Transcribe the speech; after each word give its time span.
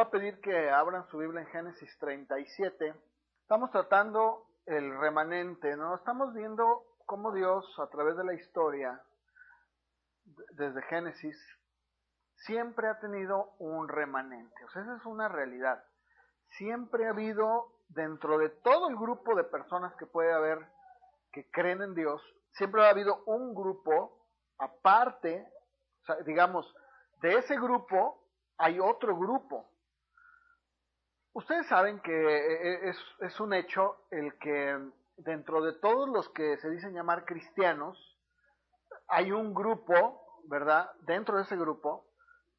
voy 0.00 0.06
a 0.06 0.10
pedir 0.10 0.40
que 0.40 0.70
abran 0.70 1.06
su 1.08 1.18
Biblia 1.18 1.42
en 1.42 1.48
Génesis 1.48 1.98
37. 1.98 2.94
Estamos 3.42 3.70
tratando 3.70 4.46
el 4.64 4.98
remanente, 4.98 5.76
¿no? 5.76 5.94
Estamos 5.94 6.32
viendo 6.32 6.86
cómo 7.04 7.32
Dios, 7.32 7.66
a 7.78 7.86
través 7.88 8.16
de 8.16 8.24
la 8.24 8.32
historia, 8.32 8.98
desde 10.52 10.80
Génesis, 10.84 11.36
siempre 12.46 12.88
ha 12.88 12.98
tenido 12.98 13.52
un 13.58 13.88
remanente. 13.88 14.64
O 14.64 14.70
sea, 14.70 14.80
esa 14.80 14.96
es 14.96 15.04
una 15.04 15.28
realidad. 15.28 15.84
Siempre 16.56 17.06
ha 17.06 17.10
habido, 17.10 17.66
dentro 17.88 18.38
de 18.38 18.48
todo 18.48 18.88
el 18.88 18.96
grupo 18.96 19.34
de 19.34 19.44
personas 19.44 19.94
que 19.96 20.06
puede 20.06 20.32
haber 20.32 20.66
que 21.30 21.50
creen 21.50 21.82
en 21.82 21.94
Dios, 21.94 22.22
siempre 22.52 22.86
ha 22.86 22.88
habido 22.88 23.22
un 23.26 23.54
grupo 23.54 24.24
aparte, 24.58 25.46
o 26.00 26.04
sea, 26.06 26.16
digamos, 26.24 26.74
de 27.20 27.34
ese 27.34 27.54
grupo 27.56 28.24
hay 28.56 28.80
otro 28.80 29.14
grupo. 29.14 29.70
Ustedes 31.32 31.66
saben 31.68 32.00
que 32.00 32.12
eh, 32.12 32.88
es, 32.88 32.98
es, 33.20 33.40
un 33.40 33.52
hecho 33.54 34.06
el 34.10 34.36
que 34.38 34.76
dentro 35.16 35.62
de 35.62 35.74
todos 35.74 36.08
los 36.08 36.28
que 36.30 36.56
se 36.58 36.70
dicen 36.70 36.92
llamar 36.92 37.24
cristianos, 37.24 37.96
hay 39.08 39.32
un 39.32 39.54
grupo, 39.54 40.40
¿verdad? 40.48 40.90
Dentro 41.02 41.36
de 41.36 41.42
ese 41.42 41.56
grupo, 41.56 42.06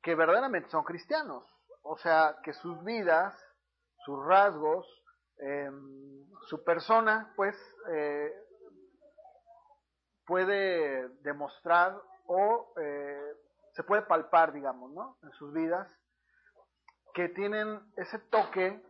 que 0.02 0.16
verdaderamente 0.16 0.70
son 0.70 0.84
cristianos. 0.84 1.46
O 1.84 1.98
sea, 1.98 2.38
que 2.44 2.54
sus 2.54 2.84
vidas, 2.84 3.36
sus 4.06 4.24
rasgos, 4.26 4.88
eh, 5.40 5.72
su 6.48 6.64
persona, 6.64 7.34
pues, 7.36 7.56
eh, 7.90 8.32
puede 10.26 11.10
demostrar 11.24 12.00
o 12.28 12.74
eh, 12.78 13.34
se 13.74 13.84
puede 13.84 14.04
palpar, 14.04 14.54
digamos, 14.54 14.92
¿no? 14.92 15.18
En 15.24 15.32
sus 15.32 15.52
vidas, 15.54 15.90
que 17.14 17.30
tienen 17.30 17.82
ese 17.98 18.20
toque 18.20 18.82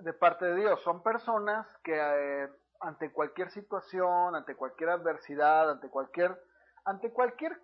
de 0.00 0.12
parte 0.12 0.44
de 0.46 0.56
Dios. 0.56 0.80
Son 0.82 1.02
personas 1.02 1.66
que 1.82 1.94
eh, 1.94 2.48
ante 2.80 3.12
cualquier 3.12 3.50
situación, 3.50 4.34
ante 4.34 4.56
cualquier 4.56 4.90
adversidad, 4.90 5.70
ante 5.70 5.88
cualquier, 5.88 6.38
ante 6.84 7.12
cualquier 7.12 7.60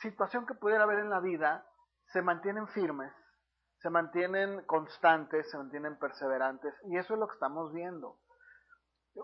situación 0.00 0.46
que 0.46 0.54
pudiera 0.54 0.84
haber 0.84 0.98
en 0.98 1.10
la 1.10 1.20
vida, 1.20 1.66
se 2.12 2.22
mantienen 2.22 2.66
firmes, 2.68 3.12
se 3.78 3.90
mantienen 3.90 4.62
constantes, 4.66 5.50
se 5.50 5.56
mantienen 5.56 5.98
perseverantes, 5.98 6.74
y 6.86 6.96
eso 6.96 7.14
es 7.14 7.20
lo 7.20 7.28
que 7.28 7.34
estamos 7.34 7.72
viendo. 7.72 8.18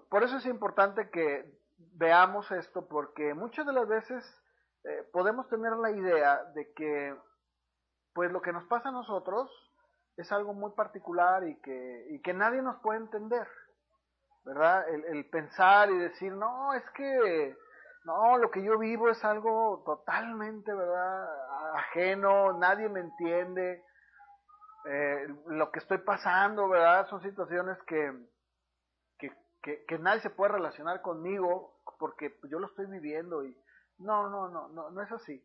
Por 0.09 0.23
eso 0.23 0.37
es 0.37 0.47
importante 0.47 1.11
que 1.11 1.59
veamos 1.95 2.51
esto, 2.53 2.87
porque 2.87 3.35
muchas 3.35 3.67
de 3.67 3.73
las 3.73 3.89
veces 3.89 4.25
eh, 4.85 5.09
podemos 5.13 5.49
tener 5.49 5.73
la 5.73 5.91
idea 5.91 6.45
de 6.55 6.73
que, 6.75 7.17
pues 8.15 8.31
lo 8.31 8.41
que 8.41 8.53
nos 8.53 8.65
pasa 8.65 8.91
a 8.91 8.93
nosotros 8.93 9.51
es 10.21 10.33
algo 10.33 10.55
muy 10.55 10.73
particular 10.73 11.47
y 11.47 11.57
que, 11.61 12.07
y 12.11 12.21
que 12.21 12.35
nadie 12.35 12.63
nos 12.63 12.81
puede 12.81 13.01
entender, 13.01 13.47
¿verdad? 14.45 14.89
El, 14.89 15.29
pensar 15.31 15.91
y 15.91 15.99
decir, 15.99 16.33
no, 16.33 16.75
es 16.75 16.85
que 16.91 17.57
no, 18.05 18.39
lo 18.39 18.51
que 18.51 18.63
yo 18.63 18.79
vivo 18.79 19.09
es 19.09 19.25
algo 19.25 19.83
totalmente, 19.85 20.73
¿verdad? 20.73 21.75
Ajeno, 21.75 22.53
nadie 22.55 22.89
me 22.89 23.01
entiende. 23.01 23.85
Eh, 24.87 25.27
lo 25.47 25.71
que 25.71 25.81
estoy 25.81 25.99
pasando, 25.99 26.69
¿verdad? 26.69 27.07
Son 27.09 27.21
situaciones 27.23 27.77
que, 27.87 28.13
que, 29.19 29.85
que, 29.85 29.99
nadie 29.99 30.23
se 30.23 30.31
puede 30.31 30.53
relacionar 30.53 31.03
conmigo 31.03 31.83
porque 31.99 32.35
yo 32.49 32.59
lo 32.59 32.67
estoy 32.67 32.87
viviendo 32.87 33.45
y 33.45 33.55
no, 33.99 34.31
no, 34.31 34.49
no, 34.49 34.69
no, 34.69 34.91
no 34.91 35.03
es 35.03 35.13
así. 35.13 35.45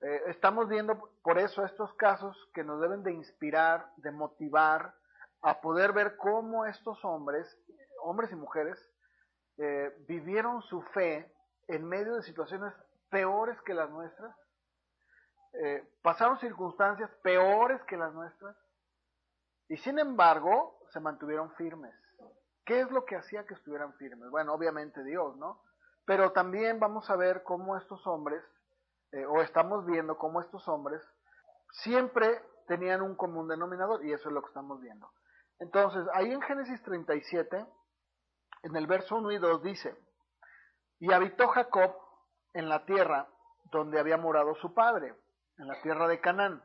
Eh, 0.00 0.22
estamos 0.26 0.68
viendo 0.68 1.10
por 1.22 1.38
eso 1.38 1.64
estos 1.64 1.92
casos 1.94 2.36
que 2.54 2.62
nos 2.62 2.80
deben 2.80 3.02
de 3.02 3.12
inspirar, 3.12 3.90
de 3.96 4.12
motivar 4.12 4.94
a 5.42 5.60
poder 5.60 5.92
ver 5.92 6.16
cómo 6.16 6.66
estos 6.66 7.04
hombres, 7.04 7.46
hombres 8.02 8.30
y 8.30 8.36
mujeres, 8.36 8.78
eh, 9.56 9.92
vivieron 10.06 10.62
su 10.62 10.82
fe 10.94 11.32
en 11.66 11.84
medio 11.84 12.14
de 12.14 12.22
situaciones 12.22 12.72
peores 13.10 13.60
que 13.62 13.74
las 13.74 13.90
nuestras, 13.90 14.34
eh, 15.54 15.88
pasaron 16.02 16.38
circunstancias 16.38 17.10
peores 17.22 17.82
que 17.84 17.96
las 17.96 18.12
nuestras, 18.12 18.56
y 19.68 19.76
sin 19.78 19.98
embargo 19.98 20.78
se 20.92 21.00
mantuvieron 21.00 21.52
firmes. 21.56 21.94
¿Qué 22.64 22.80
es 22.80 22.90
lo 22.90 23.04
que 23.04 23.16
hacía 23.16 23.46
que 23.46 23.54
estuvieran 23.54 23.94
firmes? 23.94 24.30
Bueno, 24.30 24.52
obviamente 24.54 25.02
Dios, 25.02 25.36
¿no? 25.36 25.62
Pero 26.04 26.32
también 26.32 26.78
vamos 26.78 27.08
a 27.10 27.16
ver 27.16 27.42
cómo 27.42 27.76
estos 27.76 28.06
hombres, 28.06 28.42
eh, 29.12 29.24
o 29.26 29.40
estamos 29.42 29.86
viendo 29.86 30.18
cómo 30.18 30.40
estos 30.40 30.66
hombres 30.68 31.02
siempre 31.70 32.42
tenían 32.66 33.02
un 33.02 33.16
común 33.16 33.48
denominador, 33.48 34.04
y 34.04 34.12
eso 34.12 34.28
es 34.28 34.34
lo 34.34 34.42
que 34.42 34.48
estamos 34.48 34.80
viendo. 34.80 35.10
Entonces, 35.58 36.06
ahí 36.14 36.30
en 36.30 36.42
Génesis 36.42 36.82
37, 36.82 37.66
en 38.62 38.76
el 38.76 38.86
verso 38.86 39.16
1 39.16 39.32
y 39.32 39.38
2 39.38 39.62
dice, 39.62 39.96
y 41.00 41.12
habitó 41.12 41.48
Jacob 41.48 41.96
en 42.54 42.68
la 42.68 42.84
tierra 42.84 43.28
donde 43.70 43.98
había 43.98 44.16
morado 44.16 44.54
su 44.56 44.74
padre, 44.74 45.14
en 45.58 45.68
la 45.68 45.80
tierra 45.82 46.08
de 46.08 46.20
Canaán. 46.20 46.62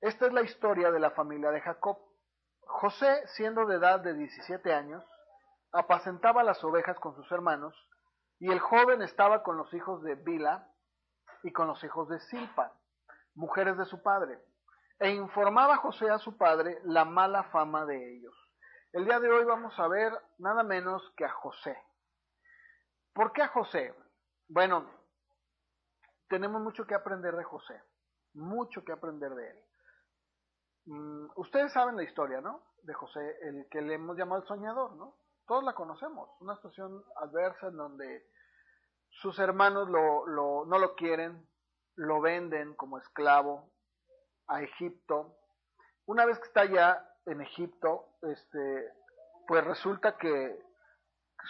Esta 0.00 0.26
es 0.26 0.32
la 0.32 0.42
historia 0.42 0.90
de 0.90 1.00
la 1.00 1.10
familia 1.10 1.50
de 1.50 1.60
Jacob. 1.60 1.98
José, 2.66 3.22
siendo 3.28 3.66
de 3.66 3.76
edad 3.76 4.00
de 4.00 4.14
17 4.14 4.72
años, 4.72 5.04
apacentaba 5.72 6.42
las 6.42 6.62
ovejas 6.64 6.98
con 6.98 7.14
sus 7.14 7.30
hermanos, 7.32 7.74
y 8.38 8.50
el 8.50 8.58
joven 8.58 9.02
estaba 9.02 9.42
con 9.42 9.56
los 9.56 9.72
hijos 9.72 10.02
de 10.02 10.16
Bila 10.16 10.68
y 11.42 11.52
con 11.52 11.66
los 11.66 11.82
hijos 11.84 12.08
de 12.08 12.20
Silpa, 12.20 12.72
mujeres 13.34 13.76
de 13.76 13.84
su 13.86 14.02
padre, 14.02 14.38
e 14.98 15.10
informaba 15.10 15.76
José 15.78 16.10
a 16.10 16.18
su 16.18 16.36
padre 16.36 16.80
la 16.84 17.04
mala 17.04 17.44
fama 17.44 17.84
de 17.84 18.16
ellos. 18.16 18.34
El 18.92 19.04
día 19.04 19.18
de 19.20 19.30
hoy 19.30 19.44
vamos 19.44 19.78
a 19.78 19.88
ver 19.88 20.12
nada 20.38 20.62
menos 20.62 21.02
que 21.16 21.24
a 21.24 21.32
José. 21.32 21.76
¿Por 23.12 23.32
qué 23.32 23.42
a 23.42 23.48
José? 23.48 23.94
Bueno, 24.48 24.88
tenemos 26.28 26.62
mucho 26.62 26.86
que 26.86 26.94
aprender 26.94 27.34
de 27.36 27.44
José, 27.44 27.82
mucho 28.34 28.84
que 28.84 28.92
aprender 28.92 29.34
de 29.34 29.50
él. 29.50 29.64
Mm, 30.86 31.26
ustedes 31.36 31.72
saben 31.72 31.96
la 31.96 32.04
historia, 32.04 32.40
¿no? 32.40 32.62
De 32.82 32.94
José, 32.94 33.38
el 33.42 33.68
que 33.70 33.80
le 33.80 33.94
hemos 33.94 34.16
llamado 34.16 34.42
el 34.42 34.48
soñador, 34.48 34.94
¿no? 34.96 35.16
Todos 35.46 35.64
la 35.64 35.74
conocemos, 35.74 36.30
una 36.40 36.54
situación 36.56 37.04
adversa 37.16 37.68
en 37.68 37.76
donde 37.76 38.26
sus 39.12 39.38
hermanos 39.38 39.88
lo, 39.88 40.26
lo, 40.26 40.64
no 40.64 40.78
lo 40.78 40.94
quieren, 40.94 41.46
lo 41.96 42.20
venden 42.20 42.74
como 42.74 42.98
esclavo 42.98 43.70
a 44.48 44.62
Egipto. 44.62 45.36
Una 46.06 46.24
vez 46.24 46.38
que 46.38 46.46
está 46.46 46.64
ya 46.64 47.08
en 47.26 47.40
Egipto, 47.40 48.16
este, 48.22 48.92
pues 49.46 49.64
resulta 49.64 50.16
que 50.16 50.58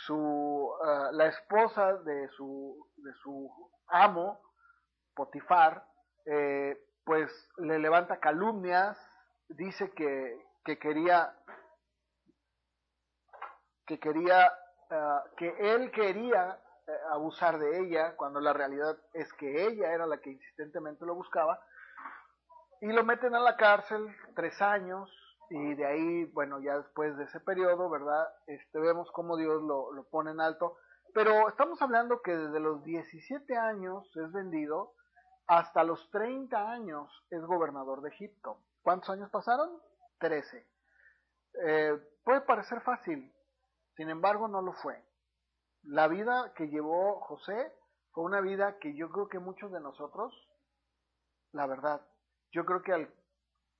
su, 0.06 0.72
ah, 0.84 1.10
la 1.12 1.26
esposa 1.26 1.94
de 1.98 2.28
su, 2.30 2.88
de 2.96 3.12
su 3.22 3.50
amo, 3.88 4.40
Potifar, 5.14 5.86
eh, 6.24 6.78
pues 7.04 7.30
le 7.58 7.78
levanta 7.78 8.18
calumnias, 8.18 8.98
dice 9.48 9.90
que, 9.92 10.42
que 10.64 10.78
quería, 10.78 11.36
que 13.86 13.98
quería, 14.00 14.50
ah, 14.90 15.24
que 15.36 15.54
él 15.58 15.90
quería 15.90 16.58
eh, 16.58 16.71
abusar 17.10 17.58
de 17.58 17.80
ella, 17.80 18.16
cuando 18.16 18.40
la 18.40 18.52
realidad 18.52 18.96
es 19.12 19.32
que 19.34 19.66
ella 19.66 19.92
era 19.92 20.06
la 20.06 20.18
que 20.18 20.30
insistentemente 20.30 21.06
lo 21.06 21.14
buscaba, 21.14 21.60
y 22.80 22.86
lo 22.88 23.04
meten 23.04 23.34
a 23.34 23.40
la 23.40 23.56
cárcel 23.56 24.06
tres 24.34 24.60
años, 24.60 25.10
y 25.50 25.74
de 25.74 25.86
ahí, 25.86 26.24
bueno, 26.26 26.60
ya 26.60 26.78
después 26.78 27.16
de 27.16 27.24
ese 27.24 27.40
periodo, 27.40 27.90
¿verdad? 27.90 28.26
Este, 28.46 28.78
vemos 28.80 29.10
cómo 29.12 29.36
Dios 29.36 29.62
lo, 29.62 29.92
lo 29.92 30.04
pone 30.04 30.30
en 30.30 30.40
alto. 30.40 30.78
Pero 31.12 31.48
estamos 31.48 31.80
hablando 31.82 32.22
que 32.22 32.34
desde 32.34 32.58
los 32.58 32.82
17 32.84 33.54
años 33.56 34.10
es 34.16 34.32
vendido 34.32 34.94
hasta 35.46 35.84
los 35.84 36.10
30 36.10 36.70
años 36.70 37.10
es 37.30 37.42
gobernador 37.42 38.00
de 38.00 38.08
Egipto. 38.08 38.58
¿Cuántos 38.82 39.10
años 39.10 39.30
pasaron? 39.30 39.70
13. 40.18 40.66
Eh, 41.64 42.00
puede 42.24 42.40
parecer 42.42 42.80
fácil, 42.80 43.30
sin 43.96 44.08
embargo 44.08 44.48
no 44.48 44.62
lo 44.62 44.72
fue. 44.72 45.04
La 45.82 46.08
vida 46.08 46.52
que 46.54 46.68
llevó 46.68 47.20
José 47.20 47.72
fue 48.12 48.24
una 48.24 48.40
vida 48.40 48.78
que 48.78 48.94
yo 48.94 49.10
creo 49.10 49.28
que 49.28 49.38
muchos 49.38 49.72
de 49.72 49.80
nosotros, 49.80 50.32
la 51.52 51.66
verdad, 51.66 52.06
yo 52.52 52.64
creo 52.64 52.82
que 52.82 52.92
al 52.92 53.14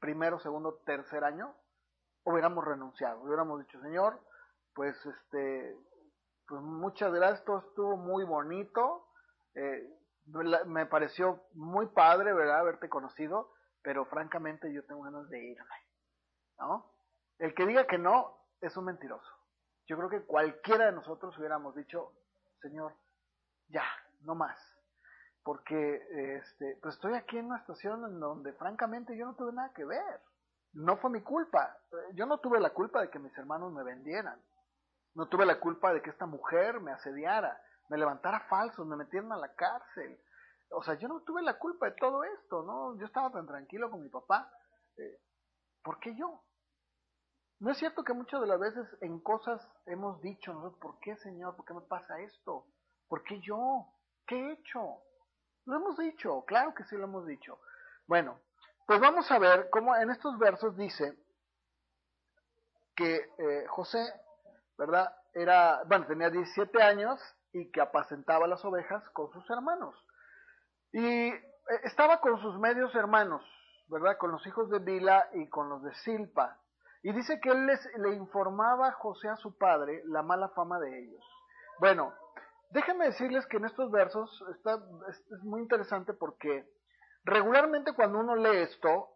primero, 0.01 0.41
segundo, 0.41 0.81
tercer 0.85 1.23
año, 1.23 1.55
hubiéramos 2.25 2.65
renunciado, 2.65 3.21
hubiéramos 3.23 3.61
dicho, 3.61 3.81
Señor, 3.81 4.21
pues 4.75 4.97
este, 5.07 5.77
pues 6.49 6.61
muchas 6.61 7.13
gracias, 7.13 7.45
todo 7.45 7.59
estuvo 7.59 7.97
muy 7.97 8.25
bonito, 8.25 9.07
eh, 9.55 9.99
me 10.67 10.87
pareció 10.87 11.43
muy 11.53 11.87
padre, 11.87 12.33
¿verdad?, 12.33 12.61
haberte 12.61 12.89
conocido, 12.89 13.53
pero 13.83 14.07
francamente 14.07 14.73
yo 14.73 14.85
tengo 14.87 15.03
ganas 15.03 15.29
de 15.29 15.43
irme, 15.43 15.77
¿no? 16.59 16.91
El 17.39 17.55
que 17.55 17.67
diga 17.67 17.87
que 17.87 17.99
no 17.99 18.39
es 18.61 18.77
un 18.77 18.87
mentiroso. 18.87 19.42
Yo 19.87 19.97
creo 19.97 20.09
que 20.09 20.23
cualquiera 20.23 20.87
de 20.87 20.93
nosotros 20.93 21.37
hubiéramos 21.39 21.75
dicho, 21.75 22.13
Señor, 22.61 22.95
ya, 23.69 23.85
no 24.23 24.35
más. 24.35 24.59
Porque 25.43 26.37
este, 26.37 26.79
pues 26.81 26.95
estoy 26.95 27.15
aquí 27.15 27.39
en 27.39 27.47
una 27.47 27.59
estación 27.59 28.05
en 28.05 28.21
donde 28.21 28.53
francamente 28.53 29.17
yo 29.17 29.27
no 29.27 29.35
tuve 29.35 29.53
nada 29.53 29.73
que 29.75 29.85
ver. 29.85 30.21
No 30.75 30.97
fue 30.99 31.11
mi 31.11 31.21
culpa. 31.21 31.77
Yo 32.15 32.27
no 32.27 32.39
tuve 32.39 32.61
la 32.61 32.71
culpa 32.71 33.01
de 33.01 33.11
que 33.11 33.19
mis 33.19 33.37
hermanos 33.37 33.73
me 33.73 33.83
vendieran. 33.83 34.41
No 35.15 35.27
tuve 35.27 35.45
la 35.45 35.61
culpa 35.61 35.93
de 35.93 36.01
que 36.01 36.11
esta 36.11 36.27
mujer 36.27 36.81
me 36.81 36.93
asediara, 36.93 37.61
me 37.89 37.99
levantara 37.99 38.41
falsos, 38.49 38.87
me 38.87 38.97
metieran 38.97 39.33
a 39.33 39.37
la 39.37 39.55
cárcel. 39.55 40.19
O 40.71 40.83
sea, 40.83 40.95
yo 40.95 41.09
no 41.09 41.21
tuve 41.21 41.43
la 41.43 41.59
culpa 41.59 41.87
de 41.87 41.97
todo 41.97 42.25
esto, 42.25 42.63
¿no? 42.63 42.97
Yo 42.99 43.05
estaba 43.05 43.31
tan 43.31 43.47
tranquilo 43.47 43.91
con 43.91 44.01
mi 44.03 44.09
papá. 44.09 44.51
Eh, 44.97 45.21
¿Por 45.83 45.99
qué 45.99 46.15
yo? 46.15 46.43
¿No 47.63 47.71
es 47.71 47.79
cierto 47.79 48.03
que 48.03 48.13
muchas 48.13 48.41
de 48.41 48.49
las 48.49 48.59
veces 48.59 48.89
en 49.03 49.21
cosas 49.21 49.65
hemos 49.87 50.21
dicho, 50.21 50.53
nosotros, 50.53 50.81
¿por 50.81 50.99
qué 50.99 51.15
Señor? 51.19 51.55
¿Por 51.55 51.65
qué 51.65 51.75
me 51.75 51.81
pasa 51.83 52.19
esto? 52.19 52.67
¿Por 53.07 53.23
qué 53.23 53.39
yo? 53.39 53.87
¿Qué 54.27 54.35
he 54.35 54.53
hecho? 54.55 54.99
Lo 55.67 55.77
hemos 55.77 55.97
dicho, 55.97 56.45
claro 56.45 56.75
que 56.75 56.83
sí 56.87 56.97
lo 56.97 57.05
hemos 57.05 57.25
dicho. 57.25 57.61
Bueno, 58.09 58.41
pues 58.85 58.99
vamos 58.99 59.31
a 59.31 59.39
ver 59.39 59.71
cómo 59.71 59.95
en 59.95 60.11
estos 60.11 60.37
versos 60.41 60.77
dice 60.77 61.17
que 62.97 63.31
eh, 63.39 63.65
José, 63.69 64.13
¿verdad? 64.77 65.15
Era, 65.33 65.85
bueno, 65.87 66.09
tenía 66.09 66.31
17 66.31 66.83
años 66.83 67.21
y 67.53 67.71
que 67.71 67.81
apacentaba 67.81 68.49
las 68.49 68.65
ovejas 68.65 69.09
con 69.11 69.31
sus 69.31 69.49
hermanos. 69.51 69.95
Y 70.91 71.07
eh, 71.07 71.45
estaba 71.85 72.21
con 72.21 72.43
sus 72.43 72.59
medios 72.59 72.93
hermanos, 72.97 73.45
¿verdad? 73.87 74.19
Con 74.19 74.33
los 74.33 74.45
hijos 74.49 74.69
de 74.69 74.81
Bila 74.81 75.29
y 75.35 75.49
con 75.49 75.69
los 75.69 75.85
de 75.85 75.95
Silpa. 75.95 76.59
Y 77.03 77.13
dice 77.13 77.41
que 77.41 77.51
él 77.51 77.67
les, 77.67 77.85
le 77.99 78.15
informaba 78.15 78.89
a 78.89 78.93
José 78.93 79.29
a 79.29 79.37
su 79.37 79.57
padre 79.59 80.03
la 80.07 80.23
mala 80.23 80.49
fama 80.51 80.79
de 80.79 81.01
ellos. 81.01 81.25
Bueno, 81.81 82.15
déjenme 82.71 83.07
decirles 83.07 83.47
que 83.47 83.57
en 83.57 83.65
estos 83.65 83.91
versos 83.91 84.45
está, 84.55 84.79
es, 85.09 85.43
muy 85.43 85.63
interesante 85.63 86.15
porque 86.15 86.65
regularmente 87.25 87.93
cuando 87.95 88.21
uno 88.21 88.37
lee 88.37 88.63
esto, 88.63 89.09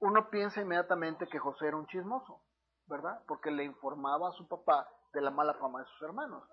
uno 0.00 0.30
piensa 0.30 0.60
inmediatamente 0.60 1.26
que 1.26 1.38
José 1.38 1.66
era 1.66 1.76
un 1.76 1.86
chismoso, 1.86 2.42
¿verdad? 2.86 3.22
Porque 3.26 3.50
le 3.50 3.64
informaba 3.64 4.28
a 4.28 4.32
su 4.32 4.46
papá 4.46 4.88
de 5.12 5.20
la 5.20 5.30
mala 5.30 5.54
fama 5.54 5.80
de 5.80 5.86
sus 5.86 6.02
hermanos. 6.02 6.44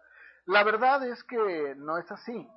La 0.45 0.63
verdad 0.63 1.03
es 1.05 1.23
que 1.23 1.75
no 1.77 1.97
es 1.97 2.11
así. 2.11 2.49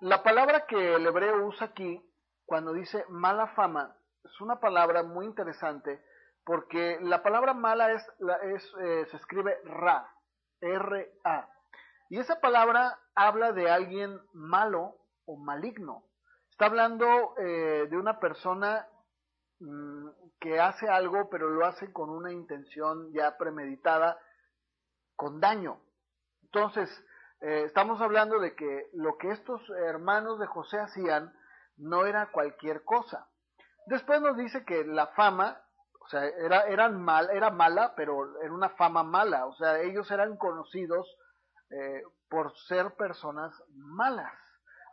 La 0.00 0.22
palabra 0.22 0.64
que 0.66 0.94
el 0.94 1.06
hebreo 1.06 1.46
usa 1.46 1.66
aquí, 1.66 2.02
cuando 2.46 2.72
dice 2.72 3.04
mala 3.10 3.48
fama, 3.48 3.94
es 4.24 4.40
una 4.40 4.60
palabra 4.60 5.02
muy 5.02 5.26
interesante 5.26 6.02
porque 6.50 6.98
la 7.02 7.22
palabra 7.22 7.54
mala 7.54 7.92
es, 7.92 8.04
es 8.42 8.74
eh, 8.80 9.06
se 9.08 9.16
escribe 9.18 9.56
ra, 9.62 10.12
R-A. 10.60 11.48
Y 12.08 12.18
esa 12.18 12.40
palabra 12.40 12.98
habla 13.14 13.52
de 13.52 13.70
alguien 13.70 14.20
malo 14.32 14.96
o 15.26 15.36
maligno. 15.36 16.02
Está 16.50 16.66
hablando 16.66 17.36
eh, 17.38 17.86
de 17.88 17.96
una 17.96 18.18
persona 18.18 18.84
mm, 19.60 20.08
que 20.40 20.58
hace 20.58 20.88
algo, 20.88 21.30
pero 21.30 21.50
lo 21.50 21.64
hace 21.64 21.92
con 21.92 22.10
una 22.10 22.32
intención 22.32 23.12
ya 23.12 23.38
premeditada, 23.38 24.18
con 25.14 25.38
daño. 25.38 25.80
Entonces, 26.42 26.90
eh, 27.42 27.62
estamos 27.66 28.00
hablando 28.00 28.40
de 28.40 28.56
que 28.56 28.90
lo 28.94 29.18
que 29.18 29.30
estos 29.30 29.62
hermanos 29.86 30.40
de 30.40 30.48
José 30.48 30.80
hacían 30.80 31.32
no 31.76 32.06
era 32.06 32.32
cualquier 32.32 32.82
cosa. 32.82 33.28
Después 33.86 34.20
nos 34.20 34.36
dice 34.36 34.64
que 34.64 34.84
la 34.84 35.06
fama 35.14 35.62
o 36.00 36.08
sea, 36.08 36.24
era, 36.24 36.62
eran 36.62 37.00
mal, 37.00 37.30
era 37.30 37.50
mala, 37.50 37.94
pero 37.94 38.40
era 38.42 38.52
una 38.52 38.70
fama 38.70 39.02
mala. 39.02 39.46
O 39.46 39.54
sea, 39.54 39.80
ellos 39.80 40.10
eran 40.10 40.36
conocidos 40.36 41.06
eh, 41.70 42.02
por 42.28 42.56
ser 42.66 42.94
personas 42.96 43.52
malas. 43.74 44.32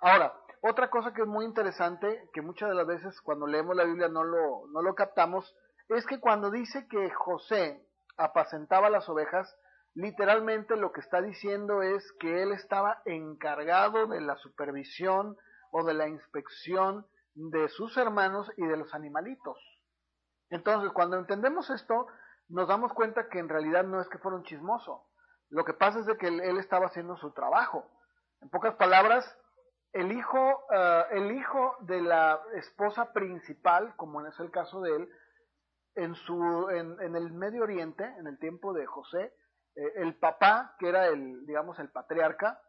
Ahora, 0.01 0.33
otra 0.62 0.89
cosa 0.89 1.13
que 1.13 1.21
es 1.21 1.27
muy 1.27 1.45
interesante, 1.45 2.30
que 2.33 2.42
muchas 2.42 2.69
de 2.69 2.75
las 2.75 2.86
veces 2.86 3.19
cuando 3.21 3.48
leemos 3.48 3.75
la 3.75 3.86
Biblia 3.86 4.09
no 4.09 4.24
lo, 4.24 4.68
no 4.68 4.81
lo 4.81 4.94
captamos, 4.95 5.56
es 5.89 6.06
que 6.06 6.19
cuando 6.19 6.51
dice 6.51 6.88
que 6.88 7.09
José 7.12 7.83
apacentaba 8.18 8.89
las 8.89 9.07
ovejas, 9.09 9.56
literalmente 9.95 10.75
lo 10.75 10.92
que 10.92 11.01
está 11.01 11.21
diciendo 11.21 11.81
es 11.81 12.12
que 12.19 12.44
él 12.44 12.51
estaba 12.51 13.01
encargado 13.06 14.07
de 14.07 14.21
la 14.21 14.36
supervisión 14.38 15.38
o 15.71 15.83
de 15.83 15.94
la 15.94 16.07
inspección 16.07 17.07
de 17.33 17.69
sus 17.69 17.95
hermanos 17.98 18.51
y 18.57 18.65
de 18.65 18.77
los 18.77 18.94
animalitos. 18.94 19.57
Entonces, 20.49 20.91
cuando 20.91 21.17
entendemos 21.17 21.69
esto, 21.69 22.07
nos 22.49 22.67
damos 22.67 22.94
cuenta 22.94 23.29
que 23.29 23.39
en 23.39 23.49
realidad 23.49 23.83
no 23.83 23.99
es 23.99 24.07
que 24.07 24.17
fuera 24.17 24.38
un 24.38 24.44
chismoso. 24.44 25.05
Lo 25.49 25.63
que 25.65 25.73
pasa 25.73 25.99
es 25.99 26.05
de 26.05 26.17
que 26.17 26.27
él, 26.27 26.57
estaba 26.57 26.88
haciendo 26.88 27.17
su 27.17 27.31
trabajo. 27.31 27.89
En 28.41 28.49
pocas 28.49 28.75
palabras, 28.75 29.25
el 29.94 30.11
hijo, 30.11 30.63
eh, 30.73 31.03
el 31.11 31.31
hijo 31.31 31.75
de 31.81 32.01
la 32.01 32.39
esposa 32.55 33.13
principal, 33.13 33.95
como 33.95 34.25
es 34.25 34.39
el 34.39 34.51
caso 34.51 34.81
de 34.81 34.95
él, 34.95 35.09
en, 35.95 36.15
su, 36.15 36.69
en, 36.69 37.15
el 37.15 37.31
Medio 37.33 37.63
Oriente, 37.63 38.05
en 38.19 38.27
el 38.27 38.38
tiempo 38.38 38.73
de 38.73 38.85
José, 38.85 39.33
eh, 39.75 39.94
el 39.95 40.15
papá, 40.19 40.75
que 40.79 40.89
era 40.89 41.07
el, 41.07 41.45
digamos, 41.45 41.79
el 41.79 41.89
patriarca, 41.89 42.61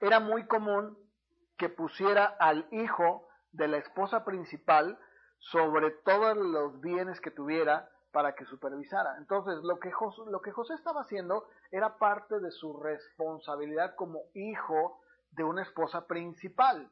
era 0.00 0.20
muy 0.20 0.46
común 0.46 0.96
que 1.56 1.68
pusiera 1.68 2.24
al 2.38 2.68
hijo 2.70 3.26
de 3.50 3.66
la 3.66 3.78
esposa 3.78 4.24
principal 4.24 4.98
sobre 5.38 5.90
todos 5.90 6.36
los 6.36 6.80
bienes 6.80 7.20
que 7.20 7.30
tuviera 7.30 7.88
para 8.12 8.34
que 8.34 8.44
supervisara. 8.46 9.16
Entonces, 9.18 9.62
lo 9.62 9.78
que, 9.78 9.92
José, 9.92 10.22
lo 10.30 10.40
que 10.40 10.50
José 10.50 10.74
estaba 10.74 11.02
haciendo 11.02 11.46
era 11.70 11.98
parte 11.98 12.40
de 12.40 12.50
su 12.50 12.78
responsabilidad 12.80 13.94
como 13.94 14.22
hijo 14.34 15.00
de 15.32 15.44
una 15.44 15.62
esposa 15.62 16.06
principal. 16.06 16.90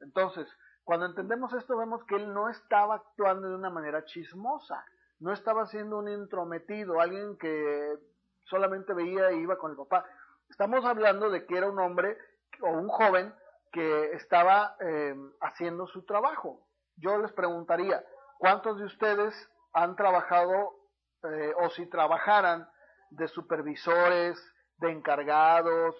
Entonces, 0.00 0.48
cuando 0.84 1.06
entendemos 1.06 1.52
esto, 1.52 1.76
vemos 1.76 2.04
que 2.04 2.16
él 2.16 2.32
no 2.32 2.48
estaba 2.48 2.96
actuando 2.96 3.48
de 3.48 3.54
una 3.54 3.70
manera 3.70 4.04
chismosa, 4.04 4.84
no 5.18 5.32
estaba 5.32 5.66
siendo 5.66 5.98
un 5.98 6.08
intrometido, 6.08 7.00
alguien 7.00 7.36
que 7.38 7.96
solamente 8.44 8.92
veía 8.92 9.30
e 9.30 9.36
iba 9.36 9.58
con 9.58 9.70
el 9.70 9.76
papá. 9.76 10.04
Estamos 10.50 10.84
hablando 10.84 11.30
de 11.30 11.46
que 11.46 11.56
era 11.56 11.68
un 11.68 11.78
hombre 11.78 12.18
o 12.60 12.68
un 12.68 12.88
joven 12.88 13.34
que 13.72 14.12
estaba 14.12 14.76
eh, 14.80 15.14
haciendo 15.40 15.86
su 15.86 16.02
trabajo, 16.02 16.65
yo 16.96 17.18
les 17.18 17.32
preguntaría, 17.32 18.04
¿cuántos 18.38 18.78
de 18.78 18.84
ustedes 18.84 19.34
han 19.72 19.96
trabajado 19.96 20.74
eh, 21.22 21.52
o 21.58 21.70
si 21.70 21.86
trabajaran 21.86 22.68
de 23.10 23.28
supervisores, 23.28 24.38
de 24.78 24.90
encargados, 24.90 25.94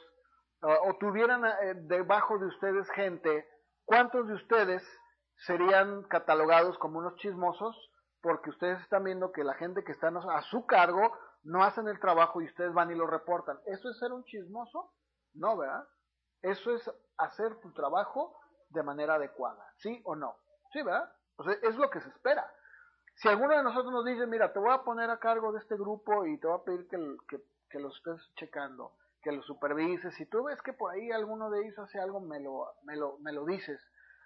o 0.61 0.97
tuvieran 0.99 1.45
eh, 1.45 1.75
debajo 1.83 2.39
de 2.39 2.47
ustedes 2.47 2.89
gente, 2.91 3.47
¿cuántos 3.85 4.27
de 4.27 4.35
ustedes 4.35 4.83
serían 5.47 6.03
catalogados 6.05 6.79
como 6.79 6.99
unos 6.99 7.15
chismosos? 7.17 7.77
Porque 8.23 8.51
ustedes 8.51 8.81
están 8.81 9.05
viendo 9.05 9.33
que 9.33 9.45
la 9.45 9.55
gente 9.55 9.85
que 9.85 9.93
está 9.93 10.09
a 10.09 10.43
su 10.43 10.67
cargo 10.67 11.17
no 11.43 11.63
hacen 11.63 11.87
el 11.89 12.01
trabajo 12.01 12.41
y 12.41 12.47
ustedes 12.47 12.73
van 12.73 12.91
y 12.91 12.95
lo 12.95 13.07
reportan. 13.07 13.59
¿Eso 13.67 13.89
es 13.91 13.99
ser 13.99 14.13
un 14.13 14.25
chismoso? 14.25 14.93
No, 15.35 15.57
¿verdad? 15.57 15.87
Eso 16.43 16.75
es 16.75 16.91
hacer 17.19 17.61
tu 17.61 17.73
trabajo 17.73 18.37
de 18.71 18.83
manera 18.83 19.15
adecuada, 19.15 19.65
¿sí 19.77 20.01
o 20.05 20.17
no? 20.17 20.37
Sí, 20.77 20.83
¿verdad? 20.83 21.11
es 21.63 21.77
lo 21.77 21.89
que 21.89 22.03
se 22.03 22.09
espera. 22.11 22.47
Si 23.15 23.29
alguno 23.29 23.57
de 23.57 23.63
nosotros 23.63 23.91
nos 23.95 24.05
dice, 24.05 24.27
mira, 24.27 24.53
te 24.53 24.59
voy 24.59 24.75
a 24.75 24.83
poner 24.83 25.09
a 25.09 25.19
cargo 25.19 25.51
de 25.53 25.59
este 25.59 25.75
grupo 25.75 26.27
y 26.27 26.39
te 26.39 26.47
voy 26.47 26.61
a 26.61 26.65
pedir 26.65 26.87
que, 26.89 27.41
que, 27.71 27.79
lo 27.79 27.89
estés 27.89 28.21
checando, 28.35 28.93
que 29.23 29.33
lo 29.33 29.43
supervises, 29.43 30.15
si 30.17 30.27
tú 30.27 30.45
ves 30.45 30.61
que 30.61 30.75
por 30.75 30.93
ahí 30.93 31.11
alguno 31.11 31.49
de 31.49 31.63
ellos 31.63 31.79
hace 31.79 31.99
algo, 31.99 32.21
me 32.21 32.41
lo, 32.41 32.75
me 32.83 32.95
lo, 32.95 33.17
me 33.21 33.33
lo 33.33 33.47
dices. 33.47 33.83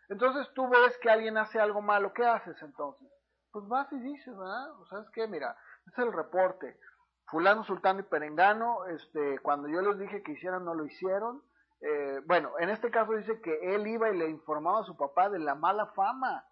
Entonces 0.09 0.53
tú 0.53 0.69
ves 0.69 0.99
que 0.99 1.09
alguien 1.09 1.39
hace 1.39 1.61
algo 1.61 1.83
malo, 1.83 2.13
¿qué 2.13 2.27
haces 2.27 2.61
entonces? 2.63 3.09
Pues 3.53 3.69
vas 3.69 3.87
y 3.93 4.01
dices, 4.01 4.37
¿verdad? 4.37 4.73
O 4.81 4.87
sea, 4.87 4.99
es 5.03 5.11
que, 5.11 5.29
mira, 5.29 5.57
es 5.87 5.99
el 5.99 6.13
reporte. 6.13 6.81
Fulano, 7.27 7.63
Sultano 7.63 8.01
y 8.01 8.05
Perengano, 8.05 8.87
este, 8.87 9.39
cuando 9.39 9.69
yo 9.69 9.83
les 9.83 10.01
dije 10.01 10.25
que 10.25 10.33
hicieran, 10.33 10.65
no 10.65 10.75
lo 10.75 10.85
hicieron. 10.85 11.45
Eh, 11.81 12.21
bueno, 12.27 12.53
en 12.59 12.71
este 12.71 12.91
caso 12.91 13.13
dice 13.13 13.41
que 13.41 13.75
él 13.75 13.87
iba 13.87 14.11
y 14.11 14.17
le 14.17 14.29
informaba 14.29 14.81
a 14.81 14.85
su 14.85 14.97
papá 14.97 15.31
de 15.31 15.39
la 15.39 15.55
mala 15.55 15.87
fama. 15.95 16.47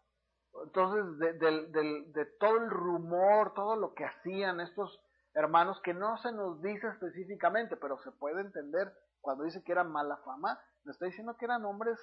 Entonces, 0.64 1.18
de, 1.18 2.26
todo 2.40 2.56
el 2.56 2.70
rumor, 2.70 3.54
todo 3.54 3.76
lo 3.76 3.94
que 3.94 4.04
hacían 4.04 4.60
estos 4.60 5.00
hermanos, 5.34 5.80
que 5.82 5.94
no 5.94 6.16
se 6.18 6.32
nos 6.32 6.60
dice 6.62 6.88
específicamente, 6.88 7.76
pero 7.76 7.98
se 7.98 8.10
puede 8.12 8.40
entender 8.40 8.92
cuando 9.20 9.44
dice 9.44 9.62
que 9.62 9.72
era 9.72 9.84
mala 9.84 10.16
fama, 10.24 10.58
le 10.84 10.92
está 10.92 11.06
diciendo 11.06 11.36
que 11.36 11.44
eran 11.44 11.64
hombres, 11.64 11.98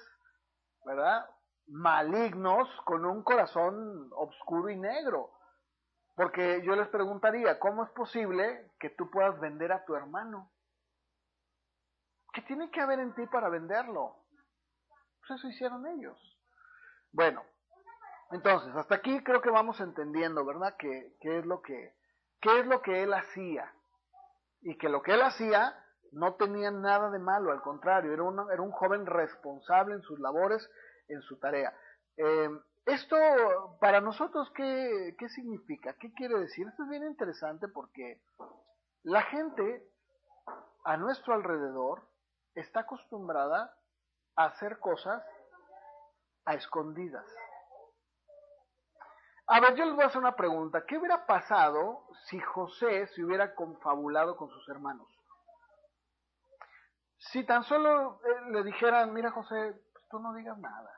¿verdad? 0.84 1.26
malignos 1.68 2.68
con 2.84 3.04
un 3.04 3.22
corazón 3.22 4.10
oscuro 4.12 4.70
y 4.70 4.76
negro. 4.76 5.32
Porque 6.14 6.62
yo 6.64 6.74
les 6.76 6.88
preguntaría, 6.88 7.58
¿cómo 7.58 7.84
es 7.84 7.90
posible 7.90 8.72
que 8.78 8.90
tú 8.90 9.10
puedas 9.10 9.38
vender 9.40 9.72
a 9.72 9.84
tu 9.84 9.94
hermano? 9.94 10.50
¿Qué 12.36 12.42
tiene 12.42 12.70
que 12.70 12.82
haber 12.82 13.00
en 13.00 13.14
ti 13.14 13.26
para 13.28 13.48
venderlo? 13.48 14.14
Pues 15.20 15.38
eso 15.38 15.48
hicieron 15.48 15.86
ellos. 15.86 16.20
Bueno, 17.10 17.42
entonces, 18.30 18.76
hasta 18.76 18.96
aquí 18.96 19.24
creo 19.24 19.40
que 19.40 19.48
vamos 19.48 19.80
entendiendo, 19.80 20.44
¿verdad? 20.44 20.76
¿Qué, 20.78 21.16
qué 21.22 21.38
es 21.38 21.46
lo 21.46 21.62
que, 21.62 21.94
qué 22.42 22.60
es 22.60 22.66
lo 22.66 22.82
que 22.82 23.02
él 23.02 23.14
hacía? 23.14 23.72
Y 24.60 24.76
que 24.76 24.90
lo 24.90 25.00
que 25.00 25.14
él 25.14 25.22
hacía 25.22 25.82
no 26.12 26.34
tenía 26.34 26.70
nada 26.70 27.10
de 27.10 27.18
malo, 27.18 27.52
al 27.52 27.62
contrario, 27.62 28.12
era, 28.12 28.22
era 28.52 28.60
un 28.60 28.72
joven 28.72 29.06
responsable 29.06 29.94
en 29.94 30.02
sus 30.02 30.20
labores, 30.20 30.70
en 31.08 31.22
su 31.22 31.38
tarea. 31.38 31.74
Eh, 32.18 32.50
esto 32.84 33.16
para 33.80 34.02
nosotros, 34.02 34.52
¿qué, 34.54 35.16
¿qué 35.18 35.30
significa? 35.30 35.94
¿Qué 35.94 36.12
quiere 36.12 36.38
decir? 36.38 36.68
Esto 36.68 36.82
es 36.82 36.90
bien 36.90 37.06
interesante 37.06 37.66
porque 37.66 38.20
la 39.04 39.22
gente 39.22 39.88
a 40.84 40.98
nuestro 40.98 41.32
alrededor 41.32 42.06
está 42.56 42.80
acostumbrada 42.80 43.76
a 44.36 44.46
hacer 44.46 44.78
cosas 44.78 45.22
a 46.46 46.54
escondidas. 46.54 47.26
A 49.48 49.60
ver, 49.60 49.76
yo 49.76 49.84
les 49.84 49.94
voy 49.94 50.04
a 50.04 50.08
hacer 50.08 50.20
una 50.20 50.34
pregunta. 50.34 50.84
¿Qué 50.86 50.98
hubiera 50.98 51.26
pasado 51.26 52.08
si 52.24 52.40
José 52.40 53.06
se 53.08 53.24
hubiera 53.24 53.54
confabulado 53.54 54.36
con 54.36 54.50
sus 54.50 54.68
hermanos? 54.68 55.08
Si 57.18 57.44
tan 57.44 57.62
solo 57.62 58.20
eh, 58.24 58.50
le 58.50 58.64
dijeran, 58.64 59.12
mira 59.12 59.30
José, 59.30 59.80
pues 59.92 60.08
tú 60.08 60.18
no 60.18 60.34
digas 60.34 60.58
nada. 60.58 60.90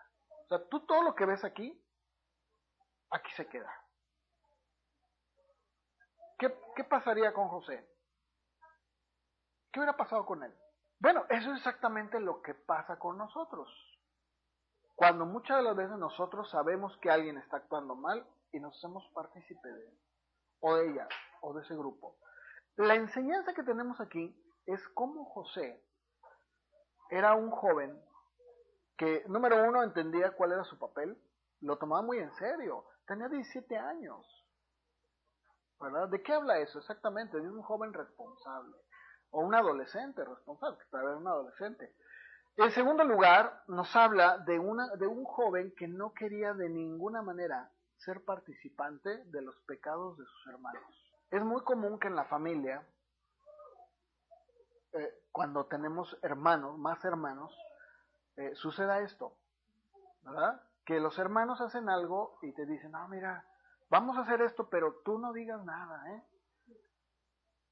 O 0.45 0.49
sea, 0.49 0.69
tú 0.69 0.87
todo 0.87 1.03
lo 1.03 1.15
que 1.15 1.27
ves 1.27 1.45
aquí, 1.45 1.85
aquí 3.11 3.31
se 3.37 3.47
queda. 3.49 3.73
¿Qué, 6.39 6.57
¿Qué 6.75 6.85
pasaría 6.85 7.33
con 7.35 7.49
José? 7.49 7.87
¿Qué 9.73 9.81
hubiera 9.81 9.97
pasado 9.97 10.25
con 10.25 10.43
él? 10.43 10.55
Bueno, 11.01 11.25
eso 11.29 11.53
es 11.53 11.59
exactamente 11.59 12.19
lo 12.19 12.43
que 12.43 12.55
pasa 12.55 12.99
con 12.99 13.19
nosotros. 13.19 13.69
Cuando 14.97 15.27
muchas 15.27 15.59
de 15.59 15.63
las 15.63 15.77
veces 15.77 15.97
nosotros 15.97 16.51
sabemos 16.51 16.97
que 16.99 17.11
alguien 17.11 17.39
está 17.39 17.59
actuando 17.59 17.95
mal 17.95 18.27
y 18.51 18.59
nos 18.59 18.77
hacemos 18.77 19.09
partícipe 19.15 19.69
de 19.69 19.87
él, 19.87 19.99
o 20.61 20.75
de 20.75 20.91
ella, 20.91 21.09
o 21.41 21.55
de 21.55 21.63
ese 21.63 21.77
grupo. 21.77 22.19
La 22.77 22.97
enseñanza 22.97 23.55
que 23.55 23.63
tenemos 23.63 24.01
aquí 24.01 24.35
es 24.67 24.81
cómo 24.95 25.25
José 25.27 25.85
era 27.11 27.35
un 27.35 27.51
joven 27.51 27.97
que, 28.97 29.23
número 29.29 29.63
uno, 29.69 29.85
entendía 29.85 30.33
cuál 30.33 30.53
era 30.53 30.65
su 30.65 30.79
papel, 30.81 31.17
lo 31.61 31.79
tomaba 31.79 32.03
muy 32.03 32.19
en 32.19 32.33
serio, 32.35 32.85
tenía 33.07 33.29
17 33.29 33.77
años. 33.77 34.27
¿Verdad? 35.81 36.09
¿De 36.09 36.23
qué 36.25 36.33
habla 36.33 36.59
eso 36.59 36.81
exactamente? 36.81 37.41
De 37.41 37.49
un 37.49 37.63
joven 37.63 37.93
responsable, 37.93 38.77
o 39.31 39.41
un 39.41 39.55
adolescente 39.55 40.25
responsable, 40.25 40.79
que 40.79 40.91
tal 40.91 41.07
vez 41.07 41.17
un 41.17 41.29
adolescente. 41.29 41.95
En 42.57 42.73
segundo 42.73 43.05
lugar, 43.05 43.63
nos 43.69 43.95
habla 43.95 44.39
de, 44.39 44.59
una, 44.59 44.89
de 44.97 45.07
un 45.07 45.25
joven 45.25 45.73
que 45.77 45.87
no 45.87 46.13
quería 46.13 46.55
de 46.55 46.69
ninguna 46.69 47.23
manera 47.23 47.71
ser 47.99 48.25
participante 48.25 49.25
de 49.27 49.43
los 49.43 49.57
pecados 49.61 50.19
de 50.19 50.25
sus 50.25 50.47
hermanos. 50.49 50.83
Es 51.31 51.45
muy 51.45 51.63
común 51.63 51.99
que 51.99 52.09
en 52.09 52.17
la 52.17 52.25
familia, 52.25 52.85
eh, 54.93 55.23
cuando 55.31 55.67
tenemos 55.67 56.19
hermanos, 56.23 56.79
más 56.79 57.05
hermanos, 57.05 57.57
eh, 58.37 58.55
suceda 58.57 59.01
esto, 59.01 59.37
¿verdad? 60.23 60.61
Que 60.85 61.01
los 61.01 61.19
hermanos 61.19 61.61
hacen 61.61 61.89
algo 61.89 62.39
y 62.43 62.53
te 62.55 62.67
dicen, 62.67 62.95
ah, 62.95 63.07
mira, 63.09 63.45
vamos 63.91 64.17
a 64.17 64.23
hacer 64.23 64.43
esto, 64.43 64.69
pero 64.69 65.01
tú 65.05 65.19
no 65.19 65.33
digas 65.33 65.63
nada, 65.65 66.13
¿eh? 66.13 66.25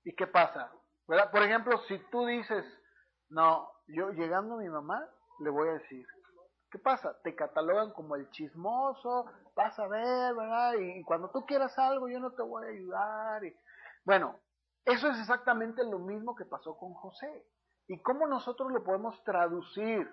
¿Y 0.04 0.14
qué 0.14 0.26
pasa? 0.26 0.70
Por 1.06 1.42
ejemplo, 1.42 1.78
si 1.88 1.98
tú 2.10 2.26
dices, 2.26 2.64
no, 3.28 3.70
yo 3.88 4.10
llegando 4.10 4.54
a 4.54 4.58
mi 4.58 4.68
mamá, 4.68 5.06
le 5.40 5.50
voy 5.50 5.68
a 5.68 5.74
decir, 5.74 6.06
¿qué 6.70 6.78
pasa? 6.78 7.16
Te 7.22 7.34
catalogan 7.34 7.92
como 7.92 8.16
el 8.16 8.28
chismoso, 8.30 9.26
vas 9.54 9.78
a 9.78 9.86
ver, 9.86 10.34
¿verdad? 10.34 10.74
Y, 10.74 11.02
cuando 11.04 11.30
tú 11.30 11.46
quieras 11.46 11.78
algo, 11.78 12.08
yo 12.08 12.18
no 12.18 12.32
te 12.32 12.42
voy 12.42 12.64
a 12.64 12.70
ayudar. 12.70 13.42
Bueno, 14.04 14.38
eso 14.84 15.08
es 15.08 15.18
exactamente 15.20 15.84
lo 15.84 15.98
mismo 15.98 16.34
que 16.34 16.44
pasó 16.44 16.76
con 16.76 16.94
José. 16.94 17.46
¿Y 17.88 18.02
cómo 18.02 18.26
nosotros 18.26 18.72
lo 18.72 18.82
podemos 18.82 19.22
traducir? 19.22 20.10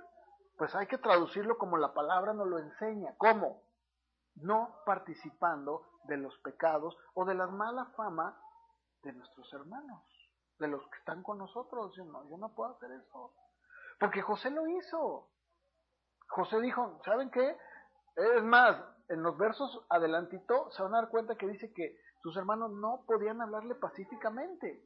pues 0.57 0.75
hay 0.75 0.87
que 0.87 0.97
traducirlo 0.97 1.57
como 1.57 1.77
la 1.77 1.93
palabra 1.93 2.33
nos 2.33 2.47
lo 2.47 2.59
enseña. 2.59 3.15
¿Cómo? 3.17 3.63
No 4.35 4.75
participando 4.85 5.83
de 6.05 6.17
los 6.17 6.37
pecados 6.39 6.95
o 7.13 7.25
de 7.25 7.35
la 7.35 7.47
mala 7.47 7.85
fama 7.95 8.37
de 9.03 9.13
nuestros 9.13 9.51
hermanos, 9.53 10.01
de 10.63 10.69
los 10.69 10.81
que 10.89 10.97
están 10.97 11.21
con 11.23 11.37
nosotros. 11.37 11.93
Yo 11.95 12.05
no, 12.05 12.27
yo 12.29 12.37
no 12.37 12.55
puedo 12.55 12.71
hacer 12.71 12.91
eso. 12.91 13.33
Porque 13.99 14.21
José 14.21 14.49
lo 14.49 14.67
hizo. 14.67 15.29
José 16.29 16.59
dijo, 16.61 16.99
¿saben 17.05 17.29
qué? 17.29 17.55
Es 18.15 18.43
más, 18.43 18.81
en 19.09 19.21
los 19.21 19.37
versos 19.37 19.85
adelantito 19.89 20.71
se 20.71 20.81
van 20.81 20.95
a 20.95 21.01
dar 21.01 21.09
cuenta 21.09 21.35
que 21.35 21.47
dice 21.47 21.73
que 21.73 21.97
sus 22.21 22.35
hermanos 22.37 22.71
no 22.71 23.03
podían 23.05 23.41
hablarle 23.41 23.75
pacíficamente. 23.75 24.83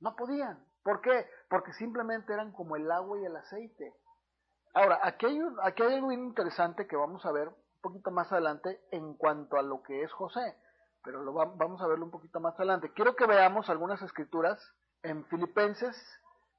No 0.00 0.16
podían. 0.16 0.62
¿Por 0.82 1.00
qué? 1.00 1.26
Porque 1.48 1.72
simplemente 1.72 2.32
eran 2.32 2.52
como 2.52 2.76
el 2.76 2.90
agua 2.90 3.18
y 3.18 3.24
el 3.24 3.36
aceite. 3.36 3.94
Ahora, 4.74 4.98
aquí 5.02 5.26
hay, 5.26 5.38
aquí 5.62 5.82
hay 5.82 5.94
algo 5.94 6.12
interesante 6.12 6.86
que 6.86 6.96
vamos 6.96 7.24
a 7.24 7.32
ver 7.32 7.48
un 7.48 7.80
poquito 7.80 8.10
más 8.10 8.30
adelante 8.32 8.80
en 8.90 9.14
cuanto 9.14 9.56
a 9.56 9.62
lo 9.62 9.82
que 9.82 10.02
es 10.02 10.12
José, 10.12 10.56
pero 11.02 11.22
lo 11.22 11.32
vamos 11.32 11.80
a 11.80 11.86
verlo 11.86 12.06
un 12.06 12.10
poquito 12.10 12.40
más 12.40 12.54
adelante. 12.56 12.92
Quiero 12.92 13.14
que 13.14 13.26
veamos 13.26 13.70
algunas 13.70 14.02
escrituras 14.02 14.58
en 15.04 15.24
Filipenses 15.26 15.94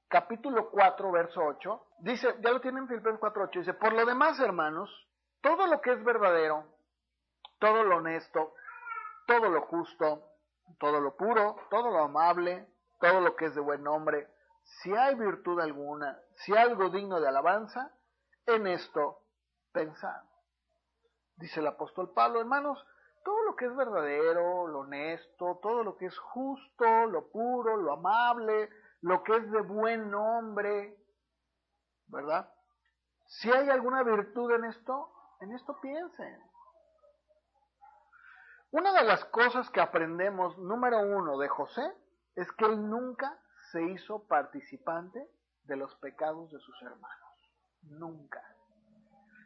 capítulo 0.07 0.69
4, 0.69 1.11
verso 1.11 1.41
8. 1.43 1.87
Dice, 1.99 2.35
ya 2.41 2.51
lo 2.51 2.61
tienen 2.61 2.83
en 2.83 2.87
Filipenses 2.87 3.19
4, 3.19 3.43
8, 3.43 3.59
dice, 3.59 3.73
por 3.73 3.93
lo 3.93 4.05
demás, 4.05 4.39
hermanos, 4.39 4.89
todo 5.41 5.67
lo 5.67 5.81
que 5.81 5.91
es 5.91 6.03
verdadero, 6.03 6.63
todo 7.59 7.83
lo 7.83 7.97
honesto, 7.97 8.53
todo 9.27 9.49
lo 9.49 9.61
justo, 9.63 10.23
todo 10.79 11.01
lo 11.01 11.15
puro, 11.17 11.57
todo 11.69 11.91
lo 11.91 12.03
amable, 12.03 12.67
todo 12.99 13.19
lo 13.19 13.35
que 13.35 13.45
es 13.45 13.55
de 13.55 13.61
buen 13.61 13.83
nombre, 13.83 14.29
si 14.63 14.95
hay 14.95 15.15
virtud 15.15 15.59
alguna, 15.59 16.19
si 16.35 16.53
hay 16.53 16.69
algo 16.69 16.89
digno 16.89 17.19
de 17.19 17.27
alabanza, 17.27 17.91
en 18.45 18.67
esto 18.67 19.21
pensar. 19.71 20.21
Dice 21.35 21.59
el 21.59 21.67
apóstol 21.67 22.13
Pablo, 22.13 22.39
hermanos, 22.39 22.85
todo 23.25 23.43
lo 23.43 23.55
que 23.55 23.65
es 23.65 23.75
verdadero, 23.75 24.67
lo 24.67 24.81
honesto, 24.81 25.59
todo 25.61 25.83
lo 25.83 25.97
que 25.97 26.05
es 26.05 26.17
justo, 26.17 27.07
lo 27.07 27.27
puro, 27.31 27.75
lo 27.75 27.93
amable, 27.93 28.69
lo 29.01 29.23
que 29.23 29.35
es 29.35 29.51
de 29.51 29.61
buen 29.61 30.11
nombre, 30.11 30.95
¿verdad? 32.05 32.53
Si 33.25 33.51
hay 33.51 33.67
alguna 33.69 34.03
virtud 34.03 34.51
en 34.51 34.65
esto, 34.65 35.11
en 35.41 35.53
esto 35.53 35.75
piensen. 35.81 36.39
Una 38.71 38.93
de 38.93 39.03
las 39.03 39.25
cosas 39.25 39.69
que 39.71 39.81
aprendemos, 39.81 40.55
número 40.59 40.99
uno, 40.99 41.39
de 41.39 41.47
José, 41.47 41.91
es 42.35 42.51
que 42.51 42.65
él 42.65 42.89
nunca 42.89 43.39
se 43.71 43.81
hizo 43.81 44.27
participante 44.27 45.27
de 45.63 45.77
los 45.77 45.95
pecados 45.95 46.51
de 46.51 46.59
sus 46.59 46.79
hermanos. 46.83 47.51
Nunca. 47.81 48.43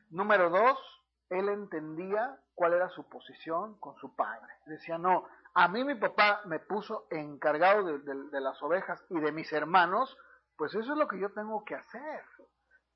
Número 0.09 0.49
dos, 0.49 0.98
él 1.29 1.49
entendía 1.49 2.37
cuál 2.55 2.73
era 2.73 2.89
su 2.89 3.07
posición 3.07 3.79
con 3.79 3.95
su 3.97 4.15
padre. 4.15 4.51
Decía, 4.65 4.97
no, 4.97 5.27
a 5.53 5.67
mí 5.67 5.83
mi 5.83 5.95
papá 5.95 6.41
me 6.45 6.59
puso 6.59 7.07
encargado 7.11 7.99
de, 7.99 8.41
las 8.41 8.61
ovejas 8.61 9.03
y 9.09 9.19
de 9.19 9.31
mis 9.31 9.51
hermanos, 9.53 10.17
pues 10.57 10.73
eso 10.75 10.91
es 10.91 10.97
lo 10.97 11.07
que 11.07 11.19
yo 11.19 11.31
tengo 11.33 11.63
que 11.63 11.75
hacer. 11.75 12.23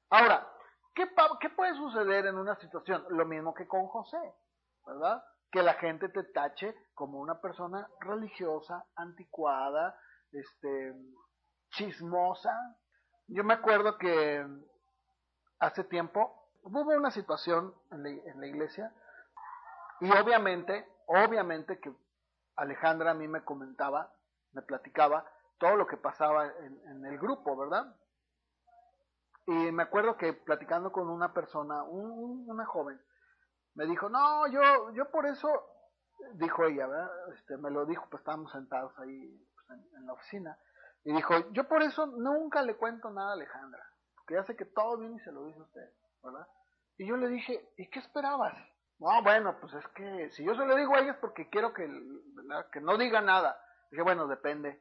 Ahora, 0.10 0.48
¿qué, 0.94 1.08
¿qué 1.40 1.50
puede 1.50 1.76
suceder 1.76 2.26
en 2.26 2.38
una 2.38 2.56
situación? 2.56 3.06
Lo 3.10 3.26
mismo 3.26 3.54
que 3.54 3.68
con 3.68 3.88
José, 3.88 4.20
¿verdad? 4.86 5.24
Que 5.52 5.64
la 5.64 5.76
gente 5.76 6.10
te 6.10 6.24
tache 6.24 6.76
como 6.94 7.20
una 7.20 7.40
persona 7.40 7.88
religiosa, 8.00 8.86
anticuada, 8.96 9.98
este, 10.32 10.94
chismosa. 11.70 12.54
Yo 13.28 13.44
me 13.44 13.54
acuerdo 13.54 13.98
que 13.98 14.46
hace 15.60 15.84
tiempo 15.86 16.43
hubo 16.64 16.82
una 16.92 17.12
situación 17.12 17.74
en 17.92 18.04
la, 18.40 18.48
iglesia 18.48 18.94
y 20.00 20.10
obviamente, 20.12 20.88
obviamente 21.08 21.80
que 21.80 21.94
Alejandra 22.56 23.12
a 23.12 23.14
mí 23.14 23.28
me 23.28 23.44
comentaba, 23.44 24.12
me 24.54 24.62
platicaba 24.62 25.26
todo 25.60 25.76
lo 25.76 25.88
que 25.88 25.98
pasaba 25.98 26.48
en, 26.48 27.06
el 27.06 27.18
grupo, 27.18 27.56
¿verdad? 27.58 27.96
Y 29.46 29.72
me 29.72 29.84
acuerdo 29.84 30.18
que 30.18 30.34
platicando 30.34 30.92
con 30.92 31.10
una 31.10 31.34
persona, 31.34 31.84
una 31.84 32.66
joven, 32.66 33.00
me 33.76 33.86
dijo, 33.86 34.10
no, 34.10 34.48
yo, 34.48 34.92
yo 34.94 35.10
por 35.10 35.26
eso, 35.26 35.50
dijo 36.34 36.66
ella, 36.66 36.88
¿verdad? 36.88 37.34
Este, 37.34 37.58
me 37.58 37.72
lo 37.72 37.86
dijo, 37.86 38.08
pues 38.10 38.22
estábamos 38.22 38.52
sentados 38.52 38.98
ahí 39.00 39.48
pues, 39.56 39.80
en, 39.98 40.06
la 40.06 40.14
oficina, 40.14 40.58
y 41.04 41.14
dijo, 41.14 41.34
yo 41.52 41.68
por 41.68 41.82
eso 41.82 42.06
nunca 42.06 42.62
le 42.62 42.78
cuento 42.78 43.10
nada 43.10 43.32
a 43.32 43.34
Alejandra, 43.34 43.84
porque 44.16 44.36
ya 44.36 44.44
sé 44.44 44.56
que 44.56 44.66
todo 44.66 44.98
viene 44.98 45.18
y 45.18 45.24
se 45.24 45.32
lo 45.32 45.46
dice 45.46 45.60
usted, 45.60 45.90
¿verdad? 46.24 46.48
Y 46.98 47.08
yo 47.08 47.18
le 47.18 47.28
dije, 47.28 47.70
¿y 47.78 47.90
qué 47.90 48.00
esperabas? 48.00 48.54
No, 49.00 49.22
bueno, 49.24 49.58
pues 49.60 49.74
es 49.74 49.88
que 49.90 50.30
si 50.32 50.44
yo 50.44 50.56
se 50.56 50.66
lo 50.66 50.76
digo 50.76 50.96
a 50.96 51.00
ella 51.00 51.12
es 51.12 51.18
porque 51.18 51.50
quiero 51.50 51.74
que, 51.74 51.88
que 52.72 52.82
no 52.82 52.98
diga 52.98 53.22
nada. 53.22 53.60
Dije, 53.92 54.04
bueno, 54.04 54.28
depende. 54.28 54.80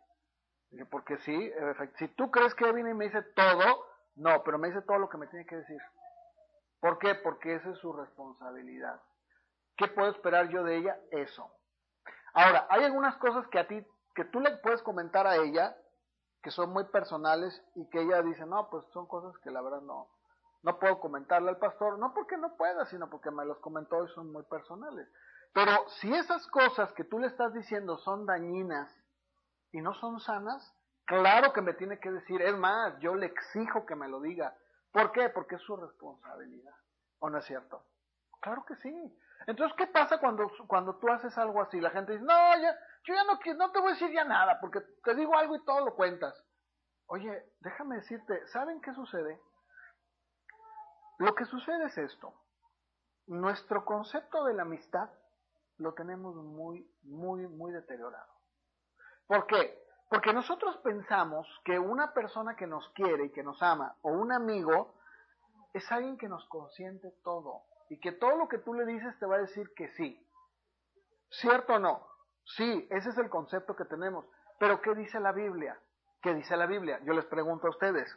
Dije, 0.71 0.87
porque 0.87 1.19
sí, 1.19 1.53
si 1.97 2.09
tú 2.09 2.31
crees 2.31 2.55
que 2.55 2.71
viene 2.73 2.91
y 2.91 2.95
me 2.95 3.07
dice 3.07 3.23
todo, 3.35 3.87
no, 4.17 4.43
pero 4.45 4.59
me 4.59 4.69
dice 4.69 4.83
todo 4.83 4.99
lo 4.99 5.09
que 5.09 5.19
me 5.19 5.27
tiene 5.27 5.47
que 5.47 5.57
decir. 5.57 5.81
¿Por 6.81 6.99
qué? 6.99 7.15
Porque 7.15 7.55
esa 7.55 7.71
es 7.71 7.79
su 7.79 7.93
responsabilidad. 7.93 9.01
¿Qué 9.77 9.89
puedo 9.89 10.11
esperar 10.11 10.49
yo 10.49 10.63
de 10.63 10.77
ella? 10.77 10.99
Eso. 11.11 11.51
Ahora, 12.35 12.67
hay 12.71 12.85
algunas 12.85 13.17
cosas 13.17 13.47
que 13.49 13.59
a 13.59 13.67
ti, 13.67 13.85
que 14.15 14.25
tú 14.27 14.41
le 14.41 14.57
puedes 14.59 14.83
comentar 14.83 15.27
a 15.27 15.37
ella, 15.37 15.77
que 16.43 16.51
son 16.51 16.71
muy 16.73 16.85
personales 16.85 17.63
y 17.75 17.89
que 17.89 18.03
ella 18.03 18.23
dice, 18.23 18.45
no, 18.47 18.69
pues 18.69 18.85
son 18.93 19.07
cosas 19.07 19.37
que 19.43 19.51
la 19.51 19.63
verdad 19.63 19.81
no, 19.83 20.09
no 20.63 20.79
puedo 20.79 21.01
comentarle 21.01 21.51
al 21.51 21.59
pastor, 21.59 21.99
no 21.99 22.15
porque 22.15 22.37
no 22.37 22.57
pueda, 22.57 22.87
sino 22.87 23.11
porque 23.11 23.31
me 23.31 23.45
los 23.45 23.59
comentó 23.59 24.05
y 24.05 24.09
son 24.15 24.31
muy 24.31 24.45
personales. 24.45 25.09
Pero 25.53 25.89
si 26.01 26.13
esas 26.15 26.47
cosas 26.49 26.93
que 26.93 27.05
tú 27.05 27.19
le 27.19 27.27
estás 27.27 27.53
diciendo 27.53 27.99
son 27.99 28.27
dañinas 28.27 28.91
y 29.73 29.81
no 29.81 29.93
son 29.95 30.21
sanas, 30.21 30.75
claro 31.05 31.53
que 31.53 31.61
me 31.61 31.75
tiene 31.75 31.99
que 31.99 32.11
decir, 32.11 32.41
es 32.41 32.57
más, 32.57 32.99
yo 33.01 33.15
le 33.15 33.27
exijo 33.27 33.85
que 33.85 33.97
me 33.97 34.09
lo 34.09 34.21
diga. 34.21 34.57
¿Por 34.93 35.13
qué? 35.13 35.29
Porque 35.31 35.57
es 35.57 35.63
su 35.63 35.77
responsabilidad. 35.77 36.75
¿O 37.19 37.29
no 37.29 37.39
es 37.39 37.45
cierto? 37.45 37.85
Claro 38.41 38.65
que 38.67 38.77
sí. 38.77 39.19
Entonces, 39.47 39.77
¿qué 39.77 39.87
pasa 39.89 40.19
cuando, 40.19 40.51
cuando 40.69 40.97
tú 40.99 41.09
haces 41.11 41.37
algo 41.39 41.61
así? 41.63 41.81
La 41.81 41.91
gente 41.91 42.13
dice, 42.13 42.25
no, 42.25 42.35
ya, 42.61 42.77
yo 43.05 43.15
ya 43.15 43.25
no, 43.25 43.39
no 43.57 43.73
te 43.73 43.81
voy 43.81 43.91
a 43.91 43.95
decir 43.95 44.13
ya 44.13 44.25
nada, 44.25 44.59
porque 44.61 44.81
te 45.03 45.15
digo 45.15 45.37
algo 45.37 45.57
y 45.57 45.65
todo 45.65 45.85
lo 45.85 45.95
cuentas. 45.95 46.41
Oye, 47.07 47.45
déjame 47.61 47.97
decirte, 47.97 48.47
¿saben 48.49 48.81
qué 48.81 48.93
sucede? 48.95 49.41
Lo 51.23 51.37
que 51.37 51.45
sucede 51.45 51.85
es 51.85 51.97
esto. 51.99 52.35
Nuestro 53.29 53.85
concepto 53.85 54.45
de 54.45 54.55
la 54.55 54.63
amistad 54.63 55.09
lo 55.79 55.95
tenemos 55.95 56.35
muy, 56.35 56.85
muy, 57.05 57.47
muy 57.47 57.71
deteriorado. 57.71 58.27
¿Por 59.29 59.47
qué? 59.47 59.87
Porque 60.09 60.33
nosotros 60.33 60.77
pensamos 60.79 61.47
que 61.65 61.79
una 61.79 62.13
persona 62.13 62.57
que 62.57 62.67
nos 62.67 62.89
quiere 62.95 63.27
y 63.27 63.31
que 63.31 63.45
nos 63.45 63.63
ama, 63.63 63.95
o 64.03 64.11
un 64.11 64.33
amigo, 64.33 64.97
es 65.73 65.93
alguien 65.93 66.19
que 66.19 66.29
nos 66.29 66.45
consiente 66.49 67.13
todo 67.23 67.63
y 67.89 68.01
que 68.01 68.11
todo 68.11 68.37
lo 68.37 68.49
que 68.49 68.59
tú 68.59 68.75
le 68.75 68.85
dices 68.85 69.17
te 69.21 69.27
va 69.27 69.37
a 69.37 69.43
decir 69.43 69.73
que 69.77 69.91
sí. 69.91 70.21
¿Cierto 71.31 71.75
o 71.75 71.79
no? 71.79 72.05
Sí, 72.57 72.89
ese 72.91 73.11
es 73.11 73.19
el 73.19 73.31
concepto 73.31 73.77
que 73.77 73.85
tenemos. 73.85 74.27
Pero 74.59 74.81
¿qué 74.83 74.93
dice 74.97 75.21
la 75.21 75.31
Biblia? 75.31 75.79
¿Qué 76.21 76.35
dice 76.35 76.57
la 76.57 76.67
Biblia? 76.67 76.99
Yo 77.05 77.13
les 77.13 77.27
pregunto 77.27 77.69
a 77.69 77.71
ustedes. 77.71 78.13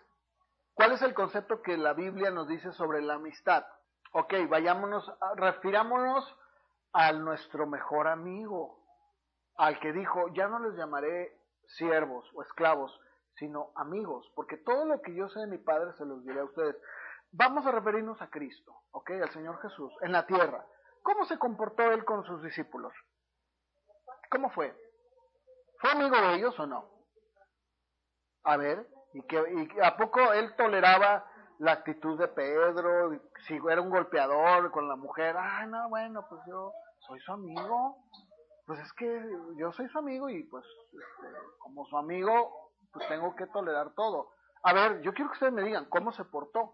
¿Cuál 0.76 0.92
es 0.92 1.02
el 1.02 1.14
concepto 1.14 1.62
que 1.62 1.78
la 1.78 1.94
Biblia 1.94 2.32
nos 2.32 2.50
dice 2.50 2.74
sobre 2.74 3.02
la 3.02 3.14
amistad? 3.14 3.66
Ok, 4.12 4.34
vayámonos, 4.50 5.10
refirámonos 5.38 6.38
a 6.92 7.14
nuestro 7.14 7.66
mejor 7.66 8.08
amigo, 8.08 8.84
al 9.56 9.80
que 9.80 9.94
dijo, 9.94 10.28
ya 10.34 10.50
no 10.50 10.60
les 10.60 10.76
llamaré 10.76 11.40
siervos 11.78 12.30
o 12.34 12.42
esclavos, 12.42 12.92
sino 13.36 13.72
amigos, 13.76 14.30
porque 14.36 14.58
todo 14.58 14.86
lo 14.86 15.02
que 15.02 15.16
yo 15.16 15.30
sé 15.30 15.40
de 15.40 15.48
mi 15.48 15.58
Padre 15.58 15.94
se 15.98 16.06
los 16.06 16.26
diré 16.26 16.42
a 16.42 16.46
ustedes. 16.46 16.76
Vamos 17.32 17.66
a 17.66 17.72
referirnos 17.72 18.22
a 18.22 18.30
Cristo, 18.30 18.76
¿ok? 18.92 19.12
Al 19.12 19.32
Señor 19.32 19.62
Jesús, 19.62 19.94
en 20.02 20.12
la 20.12 20.26
tierra. 20.26 20.66
¿Cómo 21.04 21.24
se 21.26 21.40
comportó 21.40 21.84
Él 21.84 22.04
con 22.04 22.26
sus 22.26 22.44
discípulos? 22.44 22.94
¿Cómo 24.30 24.50
fue? 24.50 24.76
¿Fue 25.80 25.92
amigo 25.92 26.18
de 26.18 26.36
ellos 26.36 26.60
o 26.60 26.66
no? 26.66 26.90
A 28.44 28.58
ver, 28.58 28.86
¿y, 29.16 29.22
que, 29.68 29.82
a 29.82 29.96
poco 29.96 30.34
Él 30.34 30.54
toleraba 30.56 31.26
la 31.60 31.72
actitud 31.72 32.20
de 32.20 32.28
Pedro? 32.28 33.12
Si 33.48 33.56
era 33.70 33.82
un 33.82 33.90
golpeador 33.90 34.72
con 34.72 34.88
la 34.88 34.96
mujer, 34.96 35.36
ay, 35.38 35.68
no, 35.68 35.90
bueno, 35.90 36.26
pues 36.30 36.42
yo 36.48 36.74
soy 37.00 37.20
su 37.22 37.32
amigo. 37.32 37.98
Pues 38.66 38.80
es 38.80 38.92
que 38.94 39.22
yo 39.58 39.72
soy 39.72 39.88
su 39.90 40.00
amigo 40.00 40.30
y 40.30 40.44
pues 40.44 40.66
este, 40.92 41.28
como 41.60 41.86
su 41.86 41.98
amigo, 41.98 42.72
pues 42.92 43.08
tengo 43.08 43.36
que 43.36 43.46
tolerar 43.48 43.94
todo. 43.94 44.32
A 44.64 44.74
ver, 44.74 45.02
yo 45.02 45.14
quiero 45.14 45.30
que 45.30 45.36
ustedes 45.36 45.54
me 45.54 45.64
digan 45.64 45.86
cómo 45.86 46.12
se 46.12 46.26
portó. 46.26 46.74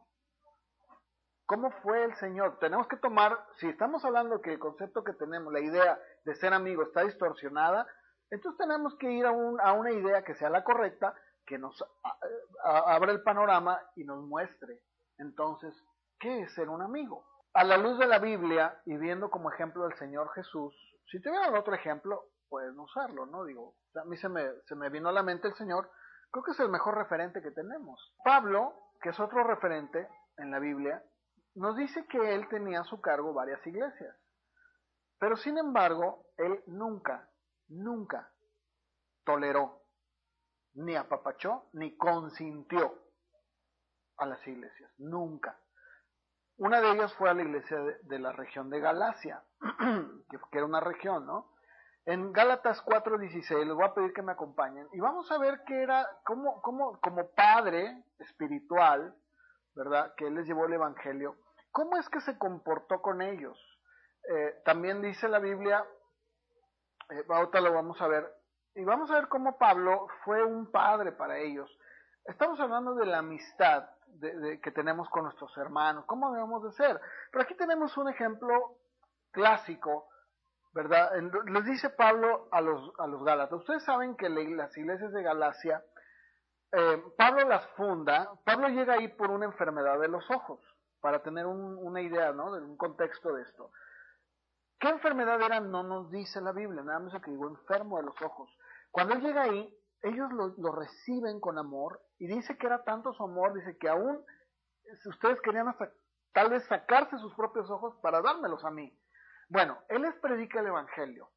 ¿Cómo 1.45 1.69
fue 1.83 2.05
el 2.05 2.15
Señor? 2.15 2.59
Tenemos 2.59 2.87
que 2.87 2.95
tomar, 2.95 3.37
si 3.57 3.67
estamos 3.67 4.05
hablando 4.05 4.41
que 4.41 4.53
el 4.53 4.59
concepto 4.59 5.03
que 5.03 5.11
tenemos, 5.11 5.51
la 5.51 5.59
idea 5.59 5.99
de 6.23 6.35
ser 6.35 6.53
amigo 6.53 6.83
está 6.83 7.03
distorsionada, 7.03 7.85
entonces 8.29 8.57
tenemos 8.57 8.95
que 8.95 9.11
ir 9.11 9.25
a, 9.25 9.31
una 9.33 9.91
idea 9.91 10.23
que 10.23 10.35
sea 10.35 10.49
la 10.49 10.63
correcta, 10.63 11.13
que 11.45 11.57
nos 11.57 11.83
abra 12.63 13.11
el 13.11 13.23
panorama 13.23 13.81
y 13.95 14.03
nos 14.03 14.23
muestre. 14.23 14.81
Entonces, 15.17 15.73
¿qué 16.19 16.41
es 16.41 16.53
ser 16.53 16.69
un 16.69 16.81
amigo? 16.81 17.25
A 17.53 17.63
la 17.63 17.77
luz 17.77 17.99
de 17.99 18.07
la 18.07 18.19
Biblia 18.19 18.81
y 18.85 18.97
viendo 18.97 19.29
como 19.29 19.51
ejemplo 19.51 19.85
al 19.85 19.97
Señor 19.97 20.31
Jesús, 20.33 20.73
si 21.11 21.21
tuvieran 21.21 21.55
otro 21.55 21.73
ejemplo, 21.73 22.23
pueden 22.49 22.79
usarlo, 22.79 23.25
¿no? 23.25 23.43
Digo, 23.43 23.75
a 23.95 24.05
mí 24.05 24.17
se 24.17 24.29
me, 24.29 24.45
se 24.65 24.75
me 24.75 24.89
vino 24.89 25.09
a 25.09 25.13
la 25.13 25.23
mente 25.23 25.47
el 25.47 25.55
Señor, 25.55 25.89
creo 26.31 26.43
que 26.43 26.51
es 26.51 26.59
el 26.59 26.69
mejor 26.69 26.95
referente 26.95 27.41
que 27.41 27.51
tenemos. 27.51 28.15
Pablo, 28.23 28.73
que 29.01 29.09
es 29.09 29.19
otro 29.19 29.43
referente 29.43 30.07
en 30.37 30.51
la 30.51 30.59
Biblia, 30.59 31.03
nos 31.55 31.75
dice 31.75 32.05
que 32.07 32.33
él 32.33 32.47
tenía 32.47 32.81
a 32.81 32.85
su 32.85 33.01
cargo 33.01 33.33
varias 33.33 33.65
iglesias. 33.67 34.15
Pero 35.19 35.35
sin 35.35 35.57
embargo, 35.57 36.25
él 36.37 36.63
nunca, 36.67 37.29
nunca 37.67 38.31
toleró, 39.23 39.80
ni 40.75 40.95
apapachó, 40.95 41.69
ni 41.73 41.97
consintió 41.97 42.93
a 44.17 44.25
las 44.25 44.45
iglesias. 44.47 44.91
Nunca. 44.97 45.57
Una 46.57 46.79
de 46.79 46.91
ellas 46.91 47.13
fue 47.15 47.29
a 47.29 47.33
la 47.33 47.41
iglesia 47.41 47.79
de, 48.03 48.19
la 48.19 48.31
región 48.33 48.69
de 48.69 48.79
Galacia, 48.79 49.43
que, 50.29 50.57
era 50.57 50.65
una 50.65 50.79
región, 50.79 51.25
¿no? 51.25 51.51
En 52.05 52.31
Gálatas 52.33 52.83
4:16, 52.85 53.65
les 53.65 53.73
voy 53.73 53.85
a 53.85 53.93
pedir 53.93 54.13
que 54.13 54.21
me 54.21 54.31
acompañen 54.31 54.87
y 54.91 54.99
vamos 54.99 55.31
a 55.31 55.37
ver 55.37 55.61
qué 55.65 55.81
era, 55.81 56.07
cómo, 56.25 56.61
cómo, 56.61 56.99
como 56.99 57.31
padre 57.31 58.03
espiritual, 58.19 59.15
¿verdad? 59.75 60.13
Que 60.15 60.27
él 60.27 60.35
les 60.35 60.45
llevó 60.45 60.65
el 60.65 60.73
Evangelio. 60.73 61.37
¿Cómo 61.71 61.97
es 61.97 62.09
que 62.09 62.21
se 62.21 62.37
comportó 62.37 63.01
con 63.01 63.21
ellos? 63.21 63.57
Eh, 64.29 64.61
también 64.65 65.01
dice 65.01 65.27
la 65.27 65.39
Biblia, 65.39 65.85
eh, 67.09 67.23
lo 67.27 67.73
vamos 67.73 67.99
a 68.01 68.07
ver, 68.07 68.31
y 68.75 68.83
vamos 68.83 69.11
a 69.11 69.15
ver 69.15 69.27
cómo 69.27 69.57
Pablo 69.57 70.07
fue 70.23 70.43
un 70.43 70.71
padre 70.71 71.11
para 71.11 71.37
ellos. 71.37 71.69
Estamos 72.25 72.59
hablando 72.59 72.95
de 72.95 73.05
la 73.05 73.19
amistad 73.19 73.89
que 74.61 74.71
tenemos 74.71 75.09
con 75.09 75.23
nuestros 75.23 75.55
hermanos, 75.57 76.05
cómo 76.05 76.31
debemos 76.31 76.63
de 76.63 76.71
ser. 76.73 76.99
Pero 77.31 77.43
aquí 77.43 77.55
tenemos 77.55 77.97
un 77.97 78.09
ejemplo 78.09 78.77
clásico, 79.31 80.09
¿verdad? 80.73 81.11
Les 81.45 81.65
dice 81.65 81.89
Pablo 81.89 82.47
a 82.51 82.61
los, 82.61 82.91
a 82.99 83.07
los 83.07 83.23
Gálatas. 83.23 83.59
Ustedes 83.59 83.83
saben 83.83 84.15
que 84.15 84.29
las 84.29 84.77
iglesias 84.77 85.11
de 85.11 85.23
Galacia 85.23 85.83
eh, 86.73 87.03
Pablo 87.17 87.47
las 87.47 87.65
funda, 87.71 88.31
Pablo 88.45 88.69
llega 88.69 88.93
ahí 88.93 89.09
por 89.09 89.29
una 89.29 89.45
enfermedad 89.45 89.99
de 89.99 90.07
los 90.07 90.29
ojos, 90.31 90.61
para 91.01 91.21
tener 91.21 91.45
una 91.45 92.01
idea, 92.01 92.31
¿no? 92.31 92.53
De 92.53 92.61
un 92.61 92.77
contexto 92.77 93.33
de 93.33 93.41
esto. 93.41 93.71
¿Qué 94.79 94.89
enfermedad 94.89 95.41
era? 95.41 95.59
No 95.59 95.83
nos 95.83 96.09
dice 96.11 96.39
la 96.39 96.53
Biblia, 96.53 96.81
nada 96.81 96.99
más 96.99 97.21
que 97.21 97.31
digo 97.31 97.47
enfermo 97.47 97.97
de 97.97 98.03
los 98.03 98.21
ojos. 98.21 98.49
Cuando 98.91 99.15
él 99.15 99.21
llega 99.21 99.43
ahí, 99.43 99.77
ellos 100.03 100.29
lo, 100.31 100.71
reciben 100.71 101.39
con 101.39 101.57
amor 101.57 102.01
y 102.19 102.27
dice 102.27 102.57
que 102.57 102.67
era 102.67 102.83
tanto 102.83 103.13
su 103.13 103.23
amor, 103.23 103.53
dice 103.53 103.77
que 103.77 103.89
aún 103.89 104.23
ustedes 105.05 105.39
querían 105.41 105.67
hasta 105.67 105.91
tal 106.33 106.49
vez 106.49 106.65
sacarse 106.65 107.17
sus 107.17 107.33
propios 107.35 107.69
ojos 107.69 107.95
para 108.01 108.21
dármelos 108.21 108.63
a 108.65 108.71
mí. 108.71 108.97
Bueno, 109.49 109.77
él 109.89 110.01
les 110.01 110.15
predica 110.15 110.59
el 110.59 110.67
Evangelio. 110.67 111.29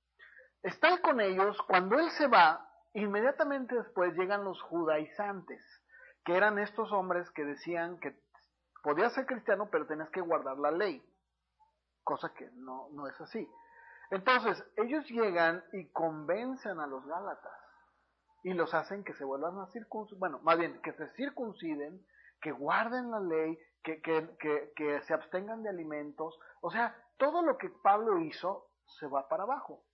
Está 0.62 1.00
con 1.02 1.20
ellos, 1.20 1.60
cuando 1.66 1.98
él 1.98 2.10
se 2.12 2.26
va, 2.26 2.66
Inmediatamente 2.94 3.74
después 3.74 4.14
llegan 4.14 4.44
los 4.44 4.60
judaizantes, 4.62 5.60
que 6.24 6.36
eran 6.36 6.60
estos 6.60 6.92
hombres 6.92 7.28
que 7.32 7.44
decían 7.44 7.98
que 7.98 8.16
podías 8.84 9.12
ser 9.12 9.26
cristiano, 9.26 9.68
pero 9.70 9.86
tenías 9.86 10.10
que 10.10 10.20
guardar 10.20 10.56
la 10.58 10.70
ley, 10.70 11.04
cosa 12.04 12.32
que 12.34 12.48
no, 12.52 12.88
no 12.92 13.08
es 13.08 13.20
así. 13.20 13.48
Entonces, 14.10 14.64
ellos 14.76 15.08
llegan 15.08 15.64
y 15.72 15.90
convencen 15.90 16.78
a 16.80 16.86
los 16.86 17.04
gálatas 17.06 17.52
y 18.42 18.52
los 18.52 18.74
hacen 18.74 19.04
que 19.04 19.14
se 19.14 19.24
vuelvan 19.24 19.58
a 19.58 19.66
circuncidar, 19.68 20.18
bueno, 20.18 20.38
más 20.40 20.58
bien, 20.58 20.80
que 20.82 20.92
se 20.92 21.08
circunciden, 21.14 22.06
que 22.40 22.52
guarden 22.52 23.10
la 23.10 23.20
ley, 23.20 23.58
que, 23.82 24.02
que, 24.02 24.36
que, 24.38 24.72
que 24.76 25.02
se 25.02 25.14
abstengan 25.14 25.62
de 25.62 25.70
alimentos. 25.70 26.38
O 26.60 26.70
sea, 26.70 26.94
todo 27.16 27.42
lo 27.42 27.56
que 27.56 27.70
Pablo 27.70 28.18
hizo 28.20 28.70
se 28.86 29.06
va 29.06 29.28
para 29.28 29.44
abajo. 29.44 29.84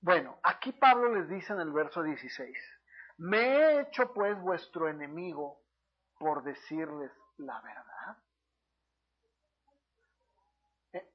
Bueno, 0.00 0.38
aquí 0.42 0.72
Pablo 0.72 1.14
les 1.14 1.28
dice 1.28 1.52
en 1.52 1.60
el 1.60 1.72
verso 1.72 2.02
16, 2.02 2.56
me 3.18 3.38
he 3.38 3.80
hecho 3.82 4.12
pues 4.14 4.40
vuestro 4.40 4.88
enemigo 4.88 5.60
por 6.18 6.42
decirles 6.42 7.12
la 7.36 7.60
verdad. 7.60 8.16
Eh, 10.94 11.10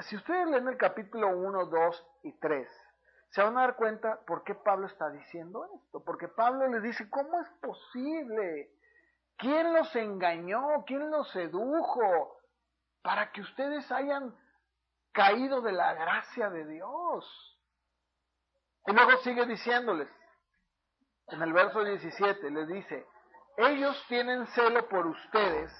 si 0.00 0.16
ustedes 0.16 0.48
leen 0.48 0.68
el 0.68 0.76
capítulo 0.76 1.28
1, 1.28 1.66
2 1.66 2.06
y 2.24 2.32
3, 2.38 2.68
se 3.30 3.42
van 3.42 3.58
a 3.58 3.62
dar 3.62 3.76
cuenta 3.76 4.20
por 4.26 4.44
qué 4.44 4.54
Pablo 4.54 4.86
está 4.86 5.10
diciendo 5.10 5.68
esto. 5.76 6.02
Porque 6.04 6.28
Pablo 6.28 6.66
les 6.68 6.82
dice, 6.82 7.08
¿cómo 7.10 7.40
es 7.40 7.48
posible? 7.60 8.70
¿Quién 9.36 9.72
los 9.72 9.94
engañó? 9.96 10.84
¿Quién 10.86 11.10
los 11.10 11.30
sedujo? 11.32 12.38
para 13.08 13.32
que 13.32 13.40
ustedes 13.40 13.90
hayan 13.90 14.34
caído 15.12 15.62
de 15.62 15.72
la 15.72 15.94
gracia 15.94 16.50
de 16.50 16.66
Dios. 16.66 17.58
Y 18.86 18.92
luego 18.92 19.16
sigue 19.22 19.46
diciéndoles, 19.46 20.08
en 21.28 21.40
el 21.40 21.54
verso 21.54 21.82
17, 21.82 22.50
les 22.50 22.68
dice, 22.68 23.06
ellos 23.56 24.04
tienen 24.08 24.46
celo 24.48 24.86
por 24.90 25.06
ustedes, 25.06 25.72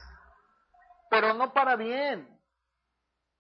pero 1.11 1.35
no 1.35 1.52
para 1.52 1.76
bien, 1.76 2.38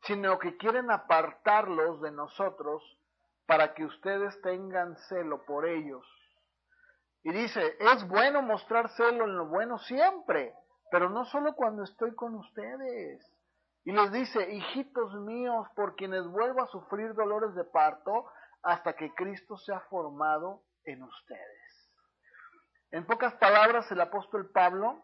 sino 0.02 0.38
que 0.38 0.56
quieren 0.56 0.90
apartarlos 0.90 2.00
de 2.00 2.10
nosotros 2.10 2.82
para 3.46 3.74
que 3.74 3.84
ustedes 3.84 4.40
tengan 4.42 4.96
celo 5.08 5.44
por 5.44 5.66
ellos. 5.66 6.06
Y 7.22 7.32
dice, 7.32 7.76
es 7.80 8.06
bueno 8.08 8.42
mostrar 8.42 8.88
celo 8.90 9.24
en 9.24 9.36
lo 9.36 9.46
bueno 9.46 9.78
siempre, 9.78 10.54
pero 10.90 11.10
no 11.10 11.24
solo 11.24 11.54
cuando 11.54 11.82
estoy 11.82 12.14
con 12.14 12.34
ustedes. 12.34 13.24
Y 13.84 13.92
les 13.92 14.12
dice, 14.12 14.52
hijitos 14.52 15.14
míos, 15.14 15.66
por 15.74 15.96
quienes 15.96 16.26
vuelvo 16.26 16.62
a 16.62 16.66
sufrir 16.66 17.14
dolores 17.14 17.54
de 17.54 17.64
parto 17.64 18.30
hasta 18.62 18.94
que 18.94 19.14
Cristo 19.14 19.56
sea 19.56 19.80
formado 19.88 20.62
en 20.84 21.02
ustedes. 21.02 21.92
En 22.90 23.06
pocas 23.06 23.34
palabras, 23.34 23.90
el 23.90 24.00
apóstol 24.00 24.50
Pablo 24.50 25.02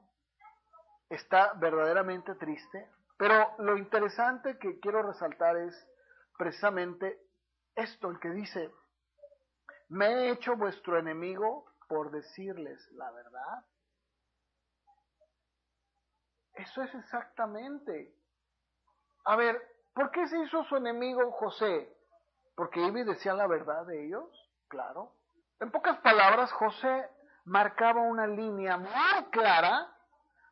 está 1.09 1.53
verdaderamente 1.55 2.35
triste, 2.35 2.89
pero 3.17 3.55
lo 3.59 3.77
interesante 3.77 4.59
que 4.59 4.81
quiero 4.81 5.03
resaltar 5.03 5.57
es 5.57 5.89
precisamente 6.37 7.21
esto, 7.75 8.11
el 8.11 8.19
que 8.21 8.31
dice, 8.31 8.73
me 9.89 10.07
he 10.07 10.31
hecho 10.31 10.57
vuestro 10.57 10.99
enemigo 10.99 11.67
por 11.89 12.11
decirles 12.11 12.81
la 12.93 13.11
verdad. 13.13 13.65
Eso 16.55 16.83
es 16.83 16.95
exactamente. 16.95 18.15
A 19.25 19.37
ver, 19.37 19.61
¿por 19.93 20.11
qué 20.11 20.27
se 20.29 20.39
hizo 20.39 20.65
su 20.65 20.77
enemigo 20.77 21.33
José? 21.33 21.93
¿Porque 22.55 22.81
iba 22.81 23.01
y 23.01 23.05
decía 23.05 23.35
la 23.35 23.47
verdad 23.47 23.85
de 23.87 24.07
ellos? 24.07 24.31
Claro. 24.69 25.13
En 25.61 25.71
pocas 25.71 25.99
palabras, 25.99 26.53
José 26.53 27.09
marcaba 27.45 28.03
una 28.03 28.27
línea 28.27 28.77
muy 28.77 29.25
clara 29.31 29.89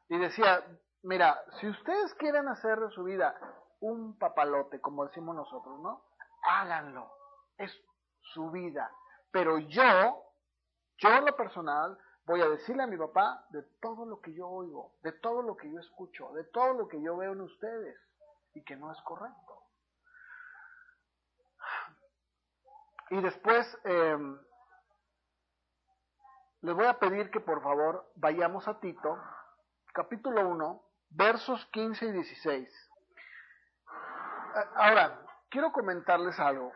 y 0.08 0.18
decía, 0.18 0.64
mira, 1.02 1.42
si 1.60 1.68
ustedes 1.68 2.14
quieren 2.14 2.48
hacer 2.48 2.78
de 2.80 2.90
su 2.90 3.04
vida 3.04 3.34
un 3.80 4.18
papalote, 4.18 4.80
como 4.80 5.06
decimos 5.06 5.34
nosotros, 5.34 5.80
¿no? 5.80 6.04
Háganlo. 6.44 7.10
Es 7.56 7.72
su 8.32 8.50
vida. 8.50 8.90
Pero 9.30 9.58
yo, 9.58 10.24
yo 10.98 11.08
en 11.08 11.24
lo 11.24 11.36
personal, 11.36 11.98
voy 12.24 12.40
a 12.40 12.48
decirle 12.48 12.84
a 12.84 12.86
mi 12.86 12.96
papá 12.96 13.44
de 13.50 13.62
todo 13.80 14.06
lo 14.06 14.20
que 14.20 14.32
yo 14.34 14.48
oigo, 14.48 14.94
de 15.02 15.12
todo 15.12 15.42
lo 15.42 15.56
que 15.56 15.70
yo 15.70 15.80
escucho, 15.80 16.32
de 16.32 16.44
todo 16.44 16.74
lo 16.74 16.88
que 16.88 17.00
yo 17.02 17.16
veo 17.16 17.32
en 17.32 17.40
ustedes 17.40 17.98
y 18.54 18.62
que 18.64 18.76
no 18.76 18.92
es 18.92 19.00
correcto. 19.02 19.62
Y 23.10 23.20
después 23.20 23.66
em, 23.84 24.40
les 26.60 26.74
voy 26.74 26.86
a 26.86 26.98
pedir 26.98 27.30
que 27.30 27.40
por 27.40 27.62
favor 27.62 28.10
vayamos 28.14 28.66
a 28.68 28.78
Tito, 28.80 29.18
capítulo 29.92 30.48
1, 30.48 30.82
versos 31.14 31.64
15 31.72 32.06
y 32.06 32.12
16. 32.12 32.90
Ahora, 34.76 35.24
quiero 35.48 35.72
comentarles 35.72 36.38
algo. 36.38 36.72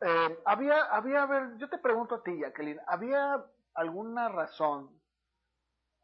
Eh, 0.00 0.42
había, 0.44 0.84
había, 0.84 1.26
ver, 1.26 1.56
yo 1.58 1.68
te 1.68 1.78
pregunto 1.78 2.16
a 2.16 2.22
ti, 2.22 2.38
Jacqueline, 2.38 2.80
¿había 2.86 3.44
alguna 3.74 4.28
razón 4.28 5.00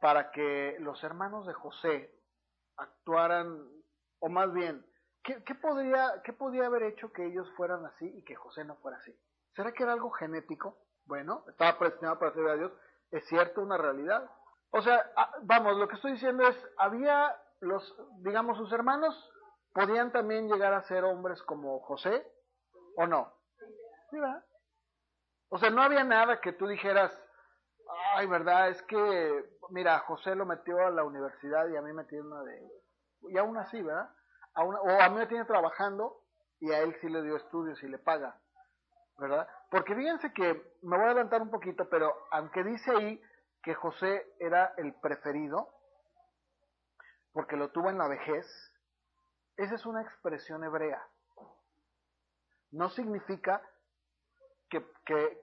para 0.00 0.30
que 0.32 0.76
los 0.80 1.02
hermanos 1.04 1.46
de 1.46 1.54
José 1.54 2.12
actuaran, 2.76 3.68
o 4.18 4.28
más 4.28 4.52
bien, 4.52 4.84
¿qué, 5.22 5.54
podría, 5.54 6.22
¿qué 6.24 6.32
podía 6.32 6.66
haber 6.66 6.82
hecho 6.82 7.12
que 7.12 7.24
ellos 7.24 7.48
fueran 7.56 7.86
así 7.86 8.06
y 8.06 8.24
que 8.24 8.34
José 8.34 8.64
no 8.64 8.76
fuera 8.76 8.98
así? 8.98 9.16
¿Será 9.54 9.72
que 9.72 9.84
era 9.84 9.92
algo 9.92 10.10
genético? 10.10 10.76
Bueno, 11.06 11.44
estaba 11.48 11.78
predestinado 11.78 12.18
para 12.18 12.32
servir 12.32 12.50
a 12.50 12.56
Dios, 12.56 12.72
es 13.12 13.26
cierto, 13.28 13.62
una 13.62 13.78
realidad. 13.78 14.28
O 14.70 14.82
sea, 14.82 15.10
vamos, 15.42 15.76
lo 15.76 15.88
que 15.88 15.96
estoy 15.96 16.12
diciendo 16.12 16.46
es, 16.46 16.56
había 16.78 17.36
los, 17.60 17.96
digamos, 18.18 18.58
sus 18.58 18.72
hermanos, 18.72 19.14
podían 19.72 20.12
también 20.12 20.48
llegar 20.48 20.72
a 20.72 20.82
ser 20.82 21.04
hombres 21.04 21.42
como 21.42 21.80
José, 21.80 22.26
¿o 22.96 23.06
no? 23.06 23.32
O 25.48 25.58
sea, 25.58 25.70
no 25.70 25.82
había 25.82 26.04
nada 26.04 26.40
que 26.40 26.52
tú 26.52 26.66
dijeras, 26.66 27.12
ay, 28.14 28.26
verdad, 28.26 28.68
es 28.68 28.82
que, 28.82 29.58
mira, 29.70 29.98
José 30.00 30.34
lo 30.34 30.46
metió 30.46 30.86
a 30.86 30.90
la 30.90 31.04
universidad 31.04 31.68
y 31.68 31.76
a 31.76 31.82
mí 31.82 31.92
me 31.92 32.04
tiene 32.04 32.26
una 32.26 32.42
de... 32.42 32.68
Y 33.28 33.38
aún 33.38 33.56
así, 33.56 33.80
¿verdad? 33.82 34.10
o 34.56 35.00
a 35.00 35.08
mí 35.08 35.16
me 35.16 35.26
tiene 35.26 35.44
trabajando 35.46 36.24
y 36.60 36.70
a 36.72 36.80
él 36.80 36.96
sí 37.00 37.08
le 37.08 37.22
dio 37.22 37.36
estudios 37.36 37.82
y 37.82 37.88
le 37.88 37.98
paga, 37.98 38.38
¿verdad? 39.18 39.48
Porque 39.70 39.94
fíjense 39.94 40.32
que, 40.32 40.76
me 40.82 40.96
voy 40.96 41.06
a 41.06 41.10
adelantar 41.10 41.42
un 41.42 41.50
poquito, 41.50 41.88
pero 41.88 42.14
aunque 42.30 42.62
dice 42.62 42.90
ahí 42.90 43.22
que 43.64 43.74
José 43.74 44.30
era 44.38 44.74
el 44.76 44.94
preferido, 44.94 45.68
porque 47.32 47.56
lo 47.56 47.70
tuvo 47.70 47.88
en 47.88 47.98
la 47.98 48.06
vejez, 48.06 48.46
esa 49.56 49.74
es 49.74 49.86
una 49.86 50.02
expresión 50.02 50.62
hebrea. 50.62 51.02
No 52.72 52.90
significa 52.90 53.62
que, 54.68 54.84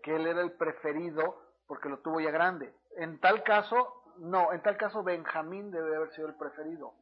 él 0.04 0.28
era 0.28 0.42
el 0.42 0.54
preferido 0.54 1.42
porque 1.66 1.90
lo 1.90 2.00
tuvo 2.00 2.20
ya 2.20 2.32
grande. 2.32 2.76
En 2.98 3.20
tal 3.20 3.44
caso, 3.44 4.04
no, 4.18 4.52
en 4.54 4.62
tal 4.62 4.78
caso 4.78 5.04
Benjamín 5.04 5.72
debe 5.72 5.96
haber 5.96 6.12
sido 6.12 6.28
el 6.28 6.36
preferido. 6.36 6.94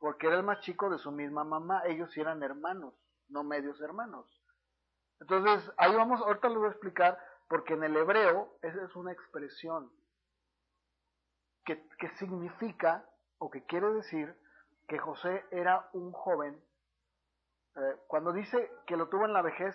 Porque 0.00 0.28
era 0.28 0.36
el 0.36 0.44
más 0.44 0.60
chico 0.60 0.88
de 0.88 0.98
su 0.98 1.10
misma 1.10 1.44
mamá. 1.44 1.82
Ellos 1.84 2.16
eran 2.16 2.42
hermanos, 2.42 2.94
no 3.28 3.42
medios 3.42 3.80
hermanos. 3.80 4.26
Entonces, 5.20 5.72
ahí 5.76 5.94
vamos, 5.94 6.20
ahorita 6.20 6.48
lo 6.48 6.60
voy 6.60 6.68
a 6.68 6.72
explicar, 6.72 7.18
porque 7.48 7.74
en 7.74 7.84
el 7.84 7.96
hebreo 7.96 8.56
esa 8.62 8.84
es 8.84 8.94
una 8.94 9.12
expresión 9.12 9.90
que, 11.66 12.08
significa 12.18 13.04
o 13.38 13.50
que 13.50 13.64
quiere 13.64 13.92
decir 13.92 14.34
que 14.88 14.98
José 14.98 15.44
era 15.50 15.90
un 15.92 16.12
joven. 16.12 16.62
Eh, 17.74 17.96
cuando 18.06 18.32
dice 18.32 18.70
que 18.86 18.96
lo 18.96 19.08
tuvo 19.08 19.26
en 19.26 19.32
la 19.32 19.42
vejez, 19.42 19.74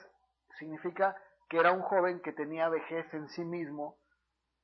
significa 0.58 1.16
que 1.50 1.60
era 1.60 1.74
un 1.74 1.82
joven 1.82 2.22
que 2.22 2.32
tenía 2.32 2.70
vejez 2.70 3.14
en 3.14 3.28
sí 3.30 3.44
mismo, 3.44 3.98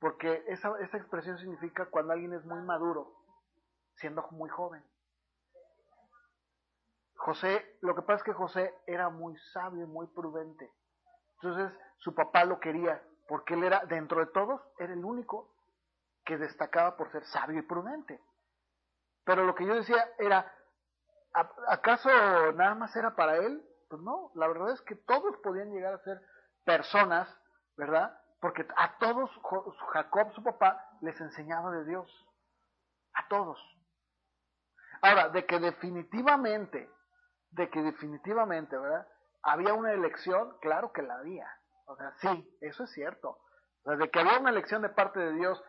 porque 0.00 0.42
esa, 0.48 0.72
esa 0.80 0.96
expresión 0.96 1.38
significa 1.38 1.86
cuando 1.86 2.14
alguien 2.14 2.32
es 2.32 2.44
muy 2.44 2.62
maduro, 2.62 3.12
siendo 3.96 4.26
muy 4.30 4.48
joven. 4.48 4.82
José, 7.16 7.76
lo 7.82 7.94
que 7.94 8.02
pasa 8.02 8.16
es 8.16 8.22
que 8.22 8.32
José 8.32 8.74
era 8.86 9.10
muy 9.10 9.36
sabio 9.52 9.82
y 9.82 9.86
muy 9.86 10.06
prudente. 10.06 10.72
Entonces 11.42 11.78
su 11.98 12.14
papá 12.14 12.44
lo 12.44 12.58
quería, 12.58 13.02
porque 13.28 13.54
él 13.54 13.64
era, 13.64 13.84
dentro 13.86 14.20
de 14.20 14.32
todos, 14.32 14.62
era 14.78 14.94
el 14.94 15.04
único 15.04 15.57
que 16.28 16.36
destacaba 16.36 16.94
por 16.94 17.10
ser 17.10 17.24
sabio 17.24 17.58
y 17.58 17.62
prudente. 17.62 18.20
Pero 19.24 19.44
lo 19.44 19.54
que 19.54 19.64
yo 19.64 19.74
decía 19.74 20.12
era, 20.18 20.52
¿acaso 21.68 22.10
nada 22.52 22.74
más 22.74 22.94
era 22.94 23.16
para 23.16 23.38
él? 23.38 23.66
Pues 23.88 24.02
no, 24.02 24.30
la 24.34 24.46
verdad 24.46 24.72
es 24.72 24.82
que 24.82 24.94
todos 24.94 25.38
podían 25.38 25.72
llegar 25.72 25.94
a 25.94 26.04
ser 26.04 26.20
personas, 26.66 27.34
¿verdad? 27.78 28.14
Porque 28.42 28.66
a 28.76 28.98
todos 28.98 29.30
Jacob, 29.94 30.34
su 30.34 30.42
papá, 30.42 30.86
les 31.00 31.18
enseñaba 31.18 31.70
de 31.70 31.86
Dios. 31.86 32.26
A 33.14 33.26
todos. 33.28 33.58
Ahora, 35.00 35.30
de 35.30 35.46
que 35.46 35.58
definitivamente, 35.58 36.90
de 37.52 37.70
que 37.70 37.80
definitivamente, 37.80 38.76
¿verdad? 38.76 39.08
Había 39.42 39.72
una 39.72 39.92
elección, 39.92 40.58
claro 40.60 40.92
que 40.92 41.00
la 41.00 41.20
había. 41.20 41.50
O 41.86 41.96
sea, 41.96 42.12
sí, 42.20 42.58
eso 42.60 42.84
es 42.84 42.92
cierto. 42.92 43.30
O 43.30 43.84
sea, 43.84 43.96
de 43.96 44.10
que 44.10 44.20
había 44.20 44.38
una 44.38 44.50
elección 44.50 44.82
de 44.82 44.90
parte 44.90 45.18
de 45.20 45.32
Dios 45.32 45.64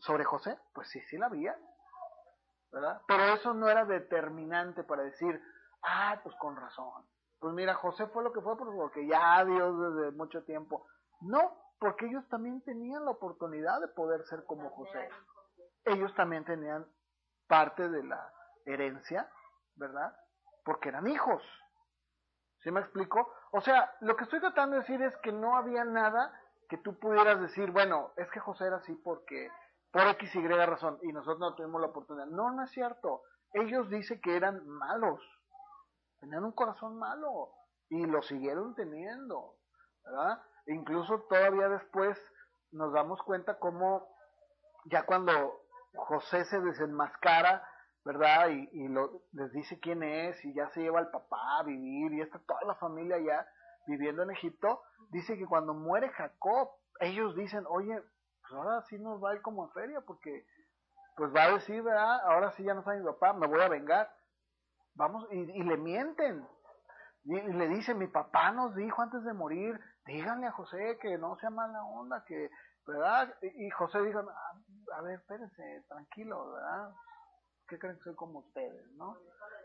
sobre 0.00 0.24
José, 0.24 0.58
pues 0.74 0.88
sí, 0.90 1.00
sí 1.08 1.16
la 1.18 1.26
había. 1.26 1.56
¿Verdad? 2.72 3.00
Pero 3.06 3.24
eso 3.34 3.54
no 3.54 3.68
era 3.68 3.84
determinante 3.84 4.82
para 4.84 5.02
decir, 5.02 5.40
ah, 5.82 6.20
pues 6.22 6.34
con 6.36 6.56
razón. 6.56 7.06
Pues 7.38 7.54
mira, 7.54 7.74
José 7.74 8.06
fue 8.08 8.24
lo 8.24 8.32
que 8.32 8.40
fue 8.40 8.56
porque 8.56 9.06
ya 9.06 9.44
Dios 9.44 9.78
desde 9.78 10.10
mucho 10.12 10.44
tiempo. 10.44 10.86
No, 11.20 11.56
porque 11.78 12.06
ellos 12.06 12.26
también 12.28 12.62
tenían 12.62 13.04
la 13.04 13.12
oportunidad 13.12 13.80
de 13.80 13.88
poder 13.88 14.24
ser 14.26 14.44
como 14.44 14.70
José. 14.70 15.08
Ellos 15.84 16.14
también 16.14 16.44
tenían 16.44 16.86
parte 17.46 17.88
de 17.88 18.02
la 18.02 18.32
herencia, 18.64 19.30
¿verdad? 19.76 20.14
Porque 20.64 20.88
eran 20.88 21.06
hijos. 21.06 21.42
¿Sí 22.62 22.70
me 22.70 22.80
explico? 22.80 23.32
O 23.52 23.60
sea, 23.60 23.94
lo 24.00 24.16
que 24.16 24.24
estoy 24.24 24.40
tratando 24.40 24.74
de 24.74 24.82
decir 24.82 25.00
es 25.02 25.16
que 25.18 25.32
no 25.32 25.56
había 25.56 25.84
nada 25.84 26.32
que 26.68 26.78
tú 26.78 26.98
pudieras 26.98 27.40
decir, 27.40 27.70
bueno, 27.70 28.12
es 28.16 28.28
que 28.30 28.40
José 28.40 28.66
era 28.66 28.76
así 28.76 28.92
porque 29.04 29.50
por 29.96 30.08
X, 30.08 30.34
Y 30.34 30.46
razón 30.46 30.98
y 31.02 31.12
nosotros 31.12 31.38
no 31.38 31.54
tuvimos 31.54 31.80
la 31.80 31.86
oportunidad. 31.86 32.26
No, 32.26 32.50
no 32.50 32.64
es 32.64 32.70
cierto. 32.70 33.22
Ellos 33.54 33.88
dicen 33.88 34.20
que 34.20 34.36
eran 34.36 34.66
malos 34.66 35.20
tenían 36.20 36.44
un 36.44 36.52
corazón 36.52 36.98
malo 36.98 37.52
y 37.88 38.04
lo 38.04 38.22
siguieron 38.22 38.74
teniendo, 38.74 39.54
¿verdad? 40.04 40.42
Incluso 40.66 41.20
todavía 41.28 41.68
después 41.68 42.18
nos 42.72 42.92
damos 42.92 43.22
cuenta 43.22 43.58
cómo 43.58 44.08
ya 44.86 45.04
cuando 45.04 45.32
José 45.94 46.44
se 46.46 46.60
desenmascara, 46.60 47.66
¿verdad? 48.04 48.48
Y, 48.50 48.68
y 48.72 48.88
lo, 48.88 49.22
les 49.32 49.52
dice 49.52 49.78
quién 49.80 50.02
es 50.02 50.44
y 50.44 50.54
ya 50.54 50.68
se 50.70 50.80
lleva 50.80 50.98
al 50.98 51.10
papá 51.10 51.58
a 51.60 51.62
vivir 51.62 52.12
y 52.12 52.20
está 52.20 52.38
toda 52.40 52.60
la 52.66 52.74
familia 52.74 53.18
ya 53.18 53.46
viviendo 53.86 54.22
en 54.22 54.30
Egipto. 54.30 54.82
Dice 55.10 55.38
que 55.38 55.46
cuando 55.46 55.74
muere 55.74 56.10
Jacob, 56.10 56.70
ellos 57.00 57.36
dicen, 57.36 57.64
oye, 57.68 58.02
pues 58.48 58.58
ahora 58.58 58.82
sí 58.82 58.98
nos 58.98 59.22
va 59.22 59.30
a 59.30 59.34
ir 59.34 59.42
como 59.42 59.64
en 59.64 59.70
feria 59.72 60.00
porque 60.00 60.46
pues 61.16 61.34
va 61.34 61.44
a 61.44 61.52
decir, 61.52 61.82
¿verdad? 61.82 62.20
Ahora 62.24 62.52
sí 62.52 62.62
ya 62.62 62.74
no 62.74 62.80
está 62.80 62.92
mi 62.92 63.04
papá, 63.04 63.32
me 63.32 63.46
voy 63.46 63.60
a 63.60 63.68
vengar. 63.68 64.10
Vamos, 64.94 65.26
y, 65.30 65.38
y 65.38 65.62
le 65.62 65.76
mienten. 65.76 66.46
Y, 67.24 67.36
y 67.38 67.52
le 67.52 67.68
dicen, 67.68 67.98
mi 67.98 68.06
papá 68.06 68.52
nos 68.52 68.74
dijo 68.74 69.02
antes 69.02 69.24
de 69.24 69.32
morir, 69.32 69.80
díganle 70.04 70.46
a 70.46 70.52
José 70.52 70.98
que 71.00 71.16
no 71.18 71.36
sea 71.36 71.50
mala 71.50 71.82
onda, 71.84 72.22
que, 72.26 72.50
¿verdad? 72.86 73.34
Y, 73.42 73.66
y 73.66 73.70
José 73.70 74.02
dijo, 74.02 74.20
"Ah, 74.20 74.52
a 74.98 75.02
ver, 75.02 75.18
espérense, 75.18 75.84
tranquilo, 75.88 76.52
¿verdad? 76.52 76.92
¿Qué 77.68 77.78
creen 77.78 77.96
que 77.96 78.02
soy 78.04 78.14
como 78.14 78.40
ustedes, 78.40 78.92
no? 78.92 79.16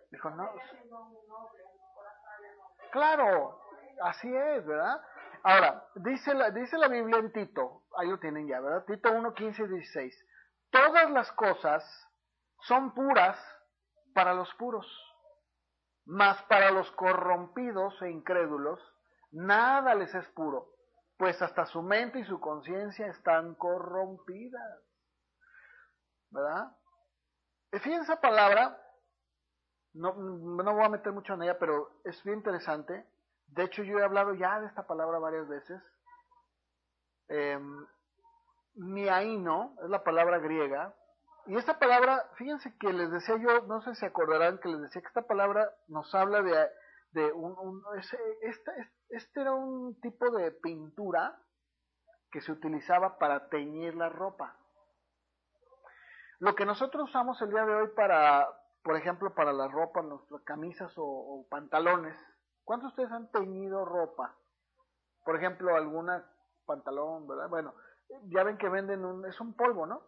Dijo, 0.09 0.29
no. 0.31 0.49
Claro, 2.91 3.59
así 4.03 4.33
es, 4.35 4.65
¿verdad? 4.65 5.01
Ahora, 5.43 5.88
dice 5.95 6.34
la, 6.34 6.51
dice 6.51 6.77
la 6.77 6.88
Biblia 6.88 7.17
en 7.17 7.32
Tito, 7.32 7.84
ahí 7.97 8.08
lo 8.08 8.19
tienen 8.19 8.47
ya, 8.47 8.60
¿verdad? 8.60 8.86
Tito 8.86 9.12
1, 9.12 9.34
15 9.34 9.63
y 9.63 9.67
16. 9.67 10.25
Todas 10.69 11.10
las 11.12 11.32
cosas 11.32 11.84
son 12.62 12.93
puras 12.93 13.38
para 14.13 14.34
los 14.34 14.54
puros, 14.56 14.86
mas 16.06 16.41
para 16.43 16.71
los 16.71 16.91
corrompidos 16.91 17.99
e 18.01 18.12
incrédulos, 18.12 18.80
nada 19.32 19.95
les 19.95 20.13
es 20.13 20.27
puro, 20.30 20.75
pues 21.17 21.41
hasta 21.41 21.65
su 21.65 21.82
mente 21.82 22.19
y 22.19 22.25
su 22.25 22.39
conciencia 22.39 23.08
están 23.08 23.56
corrompidas. 23.56 24.80
¿Verdad? 26.30 26.71
Fíjense 27.71 28.04
esa 28.04 28.21
palabra, 28.21 28.80
no, 29.93 30.13
no 30.13 30.73
voy 30.73 30.86
a 30.86 30.89
meter 30.89 31.12
mucho 31.13 31.34
en 31.34 31.43
ella, 31.43 31.58
pero 31.58 32.01
es 32.06 32.23
bien 32.23 32.38
interesante. 32.38 33.06
De 33.51 33.63
hecho, 33.63 33.83
yo 33.83 33.99
he 33.99 34.03
hablado 34.03 34.33
ya 34.33 34.59
de 34.59 34.67
esta 34.67 34.87
palabra 34.87 35.19
varias 35.19 35.47
veces. 35.47 35.81
Eh, 37.27 37.59
miaino 38.75 39.75
es 39.83 39.89
la 39.89 40.03
palabra 40.03 40.39
griega. 40.39 40.95
Y 41.47 41.57
esta 41.57 41.79
palabra, 41.79 42.29
fíjense 42.35 42.77
que 42.77 42.93
les 42.93 43.11
decía 43.11 43.35
yo, 43.37 43.61
no 43.67 43.81
sé 43.81 43.93
si 43.95 44.01
se 44.01 44.05
acordarán 44.05 44.59
que 44.59 44.69
les 44.69 44.81
decía 44.81 45.01
que 45.01 45.07
esta 45.07 45.27
palabra 45.27 45.69
nos 45.87 46.13
habla 46.13 46.41
de, 46.43 46.69
de 47.11 47.31
un, 47.33 47.57
un 47.57 47.83
ese, 47.97 48.17
este, 49.09 49.41
era 49.41 49.53
un 49.53 49.99
tipo 50.01 50.29
de 50.31 50.51
pintura 50.51 51.37
que 52.31 52.41
se 52.41 52.51
utilizaba 52.51 53.17
para 53.17 53.49
teñir 53.49 53.95
la 53.95 54.07
ropa. 54.07 54.55
Lo 56.39 56.55
que 56.55 56.65
nosotros 56.65 57.09
usamos 57.09 57.41
el 57.41 57.49
día 57.49 57.65
de 57.65 57.75
hoy 57.75 57.87
para, 57.95 58.47
por 58.83 58.95
ejemplo, 58.95 59.33
para 59.33 59.51
la 59.51 59.67
ropa, 59.67 60.01
nuestras 60.01 60.41
camisas 60.43 60.93
o 60.95 61.45
pantalones. 61.49 62.15
¿Cuántos 62.63 62.95
de 62.95 63.04
ustedes 63.04 63.12
han 63.12 63.32
teñido 63.32 63.86
ropa? 63.86 64.36
Por 65.24 65.36
ejemplo, 65.36 65.76
alguna 65.76 66.26
pantalón, 66.65 67.28
¿verdad? 67.28 67.50
Bueno, 67.50 67.74
ya 68.30 68.43
ven 68.43 68.58
que 68.58 68.69
venden 68.69 69.06
un, 69.06 69.26
es 69.26 69.39
un 69.39 69.54
polvo, 69.54 69.86
¿no? 69.86 70.02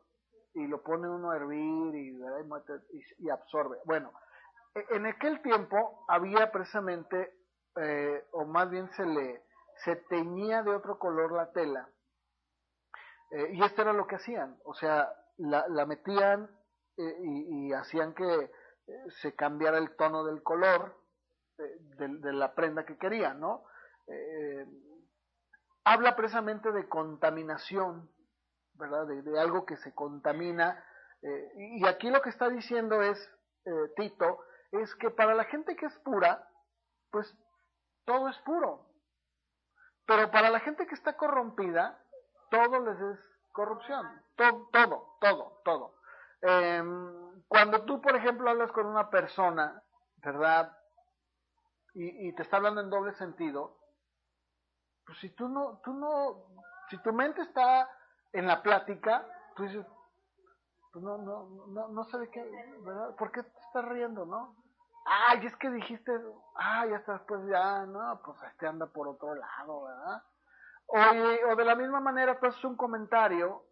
Y 0.54 0.68
lo 0.68 0.84
pone 0.84 1.10
uno 1.10 1.32
a 1.32 1.38
hervir 1.38 1.96
y, 1.96 2.20
y, 3.20 3.30
absorbe. 3.30 3.80
Bueno, 3.86 4.14
en 4.76 5.06
aquel 5.06 5.42
tiempo 5.42 6.06
había 6.08 6.52
precisamente, 6.52 7.34
eh, 7.76 8.24
o 8.32 8.46
más 8.46 8.70
bien 8.70 8.90
se 8.92 9.06
le, 9.06 9.44
se 9.84 9.96
teñía 9.96 10.62
de 10.62 10.76
otro 10.76 11.00
color 11.00 11.32
la 11.32 11.52
tela. 11.52 11.90
Eh, 13.32 13.54
y 13.54 13.64
esto 13.64 13.82
era 13.82 13.94
lo 13.94 14.06
que 14.06 14.16
hacían, 14.16 14.60
o 14.64 14.76
sea, 14.76 15.12
la, 15.38 15.68
la 15.68 15.88
metían 15.88 16.50
eh, 16.98 17.18
y, 17.24 17.68
y, 17.68 17.74
hacían 17.74 18.14
que 18.14 18.52
se 19.22 19.34
cambiara 19.36 19.80
el 19.80 19.96
tono 19.96 20.24
del 20.24 20.44
color 20.44 21.03
de, 21.58 22.34
la 22.34 22.54
prenda 22.54 22.86
que 22.86 22.98
querían, 22.98 23.40
¿no? 23.40 23.64
habla 25.86 26.16
precisamente 26.16 26.72
de 26.72 26.88
contaminación, 26.88 28.10
¿verdad? 28.76 29.08
De, 29.08 29.40
algo 29.40 29.66
que 29.66 29.78
se 29.78 29.94
contamina. 29.94 30.84
Eh, 31.22 31.52
y 31.56 31.88
aquí 31.88 32.10
lo 32.10 32.22
que 32.22 32.30
está 32.30 32.50
diciendo 32.50 33.02
es, 33.02 33.18
eh, 33.66 33.92
Tito, 33.96 34.40
es 34.72 34.94
que 34.96 35.10
para 35.12 35.34
la 35.34 35.46
gente 35.46 35.76
que 35.76 35.86
es 35.86 35.98
pura, 36.00 36.48
pues 37.12 37.34
todo 38.06 38.30
es 38.30 38.38
puro. 38.40 38.90
Pero 40.06 40.32
para 40.32 40.50
la 40.50 40.60
gente 40.60 40.86
que 40.88 40.96
está 40.96 41.16
corrompida, 41.16 42.00
todo 42.50 42.80
les 42.80 43.00
es 43.00 43.20
corrupción. 43.52 44.06
Todo, 44.36 44.70
todo, 44.72 45.18
todo, 45.22 45.62
todo. 45.64 45.96
Eh, 46.42 46.84
cuando 47.48 47.86
tú, 47.86 48.02
por 48.02 48.16
ejemplo, 48.16 48.50
hablas 48.50 48.72
con 48.72 48.86
una 48.86 49.10
persona, 49.10 49.82
¿verdad? 50.18 50.76
Y, 51.96 52.34
te 52.34 52.42
está 52.42 52.58
hablando 52.58 52.82
en 52.82 52.90
doble 52.90 53.14
sentido, 53.14 53.78
pues 55.06 55.20
si 55.20 55.30
tú 55.30 55.48
no, 55.48 55.80
tú 55.84 55.94
no, 55.94 56.48
si 56.90 56.98
tu 57.04 57.14
mente 57.14 57.42
está 57.42 57.88
en 58.32 58.48
la 58.48 58.64
plática, 58.64 59.28
tú 59.56 59.64
dices, 59.64 59.86
pues 60.92 61.06
no, 61.06 61.20
no, 61.20 61.68
no, 61.68 61.88
no 61.90 62.04
sé 62.06 62.18
de 62.18 62.30
qué, 62.32 62.44
¿verdad? 62.84 63.16
¿Por 63.16 63.32
qué 63.32 63.44
te 63.44 63.60
estás 63.60 63.86
riendo, 63.86 64.26
no? 64.26 64.56
Ay, 65.06 65.46
es 65.46 65.56
que 65.58 65.70
dijiste, 65.70 66.12
ay, 66.56 66.90
ya 66.90 66.96
está 66.96 67.14
después 67.14 67.46
ya, 67.48 67.86
no, 67.86 68.22
pues 68.26 68.38
este 68.52 68.66
anda 68.66 68.88
por 68.88 69.08
otro 69.08 69.36
lado, 69.36 69.84
¿verdad? 69.84 70.24
O, 70.88 71.52
o 71.52 71.56
de 71.56 71.66
la 71.66 71.76
misma 71.76 72.00
manera, 72.00 72.40
tú 72.40 72.48
haces 72.48 72.64
un 72.64 72.76
comentario, 72.76 73.66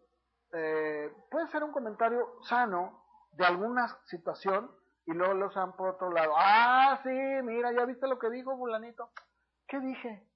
eh, 0.52 1.12
puede 1.28 1.48
ser 1.48 1.64
un 1.64 1.72
comentario 1.72 2.40
sano 2.42 3.02
de 3.32 3.46
alguna 3.46 3.88
situación 4.04 4.70
y 5.06 5.12
luego 5.12 5.34
lo 5.34 5.46
usan 5.46 5.74
por 5.76 5.90
otro 5.90 6.10
lado. 6.10 6.34
Ah, 6.36 7.00
sí, 7.02 7.10
mira, 7.42 7.72
ya 7.72 7.84
viste 7.84 8.06
lo 8.06 8.18
que 8.18 8.30
dijo 8.30 8.56
fulanito. 8.56 9.10
¿Qué 9.66 9.80
dije? 9.80 10.26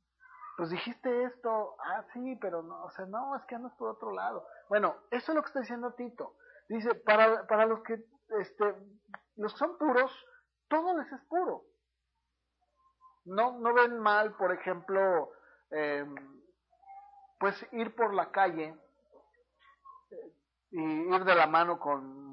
pues 0.56 0.70
dijiste 0.70 1.24
esto, 1.24 1.76
ah, 1.84 2.04
sí, 2.14 2.36
pero 2.40 2.62
no, 2.62 2.84
o 2.84 2.90
sea, 2.90 3.04
no, 3.04 3.36
es 3.36 3.44
que 3.44 3.54
andas 3.54 3.74
por 3.74 3.90
otro 3.90 4.12
lado. 4.12 4.46
Bueno, 4.68 4.96
eso 5.10 5.32
es 5.32 5.36
lo 5.36 5.42
que 5.42 5.48
está 5.48 5.60
diciendo 5.60 5.92
Tito. 5.92 6.36
Dice, 6.68 6.94
para, 6.94 7.46
para 7.46 7.66
los 7.66 7.82
que, 7.82 8.02
este, 8.40 8.74
los 9.36 9.52
que 9.52 9.58
son 9.58 9.76
puros, 9.76 10.10
todo 10.68 10.96
les 10.96 11.12
es 11.12 11.20
puro. 11.28 11.62
No, 13.26 13.58
no 13.58 13.74
ven 13.74 13.98
mal, 13.98 14.34
por 14.36 14.52
ejemplo, 14.52 15.30
eh, 15.70 16.06
pues 17.38 17.54
ir 17.72 17.94
por 17.94 18.14
la 18.14 18.30
calle 18.30 18.74
eh, 20.10 20.32
y 20.70 21.14
ir 21.14 21.24
de 21.24 21.34
la 21.34 21.46
mano 21.46 21.78
con, 21.78 22.25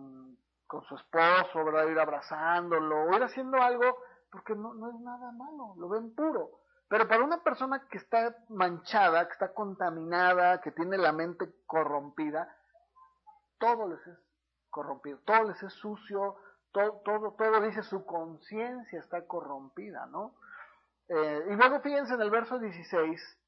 con 0.73 0.83
su 0.85 0.95
esposo, 0.95 1.63
¿verdad? 1.63 1.87
Ir 1.87 1.99
abrazándolo, 1.99 3.03
o 3.03 3.15
ir 3.15 3.21
haciendo 3.21 3.61
algo, 3.61 3.95
porque 4.31 4.55
no, 4.55 4.73
no 4.73 4.89
es 4.89 4.99
nada 5.01 5.31
malo, 5.31 5.75
lo 5.77 5.87
ven 5.87 6.15
puro. 6.15 6.49
Pero 6.87 7.07
para 7.07 7.23
una 7.23 7.43
persona 7.43 7.87
que 7.87 7.99
está 7.99 8.35
manchada, 8.49 9.27
que 9.27 9.33
está 9.33 9.53
contaminada, 9.53 10.61
que 10.61 10.71
tiene 10.71 10.97
la 10.97 11.11
mente 11.11 11.47
corrompida, 11.67 12.57
todo 13.59 13.87
les 13.87 14.07
es 14.07 14.17
corrompido, 14.71 15.19
todo 15.25 15.43
les 15.43 15.61
es 15.61 15.73
sucio, 15.73 16.37
todo, 16.71 17.01
todo, 17.05 17.33
todo 17.33 17.61
dice 17.61 17.83
su 17.83 18.03
conciencia 18.03 18.99
está 18.99 19.27
corrompida, 19.27 20.07
¿no? 20.07 20.33
Eh, 21.07 21.49
y 21.51 21.55
luego 21.55 21.81
fíjense 21.81 22.15
en 22.15 22.21
el 22.21 22.31
verso 22.31 22.57
16, 22.57 23.39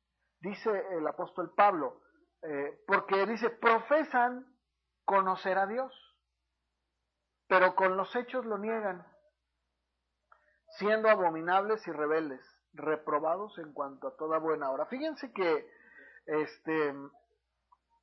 dice 0.41 0.85
el 0.91 1.07
apóstol 1.07 1.51
Pablo, 1.55 2.01
eh, 2.43 2.83
porque 2.85 3.25
dice, 3.25 3.49
profesan 3.49 4.45
conocer 5.05 5.57
a 5.57 5.65
Dios, 5.65 6.04
pero 7.47 7.75
con 7.75 7.97
los 7.97 8.15
hechos 8.15 8.45
lo 8.45 8.57
niegan, 8.57 9.05
siendo 10.77 11.09
abominables 11.09 11.85
y 11.87 11.91
rebeldes 11.91 12.41
reprobados 12.73 13.57
en 13.57 13.73
cuanto 13.73 14.07
a 14.07 14.17
toda 14.17 14.37
buena 14.37 14.69
obra. 14.71 14.85
Fíjense 14.87 15.31
que 15.31 15.69
este 16.25 16.93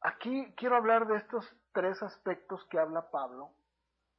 aquí 0.01 0.55
quiero 0.57 0.77
hablar 0.77 1.07
de 1.07 1.17
estos 1.17 1.47
tres 1.73 2.03
aspectos 2.03 2.65
que 2.67 2.79
habla 2.79 3.11
Pablo, 3.11 3.51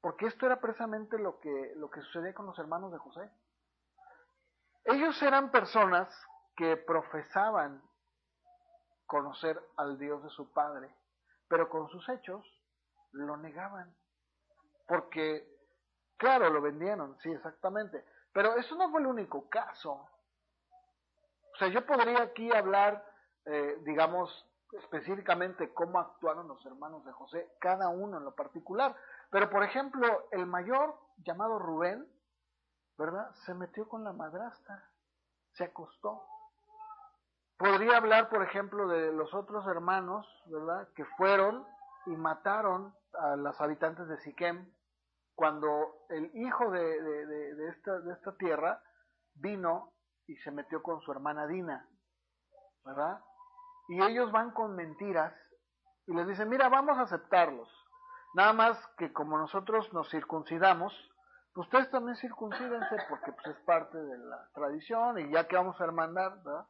porque 0.02 0.28
esto 0.28 0.46
era 0.46 0.60
precisamente 0.60 1.18
lo 1.18 1.40
que 1.40 1.74
lo 1.78 1.90
que 1.90 2.02
sucedía 2.02 2.34
con 2.34 2.46
los 2.46 2.60
hermanos 2.60 2.92
de 2.92 3.00
José. 3.00 3.32
Ellos 4.86 5.22
eran 5.24 5.50
personas 5.50 6.14
que 6.56 6.76
profesaban 6.78 7.82
conocer 9.06 9.60
al 9.78 9.98
Dios 9.98 10.22
de 10.24 10.30
su 10.30 10.52
padre, 10.52 10.94
pero 11.48 11.70
con 11.70 11.88
sus 11.90 12.08
hechos 12.10 12.46
lo 13.12 13.38
negaban. 13.38 13.96
Porque, 14.88 15.48
claro, 16.18 16.50
lo 16.50 16.62
vendieron, 16.62 17.18
sí, 17.20 17.32
exactamente. 17.32 18.04
Pero 18.32 18.56
eso 18.56 18.76
no 18.76 18.90
fue 18.90 19.02
el 19.02 19.08
único 19.08 19.50
caso. 19.50 20.10
O 21.54 21.58
sea, 21.58 21.68
yo 21.68 21.86
podría 21.86 22.24
aquí 22.24 22.52
hablar, 22.52 23.06
eh, 23.46 23.78
digamos, 23.82 24.48
específicamente 24.72 25.74
cómo 25.74 26.00
actuaron 26.00 26.48
los 26.48 26.66
hermanos 26.66 27.06
de 27.06 27.12
José, 27.12 27.48
cada 27.60 27.90
uno 27.90 28.18
en 28.18 28.26
lo 28.26 28.36
particular. 28.36 28.96
Pero, 29.30 29.50
por 29.50 29.64
ejemplo, 29.64 30.28
el 30.32 30.46
mayor, 30.46 30.96
llamado 31.18 31.60
Rubén, 31.60 32.08
¿verdad? 32.98 33.32
Se 33.46 33.54
metió 33.54 33.88
con 33.88 34.04
la 34.04 34.14
madrastra, 34.14 34.84
se 35.54 35.66
acostó. 35.66 36.24
Podría 37.58 37.98
hablar, 37.98 38.30
por 38.30 38.44
ejemplo, 38.44 38.88
de 38.88 39.12
los 39.14 39.34
otros 39.34 39.66
hermanos, 39.68 40.28
¿verdad? 40.48 40.88
Que 40.96 41.06
fueron 41.18 41.66
y 42.06 42.12
mataron 42.12 42.94
a 43.14 43.36
los 43.36 43.60
habitantes 43.62 44.08
de 44.08 44.18
Siquem, 44.18 44.72
cuando 45.36 46.06
el 46.10 46.30
hijo 46.36 46.72
de, 46.72 47.02
de, 47.02 47.70
esta, 47.70 48.00
de 48.00 48.14
esta 48.14 48.36
tierra 48.38 48.82
vino 49.36 49.94
y 50.28 50.36
se 50.38 50.52
metió 50.52 50.84
con 50.84 51.02
su 51.02 51.12
hermana 51.12 51.48
Dina, 51.48 51.88
¿verdad? 52.86 53.20
Y 53.88 54.02
ellos 54.02 54.32
van 54.32 54.52
con 54.52 54.76
mentiras 54.76 55.34
y 56.06 56.14
les 56.14 56.28
dicen, 56.28 56.50
mira, 56.50 56.70
vamos 56.70 56.98
a 56.98 57.02
aceptarlos. 57.02 57.70
Nada 58.36 58.54
más 58.54 58.88
que 58.98 59.12
como 59.12 59.38
nosotros 59.38 59.92
nos 59.94 60.10
circuncidamos, 60.10 60.94
pues 61.54 61.68
ustedes 61.68 61.90
también 61.92 62.16
circuncídense 62.18 62.96
porque 63.10 63.32
pues, 63.32 63.56
es 63.56 63.64
parte 63.64 63.98
de 63.98 64.18
la 64.18 64.50
tradición 64.54 65.20
y 65.20 65.32
ya 65.32 65.48
que 65.48 65.56
vamos 65.56 65.80
a 65.80 65.84
hermandar, 65.84 66.42
¿verdad? 66.44 66.66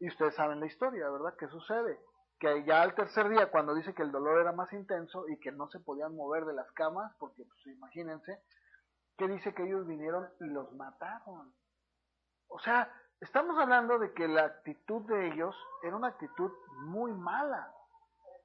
Y 0.00 0.08
ustedes 0.08 0.34
saben 0.34 0.60
la 0.60 0.66
historia, 0.66 1.08
¿verdad? 1.08 1.34
¿Qué 1.38 1.48
sucede? 1.48 1.98
Que 2.38 2.64
ya 2.64 2.82
al 2.82 2.94
tercer 2.94 3.28
día, 3.28 3.50
cuando 3.50 3.74
dice 3.74 3.94
que 3.94 4.02
el 4.02 4.12
dolor 4.12 4.40
era 4.40 4.52
más 4.52 4.72
intenso 4.72 5.28
y 5.28 5.38
que 5.40 5.50
no 5.50 5.68
se 5.70 5.80
podían 5.80 6.14
mover 6.14 6.44
de 6.44 6.54
las 6.54 6.70
camas, 6.72 7.12
porque 7.18 7.44
pues 7.44 7.66
imagínense, 7.66 8.40
que 9.16 9.26
dice 9.26 9.52
que 9.54 9.64
ellos 9.64 9.86
vinieron 9.86 10.28
y 10.40 10.44
los 10.44 10.72
mataron. 10.74 11.52
O 12.48 12.60
sea, 12.60 12.92
estamos 13.20 13.58
hablando 13.58 13.98
de 13.98 14.12
que 14.12 14.28
la 14.28 14.44
actitud 14.44 15.02
de 15.06 15.28
ellos 15.28 15.56
era 15.82 15.96
una 15.96 16.08
actitud 16.08 16.50
muy 16.86 17.12
mala. 17.12 17.72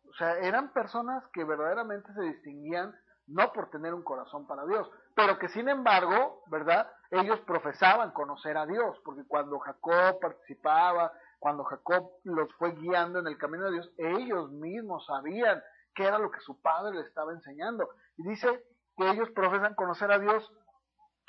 O 0.10 0.14
sea, 0.16 0.38
eran 0.40 0.74
personas 0.74 1.24
que 1.32 1.44
verdaderamente 1.44 2.12
se 2.14 2.22
distinguían 2.22 2.94
no 3.28 3.54
por 3.54 3.70
tener 3.70 3.94
un 3.94 4.04
corazón 4.04 4.46
para 4.48 4.66
Dios, 4.66 4.90
pero 5.16 5.40
que 5.40 5.48
sin 5.50 5.70
embargo, 5.70 6.44
¿verdad? 6.48 6.92
Ellos 7.10 7.40
profesaban 7.42 8.12
conocer 8.12 8.58
a 8.58 8.66
Dios, 8.66 9.00
porque 9.06 9.24
cuando 9.28 9.60
Jacob 9.60 10.20
participaba, 10.20 11.12
cuando 11.44 11.66
Jacob 11.66 12.10
los 12.24 12.48
fue 12.54 12.72
guiando 12.72 13.20
en 13.20 13.28
el 13.28 13.38
camino 13.38 13.66
de 13.66 13.74
Dios, 13.74 13.92
ellos 13.98 14.50
mismos 14.52 15.06
sabían 15.06 15.62
qué 15.94 16.06
era 16.06 16.18
lo 16.18 16.32
que 16.32 16.40
su 16.40 16.62
padre 16.62 16.96
le 16.96 17.02
estaba 17.02 17.34
enseñando. 17.34 17.90
Y 18.16 18.24
dice 18.30 18.64
que 18.96 19.10
ellos 19.10 19.30
profesan 19.32 19.76
conocer 19.76 20.10
a 20.10 20.20
Dios. 20.20 20.50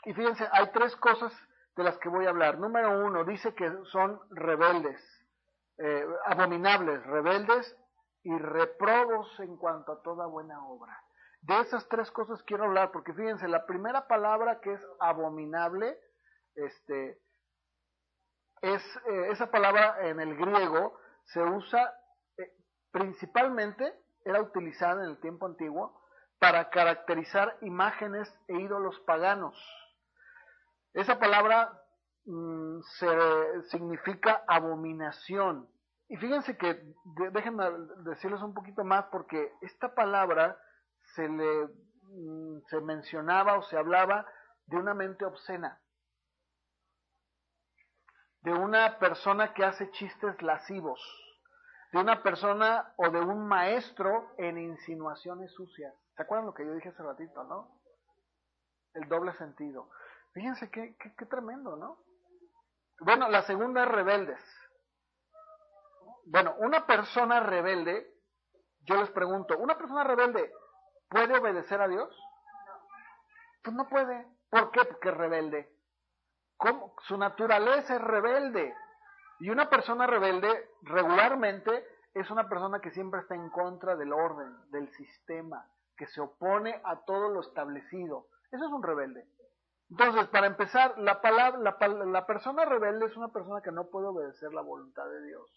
Y 0.05 0.15
fíjense, 0.15 0.47
hay 0.53 0.71
tres 0.71 0.95
cosas 0.95 1.33
de 1.75 1.83
las 1.83 1.99
que 1.99 2.09
voy 2.09 2.27
a 2.27 2.29
hablar. 2.29 2.61
Número 2.61 3.05
uno, 3.05 3.25
dice 3.25 3.57
que 3.57 3.69
son 3.91 4.21
rebeldes, 4.31 5.03
eh, 5.79 6.07
abominables, 6.27 7.05
rebeldes 7.07 7.77
y 8.23 8.39
reprobos 8.39 9.29
en 9.41 9.57
cuanto 9.57 9.91
a 9.91 10.03
toda 10.03 10.27
buena 10.27 10.65
obra. 10.65 10.97
De 11.41 11.59
esas 11.59 11.89
tres 11.89 12.09
cosas 12.13 12.41
quiero 12.45 12.67
hablar, 12.67 12.93
porque 12.93 13.13
fíjense, 13.15 13.49
la 13.49 13.67
primera 13.67 14.07
palabra 14.07 14.61
que 14.61 14.75
es 14.75 14.81
abominable, 15.01 15.99
este, 16.55 17.19
eh, 18.73 19.29
esa 19.31 19.51
palabra 19.51 20.09
en 20.09 20.21
el 20.21 20.37
griego 20.37 20.99
se 21.25 21.43
usa 21.43 21.95
eh, 22.39 22.51
principalmente, 22.91 23.95
era 24.25 24.41
utilizada 24.41 25.05
en 25.05 25.11
el 25.11 25.21
tiempo 25.21 25.47
antiguo, 25.47 26.01
para 26.39 26.71
caracterizar 26.71 27.57
imágenes 27.63 28.33
e 28.49 28.61
ídolos 28.61 28.99
paganos. 29.01 29.57
Esa 30.93 31.19
palabra 31.19 31.73
mm, 32.27 32.81
se, 32.99 33.63
significa 33.71 34.45
abominación. 34.47 35.69
Y 36.09 36.17
fíjense 36.17 36.57
que, 36.57 36.81
déjenme 37.33 37.65
decirles 38.05 38.43
un 38.43 38.55
poquito 38.55 38.85
más, 38.85 39.07
porque 39.11 39.53
esta 39.63 39.95
palabra 39.95 40.59
se 41.15 41.29
le 41.29 41.67
mm, 42.03 42.61
se 42.69 42.81
mencionaba 42.81 43.59
o 43.59 43.63
se 43.63 43.77
hablaba 43.77 44.27
de 44.67 44.77
una 44.77 44.95
mente 44.95 45.25
obscena, 45.25 45.81
de 48.45 48.53
una 48.53 48.99
persona 48.99 49.55
que 49.55 49.65
hace 49.65 49.91
chistes 49.93 50.41
lascivos, 50.43 51.01
de 51.93 51.99
una 51.99 52.23
persona 52.23 52.93
o 52.99 53.09
de 53.09 53.19
un 53.19 53.49
maestro 53.49 54.35
en 54.37 54.59
insinuaciones 54.59 55.51
sucias. 55.55 55.95
¿Se 56.15 56.23
acuerdan 56.23 56.47
lo 56.47 56.55
que 56.55 56.67
yo 56.67 56.75
dije 56.75 56.91
hace 56.91 57.03
ratito, 57.03 57.43
no? 57.45 57.81
El 58.93 59.09
doble 59.09 59.33
sentido. 59.33 59.89
Fíjense 60.35 60.71
qué, 60.71 60.95
qué, 60.99 61.27
tremendo, 61.27 61.77
¿no? 61.77 61.97
Bueno, 63.01 63.31
la 63.31 63.43
segunda 63.43 63.85
es 63.85 63.89
rebeldes. 63.89 64.41
Bueno, 66.27 66.55
una 66.59 66.87
persona 66.87 67.41
rebelde, 67.41 68.13
yo 68.81 68.97
les 68.97 69.11
pregunto, 69.11 69.57
¿una 69.57 69.79
persona 69.79 70.05
rebelde 70.05 70.53
puede 71.09 71.39
obedecer 71.39 71.81
a 71.81 71.89
Dios? 71.89 72.15
Pues 73.63 73.75
no 73.75 73.89
puede. 73.89 74.27
¿Por 74.51 74.71
qué? 74.71 74.85
Porque 74.85 75.09
es 75.09 75.17
rebelde. 75.17 75.74
¿Cómo? 76.57 76.95
Su 77.07 77.17
naturaleza 77.17 77.97
es 77.97 78.01
rebelde. 78.01 78.75
Y 79.41 79.51
una 79.51 79.69
persona 79.69 80.07
rebelde 80.07 80.71
regularmente 80.83 81.87
es 82.15 82.31
una 82.31 82.49
persona 82.49 82.81
que 82.81 82.93
siempre 82.93 83.21
está 83.21 83.35
en 83.35 83.51
contra 83.51 83.97
del 83.97 84.13
orden, 84.13 84.55
del 84.71 84.89
sistema, 84.93 85.67
que 85.97 86.07
se 86.07 86.21
opone 86.21 86.81
a 86.85 87.05
todo 87.05 87.29
lo 87.31 87.41
establecido. 87.41 88.29
Eso 88.53 88.65
es 88.65 88.73
un 88.73 88.83
rebelde. 88.83 89.27
Entonces, 89.91 90.29
para 90.29 90.47
empezar, 90.47 90.97
la, 90.99 91.21
palabra, 91.21 91.59
la, 91.59 92.27
persona 92.27 92.65
rebelde 92.65 93.07
es 93.07 93.17
una 93.17 93.29
persona 93.29 93.61
que 93.61 93.73
no 93.73 93.91
puede 93.91 94.07
obedecer 94.07 94.53
la 94.53 94.63
voluntad 94.63 95.09
de 95.09 95.23
Dios. 95.27 95.51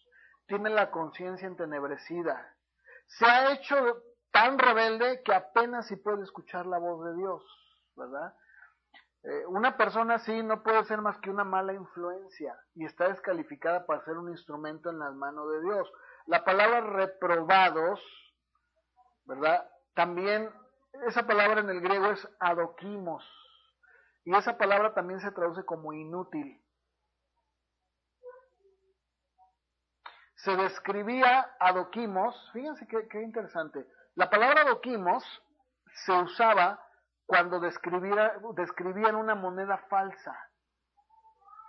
Tiene 0.47 0.69
la 0.69 0.91
conciencia 0.91 1.47
entenebrecida. 1.47 2.53
Se 3.05 3.25
ha 3.25 3.53
hecho 3.53 4.03
tan 4.31 4.57
rebelde 4.57 5.21
que 5.23 5.33
apenas 5.33 5.87
si 5.87 5.95
puede 5.95 6.23
escuchar 6.23 6.65
la 6.65 6.77
voz 6.77 7.05
de 7.05 7.15
Dios, 7.15 7.43
¿verdad? 7.95 8.35
Eh, 9.23 9.45
una 9.47 9.75
persona 9.75 10.15
así 10.15 10.43
no 10.43 10.63
puede 10.63 10.83
ser 10.85 11.01
más 11.01 11.17
que 11.19 11.29
una 11.29 11.43
mala 11.43 11.73
influencia 11.73 12.55
y 12.75 12.85
está 12.85 13.09
descalificada 13.09 13.85
para 13.85 14.03
ser 14.05 14.17
un 14.17 14.29
instrumento 14.29 14.89
en 14.89 14.99
las 14.99 15.13
manos 15.15 15.51
de 15.51 15.61
Dios. 15.61 15.91
La 16.27 16.45
palabra 16.45 16.81
reprobados, 16.81 17.99
¿verdad? 19.25 19.69
También 19.93 20.49
esa 21.05 21.25
palabra 21.25 21.61
en 21.61 21.69
el 21.69 21.81
griego 21.81 22.07
es 22.07 22.27
adoquimos, 22.39 23.23
y 24.27 24.35
esa 24.35 24.57
palabra 24.57 24.93
también 24.93 25.21
se 25.21 25.31
traduce 25.31 25.63
como 25.63 25.93
inútil. 25.93 26.61
Se 30.35 30.55
describía 30.55 31.55
adoquimos, 31.59 32.35
fíjense 32.51 32.85
qué, 32.87 33.21
interesante. 33.21 33.87
La 34.15 34.29
palabra 34.29 34.63
adoquimos 34.63 35.23
se 36.05 36.11
usaba 36.11 36.77
cuando 37.27 37.59
describían 37.59 39.15
una 39.15 39.35
moneda 39.35 39.77
falsa 39.89 40.35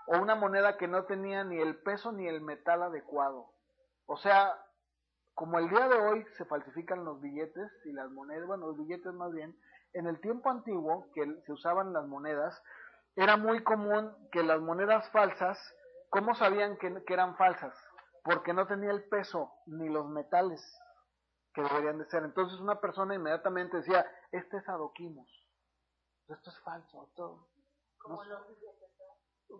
o 0.07 0.19
una 0.19 0.35
moneda 0.35 0.79
que 0.79 0.89
no 0.89 1.05
tenía 1.05 1.45
ni 1.45 1.61
el 1.61 1.77
peso 1.83 2.13
ni 2.13 2.27
el 2.27 2.41
metal 2.41 2.83
adecuado. 2.83 3.51
O 4.07 4.17
sea, 4.17 4.57
como 5.35 5.59
el 5.59 5.69
día 5.69 5.87
de 5.89 5.99
hoy 5.99 6.25
se 6.37 6.45
falsifican 6.47 7.05
los 7.05 7.21
billetes 7.21 7.71
y 7.85 7.93
las 7.93 8.11
monedas, 8.11 8.47
bueno, 8.47 8.69
los 8.69 8.79
billetes 8.79 9.13
más 9.13 9.33
bien, 9.33 9.55
en 9.93 10.07
el 10.07 10.21
tiempo 10.21 10.51
antiguo, 10.51 11.11
que 11.15 11.27
se 11.45 11.53
usaban 11.53 11.93
las 11.93 12.07
monedas, 12.07 12.61
era 13.17 13.37
muy 13.37 13.63
común 13.63 14.13
que 14.31 14.43
las 14.43 14.61
monedas 14.61 15.11
falsas, 15.11 15.59
¿cómo 16.09 16.35
sabían 16.35 16.77
que, 16.79 17.03
eran 17.09 17.37
falsas? 17.37 17.75
Porque 18.23 18.53
no 18.53 18.67
tenía 18.67 18.91
el 18.91 19.05
peso 19.09 19.53
ni 19.67 19.89
los 19.89 20.09
metales 20.09 20.61
que 21.53 21.63
deberían 21.63 21.99
de 21.99 22.07
ser. 22.07 22.23
Entonces 22.25 22.61
una 22.61 22.81
persona 22.81 23.15
inmediatamente 23.15 23.79
decía, 23.79 24.07
este 24.33 24.59
es 24.59 24.69
adoquimos, 24.69 25.29
esto 26.29 26.51
es 26.51 26.59
falso, 26.61 27.05
esto, 27.05 27.49
como 27.99 28.23
los 28.25 28.49
billetes. 28.49 28.89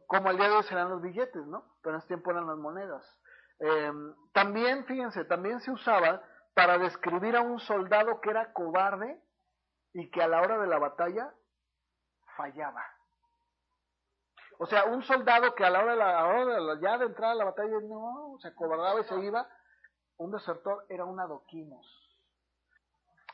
Como 0.07 0.31
el 0.31 0.37
día 0.37 0.49
de 0.49 0.57
hoy 0.57 0.63
serán 0.65 0.91
los 0.91 1.01
billetes, 1.01 1.47
¿no? 1.47 1.65
Pero 1.83 1.95
en 1.95 1.99
ese 1.99 2.09
tiempo 2.09 2.31
eran 2.31 2.47
las 2.47 2.59
monedas. 2.59 3.03
Em, 3.59 4.15
también, 4.33 4.85
fíjense, 4.85 5.25
también 5.25 5.61
se 5.61 5.71
usaba 5.71 6.23
para 6.55 6.79
describir 6.79 7.37
a 7.37 7.41
un 7.41 7.59
soldado 7.61 8.21
que 8.21 8.31
era 8.31 8.53
cobarde 8.53 9.21
y 9.95 10.11
que 10.11 10.23
a 10.23 10.29
la 10.29 10.43
hora 10.43 10.59
de 10.59 10.67
la 10.67 10.79
batalla 10.79 11.33
fallaba. 12.37 12.85
O 14.59 14.67
sea, 14.67 14.85
un 14.85 15.03
soldado 15.03 15.55
que 15.55 15.65
a 15.65 15.71
la 15.71 15.81
hora 15.81 15.93
de 15.93 15.99
la, 15.99 16.27
hora 16.27 16.81
ya 16.81 16.99
de 16.99 17.07
entrar 17.07 17.31
a 17.31 17.35
la 17.35 17.45
batalla 17.45 17.79
no, 17.81 18.37
se 18.41 18.49
acobardaba 18.49 19.01
y 19.01 19.05
se 19.05 19.19
iba, 19.21 19.49
un 20.17 20.33
desertor 20.33 20.85
era 20.89 21.05
un 21.05 21.19
adoquimos. 21.19 21.87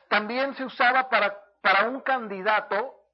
También 0.07 0.53
se 0.53 0.63
usaba 0.63 1.09
para, 1.09 1.37
para 1.61 1.89
un 1.89 1.99
candidato 2.01 3.04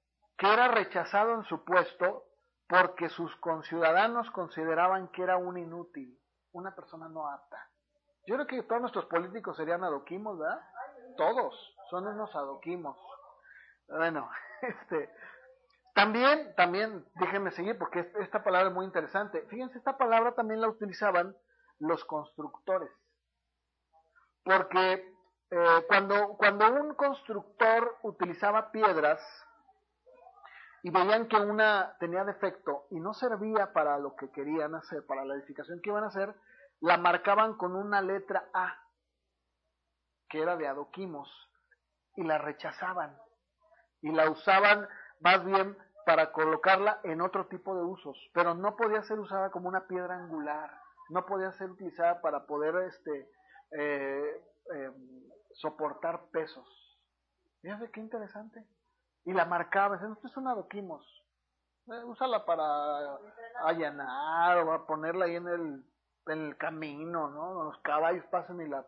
que 0.42 0.52
era 0.52 0.70
rechazado 0.70 1.36
en 1.36 1.44
su 1.44 1.64
puesto 1.64 2.26
porque 2.68 3.10
sus 3.10 3.36
conciudadanos 3.36 4.32
consideraban 4.32 5.10
que 5.10 5.22
era 5.22 5.38
un 5.38 5.56
inútil, 5.56 6.20
una 6.52 6.74
persona 6.74 7.08
no 7.08 7.30
apta. 7.30 7.70
Yo 8.26 8.34
creo 8.34 8.48
que 8.48 8.64
todos 8.64 8.82
nuestros 8.82 9.06
políticos 9.06 9.56
serían 9.56 9.84
adoquimos, 9.84 10.40
¿verdad? 10.40 10.60
Todos 11.16 11.78
son 11.92 12.08
unos 12.08 12.36
adoquimos. 12.36 12.98
Bueno, 13.88 14.32
este, 14.64 15.14
también, 15.94 16.56
también, 16.56 17.06
déjenme 17.20 17.52
seguir 17.52 17.78
porque 17.78 18.12
esta 18.20 18.44
palabra 18.44 18.70
es 18.70 18.74
muy 18.74 18.86
interesante. 18.88 19.46
Fíjense, 19.48 19.78
esta 19.78 19.96
palabra 19.96 20.34
también 20.34 20.60
la 20.60 20.70
utilizaban 20.70 21.38
los 21.78 22.04
constructores. 22.06 22.90
Porque 24.44 25.14
eh, 25.52 25.86
cuando, 25.88 26.30
cuando 26.30 26.66
un 26.72 26.96
constructor 26.96 28.00
utilizaba 28.02 28.72
piedras 28.72 29.22
y 30.84 30.90
veían 30.90 31.28
que 31.28 31.38
una 31.38 31.96
tenía 32.00 32.24
defecto 32.24 32.88
y 32.90 33.00
no 33.00 33.14
servía 33.14 33.74
para 33.74 33.98
lo 33.98 34.16
que 34.16 34.32
querían 34.32 34.76
hacer, 34.76 35.06
para 35.06 35.26
la 35.26 35.36
edificación 35.36 35.80
que 35.82 35.90
iban 35.90 36.04
a 36.04 36.08
hacer, 36.08 36.34
la 36.80 36.98
marcaban 36.98 37.56
con 37.58 37.76
una 37.76 38.02
letra 38.02 38.50
A, 38.54 38.76
que 40.30 40.42
era 40.42 40.58
de 40.58 40.68
adoquimos, 40.68 41.30
y 42.16 42.24
la 42.24 42.38
rechazaban 42.38 43.18
y 44.02 44.12
la 44.12 44.30
usaban 44.30 44.88
más 45.20 45.46
bien 45.46 45.78
para 46.06 46.32
colocarla 46.32 47.00
en 47.04 47.22
otro 47.22 47.48
tipo 47.48 47.76
de 47.76 47.84
usos, 47.84 48.18
pero 48.34 48.56
no 48.56 48.76
podía 48.76 49.04
ser 49.04 49.20
usada 49.20 49.52
como 49.52 49.70
una 49.70 49.88
piedra 49.88 50.16
angular, 50.16 50.72
no 51.10 51.26
podía 51.26 51.52
ser 51.54 51.70
utilizada 51.70 52.22
para 52.22 52.46
poder 52.46 52.76
este, 52.88 53.30
eh, 53.78 54.44
eh, 54.74 54.92
soportar 55.54 56.30
pesos. 56.32 56.68
Fíjate 57.62 57.92
qué 57.92 58.00
interesante. 58.00 58.66
Y 59.26 59.34
la 59.34 59.46
marcaba, 59.46 59.96
esto 59.96 60.28
es 60.28 60.38
una 60.38 60.52
adoquimos. 60.52 61.06
Eh, 61.88 62.04
úsala 62.06 62.46
para 62.46 63.18
allanar 63.64 64.58
o 64.60 64.66
para 64.66 64.86
ponerla 64.86 65.26
ahí 65.26 65.36
en 65.36 65.48
el, 65.48 65.86
en 66.28 66.46
el 66.48 66.58
camino, 66.58 67.30
¿no? 67.30 67.64
Los 67.64 67.78
caballos 67.80 68.26
pasan 68.28 68.62
y 68.62 68.68
la... 68.68 68.86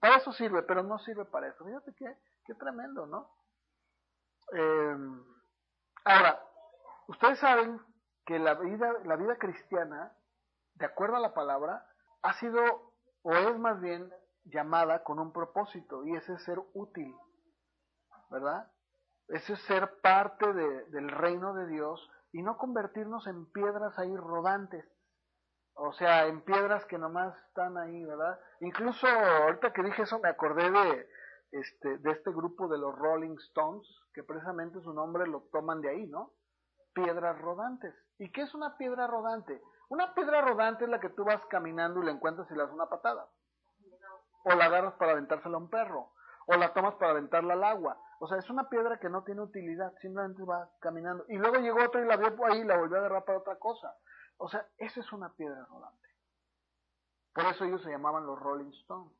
Para 0.00 0.16
eso 0.16 0.32
sirve, 0.32 0.62
pero 0.62 0.82
no 0.82 0.98
sirve 0.98 1.24
para 1.24 1.48
eso. 1.48 1.64
Fíjate 1.64 1.94
qué, 1.94 2.16
qué 2.44 2.54
tremendo, 2.54 3.06
¿no? 3.06 3.30
Eh, 4.52 4.96
ahora, 6.04 6.42
ustedes 7.08 7.38
saben 7.38 7.80
que 8.24 8.38
la 8.38 8.54
vida, 8.54 8.92
la 9.04 9.16
vida 9.16 9.36
cristiana, 9.36 10.12
de 10.74 10.86
acuerdo 10.86 11.16
a 11.16 11.20
la 11.20 11.34
palabra, 11.34 11.86
ha 12.22 12.32
sido, 12.34 12.92
o 13.22 13.32
es 13.32 13.58
más 13.58 13.80
bien, 13.80 14.12
llamada 14.44 15.02
con 15.04 15.18
un 15.18 15.32
propósito, 15.32 16.04
y 16.06 16.16
ese 16.16 16.34
es 16.34 16.44
ser 16.44 16.58
útil, 16.72 17.14
¿verdad? 18.30 18.70
Ese 19.30 19.52
es 19.52 19.62
ser 19.62 20.00
parte 20.00 20.52
de, 20.52 20.84
del 20.86 21.08
reino 21.08 21.54
de 21.54 21.66
Dios 21.68 22.10
y 22.32 22.42
no 22.42 22.56
convertirnos 22.56 23.26
en 23.26 23.50
piedras 23.52 23.98
ahí 23.98 24.14
rodantes. 24.16 24.84
O 25.74 25.92
sea, 25.92 26.26
en 26.26 26.42
piedras 26.42 26.84
que 26.86 26.98
nomás 26.98 27.34
están 27.48 27.78
ahí, 27.78 28.04
¿verdad? 28.04 28.38
Incluso 28.60 29.06
ahorita 29.06 29.72
que 29.72 29.82
dije 29.82 30.02
eso 30.02 30.18
me 30.18 30.28
acordé 30.28 30.70
de 30.70 31.08
este, 31.52 31.98
de 31.98 32.10
este 32.10 32.30
grupo 32.30 32.68
de 32.68 32.78
los 32.78 32.94
Rolling 32.96 33.36
Stones, 33.48 33.86
que 34.14 34.22
precisamente 34.22 34.80
su 34.80 34.92
nombre 34.92 35.26
lo 35.26 35.42
toman 35.52 35.80
de 35.80 35.90
ahí, 35.90 36.06
¿no? 36.06 36.32
Piedras 36.92 37.38
rodantes. 37.40 37.94
¿Y 38.18 38.30
qué 38.32 38.42
es 38.42 38.54
una 38.54 38.76
piedra 38.76 39.06
rodante? 39.06 39.62
Una 39.88 40.14
piedra 40.14 40.40
rodante 40.40 40.84
es 40.84 40.90
la 40.90 41.00
que 41.00 41.08
tú 41.08 41.24
vas 41.24 41.44
caminando 41.46 42.00
y 42.00 42.04
la 42.04 42.12
encuentras 42.12 42.50
y 42.50 42.54
le 42.54 42.62
das 42.62 42.72
una 42.72 42.88
patada. 42.88 43.28
O 44.44 44.54
la 44.54 44.66
agarras 44.66 44.94
para 44.94 45.12
aventársela 45.12 45.56
a 45.56 45.60
un 45.60 45.70
perro. 45.70 46.12
O 46.46 46.56
la 46.56 46.72
tomas 46.72 46.94
para 46.94 47.12
aventarla 47.12 47.54
al 47.54 47.64
agua. 47.64 47.96
O 48.22 48.28
sea, 48.28 48.36
es 48.36 48.50
una 48.50 48.68
piedra 48.68 48.98
que 48.98 49.08
no 49.08 49.24
tiene 49.24 49.40
utilidad, 49.40 49.94
simplemente 50.02 50.44
va 50.44 50.70
caminando. 50.78 51.24
Y 51.28 51.38
luego 51.38 51.56
llegó 51.56 51.82
otro 51.82 52.04
y 52.04 52.06
la 52.06 52.18
vio 52.18 52.36
por 52.36 52.52
ahí 52.52 52.60
y 52.60 52.64
la 52.64 52.76
volvió 52.76 52.96
a 52.96 53.00
agarrar 53.00 53.24
para 53.24 53.38
otra 53.38 53.56
cosa. 53.56 53.96
O 54.36 54.46
sea, 54.46 54.66
eso 54.76 55.00
es 55.00 55.10
una 55.14 55.30
piedra 55.32 55.64
rodante. 55.64 56.08
Por 57.32 57.46
eso 57.46 57.64
ellos 57.64 57.82
se 57.82 57.90
llamaban 57.90 58.26
los 58.26 58.38
Rolling 58.38 58.72
Stones. 58.82 59.10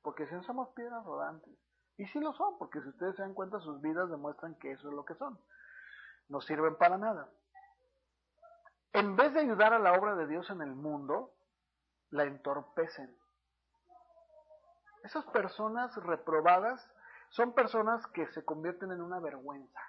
Porque 0.00 0.26
si 0.26 0.42
somos 0.44 0.70
piedras 0.70 1.04
rodantes. 1.04 1.52
Y 1.98 2.06
sí 2.06 2.18
lo 2.18 2.32
son, 2.32 2.56
porque 2.56 2.80
si 2.80 2.88
ustedes 2.88 3.16
se 3.16 3.22
dan 3.22 3.34
cuenta, 3.34 3.60
sus 3.60 3.82
vidas 3.82 4.08
demuestran 4.08 4.54
que 4.54 4.72
eso 4.72 4.88
es 4.88 4.94
lo 4.94 5.04
que 5.04 5.16
son. 5.16 5.38
No 6.28 6.40
sirven 6.40 6.76
para 6.76 6.96
nada. 6.96 7.28
En 8.94 9.16
vez 9.16 9.34
de 9.34 9.40
ayudar 9.40 9.74
a 9.74 9.78
la 9.78 9.92
obra 9.92 10.14
de 10.14 10.26
Dios 10.26 10.48
en 10.48 10.62
el 10.62 10.74
mundo, 10.74 11.34
la 12.08 12.24
entorpecen. 12.24 13.14
Esas 15.02 15.26
personas 15.26 15.94
reprobadas 15.96 16.90
son 17.36 17.52
personas 17.52 18.06
que 18.14 18.26
se 18.28 18.46
convierten 18.46 18.90
en 18.92 19.02
una 19.02 19.20
vergüenza. 19.20 19.80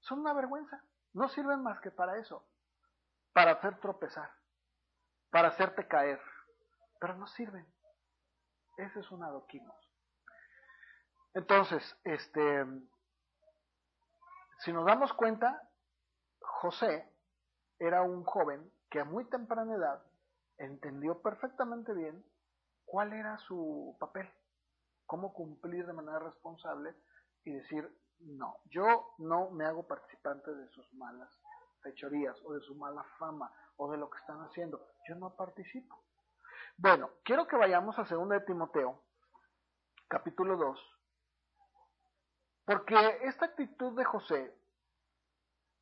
Son 0.00 0.18
una 0.18 0.32
vergüenza. 0.32 0.82
No 1.12 1.28
sirven 1.28 1.62
más 1.62 1.80
que 1.80 1.92
para 1.92 2.18
eso. 2.18 2.44
Para 3.32 3.52
hacer 3.52 3.78
tropezar. 3.78 4.28
Para 5.30 5.48
hacerte 5.48 5.86
caer. 5.86 6.20
Pero 6.98 7.14
no 7.14 7.28
sirven. 7.28 7.64
Ese 8.76 8.98
es 8.98 9.10
un 9.12 9.22
adoquimos. 9.22 9.76
Entonces, 11.32 11.96
este, 12.02 12.66
si 14.64 14.72
nos 14.72 14.84
damos 14.84 15.12
cuenta, 15.12 15.62
José 16.40 17.08
era 17.78 18.02
un 18.02 18.24
joven 18.24 18.68
que 18.90 18.98
a 18.98 19.04
muy 19.04 19.24
temprana 19.26 19.76
edad 19.76 20.02
entendió 20.58 21.22
perfectamente 21.22 21.92
bien 21.92 22.24
cuál 22.84 23.12
era 23.12 23.38
su 23.38 23.96
papel 24.00 24.28
cómo 25.06 25.32
cumplir 25.32 25.86
de 25.86 25.92
manera 25.92 26.18
responsable 26.18 26.94
y 27.44 27.52
decir, 27.52 27.88
no, 28.20 28.58
yo 28.66 29.14
no 29.18 29.50
me 29.50 29.66
hago 29.66 29.86
participante 29.86 30.54
de 30.54 30.68
sus 30.68 30.92
malas 30.94 31.30
fechorías 31.82 32.40
o 32.44 32.54
de 32.54 32.60
su 32.60 32.74
mala 32.74 33.04
fama 33.18 33.52
o 33.76 33.90
de 33.90 33.98
lo 33.98 34.08
que 34.08 34.18
están 34.18 34.40
haciendo. 34.40 34.86
Yo 35.08 35.14
no 35.16 35.34
participo. 35.36 36.02
Bueno, 36.76 37.10
quiero 37.24 37.46
que 37.46 37.56
vayamos 37.56 37.98
a 37.98 38.04
2 38.04 38.28
de 38.30 38.40
Timoteo, 38.40 39.00
capítulo 40.08 40.56
2, 40.56 40.94
porque 42.64 43.18
esta 43.22 43.46
actitud 43.46 43.96
de 43.96 44.04
José, 44.04 44.56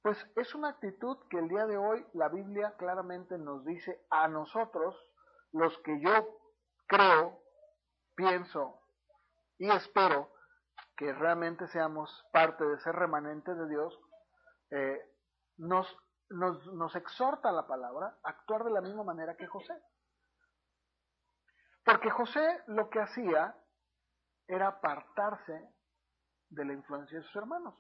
pues 0.03 0.19
es 0.37 0.55
una 0.55 0.71
actitud 0.71 1.17
que 1.31 1.39
el 1.39 1.49
día 1.49 1.67
de 1.67 1.79
hoy 1.79 2.05
la 2.13 2.29
Biblia 2.29 2.75
claramente 2.77 3.39
nos 3.39 3.65
dice 3.65 4.05
a 4.11 4.27
nosotros, 4.27 4.97
los 5.53 5.79
que 5.79 6.01
yo 6.01 6.41
creo, 6.87 7.41
pienso 8.15 8.82
y 9.63 9.71
espero 9.71 10.29
que 10.97 11.13
realmente 11.13 11.69
seamos 11.69 12.11
parte 12.33 12.65
de 12.65 12.75
ese 12.75 12.91
remanente 12.91 13.55
de 13.55 13.69
Dios, 13.69 13.97
eh, 14.73 15.01
nos, 15.59 15.87
nos, 16.31 16.67
nos 16.73 16.97
exhorta 16.97 17.53
la 17.53 17.65
palabra 17.65 18.19
a 18.25 18.31
actuar 18.31 18.65
de 18.65 18.73
la 18.73 18.81
misma 18.81 19.05
manera 19.05 19.37
que 19.37 19.47
José. 19.47 19.73
Porque 21.85 22.11
José 22.11 22.65
lo 22.67 22.91
que 22.91 23.03
hacía 23.03 23.57
era 24.49 24.67
apartarse 24.67 25.73
de 26.49 26.65
la 26.65 26.73
influencia 26.73 27.19
de 27.19 27.25
sus 27.25 27.37
hermanos. 27.37 27.77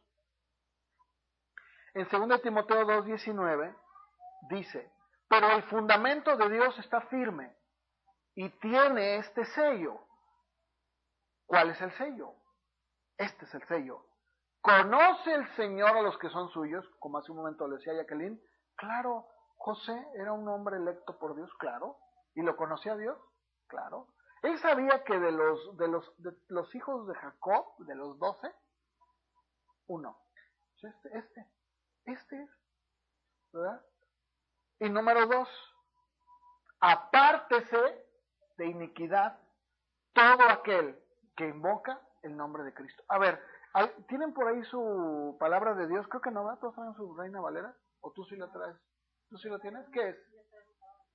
En 1.95 2.07
2 2.09 2.43
Timoteo 2.43 2.87
2.19 2.87 3.77
dice, 4.51 4.93
pero 5.27 5.51
el 5.51 5.65
fundamento 5.65 6.37
de 6.37 6.49
Dios 6.49 6.79
está 6.79 7.01
firme 7.09 7.57
y 8.37 8.51
tiene 8.61 9.17
este 9.17 9.45
sello 9.47 10.12
¿Cuál 11.53 11.69
es 11.69 11.83
el 11.83 11.93
sello? 11.99 12.33
Este 13.19 13.45
es 13.45 13.55
el 13.55 13.63
sello. 13.69 14.07
¿Conoce 14.63 15.35
el 15.35 15.47
Señor 15.55 15.95
a 15.95 16.01
los 16.01 16.17
que 16.17 16.31
son 16.31 16.49
suyos? 16.49 16.83
Como 16.99 17.19
hace 17.19 17.31
un 17.31 17.37
momento 17.37 17.69
le 17.69 17.77
decía 17.77 17.93
Jacqueline. 17.93 18.43
Claro, 18.75 19.27
José 19.59 19.93
era 20.15 20.33
un 20.33 20.49
hombre 20.49 20.79
electo 20.79 21.19
por 21.19 21.37
Dios, 21.37 21.53
claro. 21.59 21.99
¿Y 22.35 22.41
lo 22.41 22.57
conocía 22.57 22.97
Dios? 22.97 23.19
Claro. 23.67 24.09
Él 24.41 24.59
sabía 24.61 25.05
que 25.05 25.19
de 25.19 25.31
los, 25.31 25.77
de 25.77 25.89
los, 25.89 26.23
de 26.23 26.35
los 26.49 26.75
hijos 26.75 27.07
de 27.07 27.15
Jacob, 27.17 27.67
de 27.81 27.97
los 27.97 28.19
doce, 28.19 28.51
uno. 29.89 30.17
Este, 30.83 31.19
este, 31.19 31.47
este 32.07 32.43
es. 32.45 32.51
¿Verdad? 33.53 33.85
Y 34.79 34.89
número 34.89 35.27
dos, 35.27 35.49
apártese 36.81 38.07
de 38.57 38.67
iniquidad 38.69 39.39
todo 40.15 40.49
aquel 40.49 41.02
que 41.37 41.49
invoca 41.49 42.01
el 42.23 42.37
nombre 42.37 42.63
de 42.63 42.75
Cristo. 42.75 43.03
A 43.09 43.19
ver, 43.19 43.43
¿tienen 44.09 44.33
por 44.33 44.49
ahí 44.49 44.63
su 44.65 45.37
palabra 45.39 45.75
de 45.75 45.87
Dios? 45.87 46.07
Creo 46.09 46.21
que 46.21 46.31
no, 46.31 46.45
¿verdad? 46.45 46.61
¿Todos 46.61 46.75
traen 46.75 46.95
su 46.95 47.15
Reina 47.17 47.41
Valera? 47.41 47.75
¿O 48.01 48.13
tú 48.13 48.25
sí 48.25 48.37
la 48.37 48.51
traes? 48.51 48.77
¿Tú 49.29 49.39
sí 49.39 49.49
la 49.49 49.59
tienes? 49.59 49.89
¿Qué 49.91 50.11
es? 50.11 50.17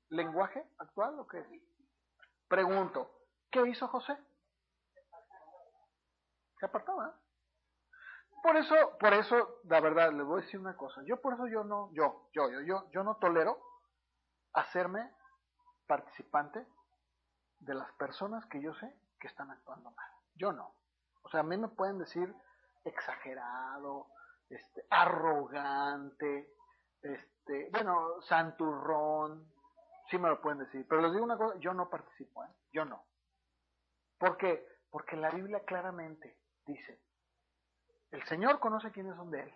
¿Lenguaje 0.09 0.65
actual 0.79 1.19
o 1.19 1.27
qué 1.27 1.39
es? 1.39 1.47
Pregunto, 2.47 3.11
¿qué 3.51 3.67
hizo 3.67 3.87
José? 3.87 4.17
Se 6.59 6.65
apartaba. 6.65 7.19
Por 8.41 8.55
eso, 8.55 8.75
por 8.99 9.13
eso, 9.13 9.59
la 9.65 9.81
verdad, 9.81 10.11
les 10.13 10.25
voy 10.25 10.39
a 10.39 10.45
decir 10.45 10.59
una 10.59 10.77
cosa. 10.77 11.01
Yo 11.05 11.19
por 11.21 11.33
eso 11.33 11.47
yo 11.47 11.63
no, 11.63 11.91
yo, 11.93 12.29
yo, 12.33 12.49
yo, 12.49 12.61
yo, 12.61 12.89
yo 12.91 13.03
no 13.03 13.17
tolero 13.17 13.59
hacerme 14.53 15.11
participante 15.87 16.65
de 17.59 17.73
las 17.73 17.91
personas 17.93 18.45
que 18.47 18.61
yo 18.61 18.73
sé 18.75 18.93
están 19.27 19.51
actuando 19.51 19.91
mal. 19.91 20.11
Yo 20.35 20.51
no. 20.51 20.75
O 21.23 21.29
sea, 21.29 21.41
a 21.41 21.43
mí 21.43 21.57
me 21.57 21.67
pueden 21.67 21.99
decir 21.99 22.33
exagerado, 22.83 24.07
este, 24.49 24.85
arrogante, 24.89 26.53
este, 27.01 27.69
bueno, 27.71 28.21
santurrón, 28.21 29.51
sí 30.09 30.17
me 30.17 30.29
lo 30.29 30.41
pueden 30.41 30.59
decir. 30.59 30.85
Pero 30.87 31.01
les 31.01 31.11
digo 31.11 31.23
una 31.23 31.37
cosa, 31.37 31.57
yo 31.59 31.73
no 31.73 31.89
participo, 31.89 32.43
¿eh? 32.43 32.49
yo 32.71 32.85
no. 32.85 33.05
¿Por 34.17 34.37
qué? 34.37 34.65
Porque 34.89 35.15
la 35.15 35.29
Biblia 35.29 35.63
claramente 35.65 36.39
dice, 36.65 37.01
el 38.11 38.23
Señor 38.23 38.59
conoce 38.59 38.91
quiénes 38.91 39.15
son 39.15 39.29
de 39.31 39.41
Él. 39.41 39.53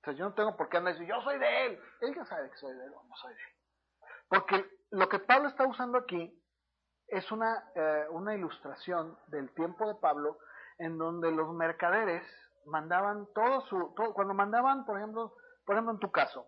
O 0.00 0.04
sea, 0.04 0.12
yo 0.14 0.24
no 0.24 0.34
tengo 0.34 0.56
por 0.56 0.68
qué 0.68 0.78
andar 0.78 0.94
diciendo, 0.94 1.16
yo 1.16 1.22
soy 1.22 1.38
de 1.38 1.66
Él. 1.66 1.82
Él 2.00 2.14
ya 2.14 2.24
sabe 2.24 2.50
que 2.50 2.56
soy 2.56 2.74
de 2.74 2.84
Él 2.84 2.92
o 2.94 3.02
no 3.04 3.16
soy 3.16 3.34
de 3.34 3.40
Él. 3.40 3.54
Porque 4.28 4.78
lo 4.90 5.08
que 5.08 5.18
Pablo 5.18 5.48
está 5.48 5.66
usando 5.66 5.98
aquí 5.98 6.37
es 7.08 7.32
una, 7.32 7.70
eh, 7.74 8.06
una 8.10 8.34
ilustración 8.34 9.18
del 9.28 9.52
tiempo 9.54 9.88
de 9.88 9.94
Pablo 9.94 10.38
en 10.78 10.98
donde 10.98 11.32
los 11.32 11.52
mercaderes 11.54 12.22
mandaban 12.66 13.26
todo 13.34 13.62
su, 13.62 13.94
cuando 14.14 14.34
mandaban, 14.34 14.84
por 14.84 14.98
ejemplo, 14.98 15.34
por 15.64 15.74
ejemplo 15.74 15.94
en 15.94 16.00
tu 16.00 16.12
caso, 16.12 16.46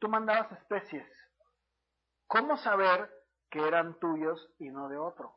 tú 0.00 0.08
mandabas 0.08 0.50
especies. 0.52 1.06
¿Cómo 2.26 2.56
saber 2.56 3.10
que 3.50 3.66
eran 3.66 3.98
tuyos 3.98 4.50
y 4.58 4.70
no 4.70 4.88
de 4.88 4.96
otro? 4.98 5.34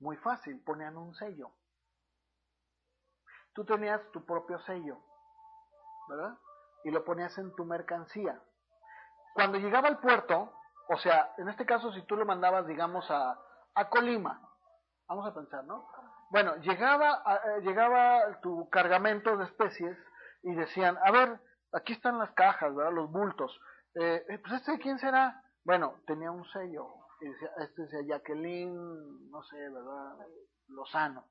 Muy 0.00 0.16
fácil, 0.18 0.62
ponían 0.62 0.96
un 0.96 1.14
sello. 1.14 1.52
tú 3.54 3.64
tenías 3.64 4.02
tu 4.12 4.24
propio 4.26 4.58
sello, 4.60 4.98
¿verdad? 6.08 6.38
Y 6.84 6.90
lo 6.90 7.04
ponías 7.04 7.36
en 7.38 7.54
tu 7.54 7.64
mercancía. 7.64 8.38
Cuando 9.34 9.58
llegaba 9.58 9.88
al 9.88 9.98
puerto, 9.98 10.52
o 10.88 10.96
sea, 10.98 11.34
en 11.38 11.48
este 11.48 11.64
caso 11.64 11.90
si 11.92 12.02
tú 12.02 12.16
lo 12.16 12.26
mandabas, 12.26 12.66
digamos, 12.66 13.10
a, 13.10 13.40
a 13.76 13.88
Colima, 13.90 14.40
vamos 15.06 15.28
a 15.28 15.34
pensar, 15.34 15.64
¿no? 15.64 15.86
Bueno, 16.30 16.56
llegaba, 16.56 17.22
eh, 17.26 17.60
llegaba 17.60 18.40
tu 18.40 18.68
cargamento 18.70 19.36
de 19.36 19.44
especies 19.44 19.96
y 20.42 20.54
decían, 20.54 20.98
a 21.04 21.10
ver, 21.10 21.38
aquí 21.72 21.92
están 21.92 22.18
las 22.18 22.32
cajas, 22.32 22.74
¿verdad? 22.74 22.92
Los 22.92 23.10
bultos. 23.10 23.60
Eh, 23.94 24.24
eh, 24.28 24.38
pues 24.38 24.54
este, 24.54 24.78
¿quién 24.78 24.98
será? 24.98 25.42
Bueno, 25.62 26.00
tenía 26.06 26.30
un 26.30 26.44
sello. 26.46 26.88
Y 27.20 27.28
decía, 27.28 27.50
este 27.58 27.82
decía 27.82 28.16
Jacqueline, 28.16 29.30
no 29.30 29.42
sé, 29.44 29.56
¿verdad? 29.68 30.16
Lozano. 30.68 31.26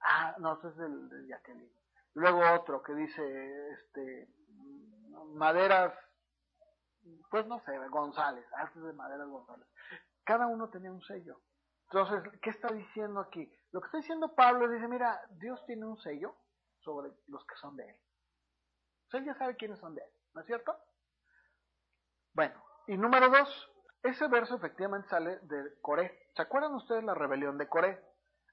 Ah, 0.00 0.34
no, 0.38 0.54
este 0.54 0.68
es 0.68 0.78
el 0.78 1.08
de 1.08 1.28
Jacqueline. 1.28 1.72
Luego 2.14 2.40
otro 2.54 2.82
que 2.82 2.94
dice, 2.94 3.70
este, 3.72 4.28
maderas, 5.34 5.94
pues 7.30 7.46
no 7.46 7.60
sé, 7.60 7.72
González, 7.88 8.44
ah, 8.56 8.64
este 8.64 8.80
es 8.80 8.84
de 8.84 8.92
maderas 8.92 9.28
González. 9.28 9.66
Cada 10.24 10.46
uno 10.46 10.68
tenía 10.68 10.92
un 10.92 11.02
sello. 11.02 11.40
Entonces, 11.90 12.40
¿qué 12.42 12.50
está 12.50 12.68
diciendo 12.72 13.20
aquí? 13.20 13.50
Lo 13.72 13.80
que 13.80 13.86
está 13.86 13.98
diciendo 13.98 14.34
Pablo 14.34 14.68
dice, 14.68 14.88
mira, 14.88 15.20
Dios 15.30 15.64
tiene 15.66 15.86
un 15.86 15.96
sello 15.98 16.34
sobre 16.80 17.12
los 17.28 17.44
que 17.46 17.56
son 17.56 17.76
de 17.76 17.88
Él. 17.88 17.96
O 19.12 19.16
él 19.16 19.24
ya 19.24 19.34
sabe 19.34 19.56
quiénes 19.56 19.78
son 19.78 19.94
de 19.94 20.02
Él, 20.02 20.10
¿no 20.34 20.40
es 20.40 20.46
cierto? 20.46 20.76
Bueno, 22.34 22.54
y 22.88 22.96
número 22.96 23.28
dos, 23.28 23.70
ese 24.02 24.26
verso 24.28 24.56
efectivamente 24.56 25.08
sale 25.08 25.38
de 25.42 25.80
Coré. 25.80 26.28
¿Se 26.34 26.42
acuerdan 26.42 26.74
ustedes 26.74 27.04
la 27.04 27.14
rebelión 27.14 27.56
de 27.56 27.68
Coré? 27.68 28.02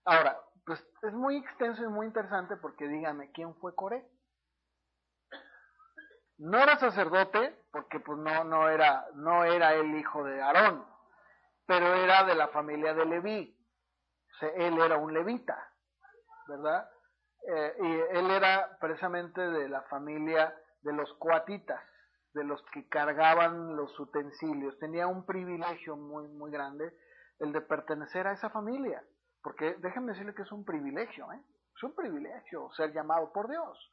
Ahora, 0.05 0.39
pues 0.65 0.85
es 1.01 1.13
muy 1.13 1.37
extenso 1.37 1.83
y 1.83 1.87
muy 1.87 2.07
interesante 2.07 2.55
porque 2.57 2.87
díganme, 2.87 3.31
¿quién 3.31 3.55
fue 3.55 3.75
Coré? 3.75 4.07
No 6.37 6.57
era 6.57 6.77
sacerdote, 6.77 7.65
porque 7.71 7.99
pues 7.99 8.19
no, 8.19 8.43
no 8.43 8.69
era, 8.69 9.07
no 9.15 9.43
era 9.43 9.73
el 9.73 9.95
hijo 9.95 10.23
de 10.23 10.41
Aarón, 10.41 10.85
pero 11.65 11.93
era 11.95 12.23
de 12.23 12.35
la 12.35 12.49
familia 12.49 12.93
de 12.93 13.05
Leví. 13.05 13.57
O 14.41 14.45
él 14.45 14.79
era 14.79 14.97
un 14.97 15.13
levita, 15.13 15.71
¿verdad? 16.47 16.89
Eh, 17.47 17.75
y 17.79 18.17
él 18.17 18.31
era 18.31 18.77
precisamente 18.79 19.41
de 19.41 19.69
la 19.69 19.81
familia 19.83 20.55
de 20.81 20.93
los 20.93 21.13
coatitas, 21.15 21.81
de 22.33 22.43
los 22.43 22.61
que 22.71 22.87
cargaban 22.87 23.75
los 23.75 23.97
utensilios. 23.99 24.77
Tenía 24.79 25.07
un 25.07 25.25
privilegio 25.25 25.95
muy, 25.95 26.27
muy 26.27 26.51
grande 26.51 26.93
el 27.39 27.51
de 27.53 27.61
pertenecer 27.61 28.27
a 28.27 28.33
esa 28.33 28.49
familia, 28.49 29.03
porque 29.41 29.75
déjenme 29.75 30.13
decirle 30.13 30.33
que 30.33 30.43
es 30.43 30.51
un 30.51 30.65
privilegio, 30.65 31.31
¿eh? 31.31 31.41
Es 31.75 31.83
un 31.83 31.95
privilegio 31.95 32.71
ser 32.73 32.93
llamado 32.93 33.31
por 33.33 33.49
Dios. 33.49 33.91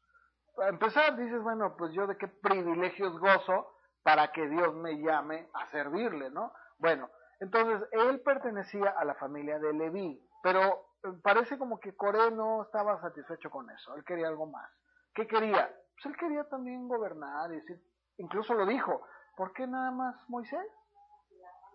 Para 0.55 0.69
empezar, 0.69 1.17
dices, 1.17 1.43
bueno, 1.43 1.75
pues 1.77 1.93
yo 1.93 2.07
de 2.07 2.17
qué 2.17 2.29
privilegios 2.29 3.19
gozo 3.19 3.75
para 4.03 4.33
que 4.33 4.47
Dios 4.49 4.75
me 4.75 4.99
llame 5.01 5.49
a 5.55 5.71
servirle, 5.71 6.31
¿no? 6.31 6.53
Bueno, 6.79 7.11
entonces 7.41 7.89
él 7.93 8.21
pertenecía 8.21 8.91
a 8.91 9.05
la 9.05 9.15
familia 9.15 9.59
de 9.59 9.73
Leví, 9.73 10.23
pero 10.43 10.91
eh, 11.03 11.09
parece 11.23 11.59
como 11.59 11.81
que 11.81 11.97
Coré 11.97 12.31
no 12.31 12.63
estaba 12.63 13.01
satisfecho 13.01 13.51
con 13.51 13.69
eso, 13.71 13.95
él 13.97 14.05
quería 14.05 14.29
algo 14.29 14.47
más. 14.47 14.71
¿Qué 15.15 15.27
quería? 15.27 15.69
Pues 15.95 16.07
él 16.07 16.17
quería 16.17 16.45
también 16.45 16.87
gobernar, 16.87 17.51
y 17.53 17.57
decir, 17.57 17.81
incluso 18.19 18.55
lo 18.55 18.67
dijo, 18.67 19.03
¿por 19.37 19.53
qué 19.55 19.67
nada 19.67 19.91
más 19.91 20.29
Moisés? 20.29 20.67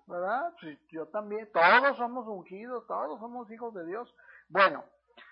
¿Verdad? 0.07 0.53
Pues 0.61 0.77
yo 0.89 1.07
también, 1.07 1.49
todos 1.51 1.97
somos 1.97 2.27
ungidos, 2.27 2.85
todos 2.85 3.19
somos 3.19 3.49
hijos 3.49 3.73
de 3.73 3.85
Dios. 3.87 4.15
Bueno, 4.49 4.83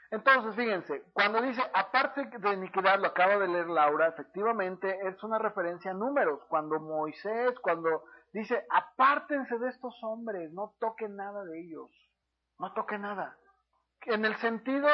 entonces 0.10 0.56
fíjense, 0.56 1.04
cuando 1.14 1.42
dice 1.42 1.62
aparte 1.74 2.26
de 2.26 2.54
iniquidad, 2.54 3.00
lo 3.00 3.08
acaba 3.08 3.38
de 3.38 3.48
leer 3.48 3.68
Laura, 3.68 4.08
efectivamente 4.08 5.08
es 5.08 5.24
una 5.24 5.38
referencia 5.38 5.92
a 5.92 5.96
números, 5.96 6.40
cuando 6.50 6.80
Moisés, 6.80 7.60
cuando 7.60 8.04
dice 8.34 8.66
apártense 8.70 9.58
de 9.60 9.70
estos 9.70 9.96
hombres, 10.04 10.52
no 10.52 10.76
toquen 10.80 11.16
nada 11.16 11.46
de 11.46 11.62
ellos, 11.62 11.90
no 12.60 12.74
toquen 12.74 13.02
nada. 13.02 13.38
En 14.02 14.26
el 14.26 14.36
sentido 14.38 14.88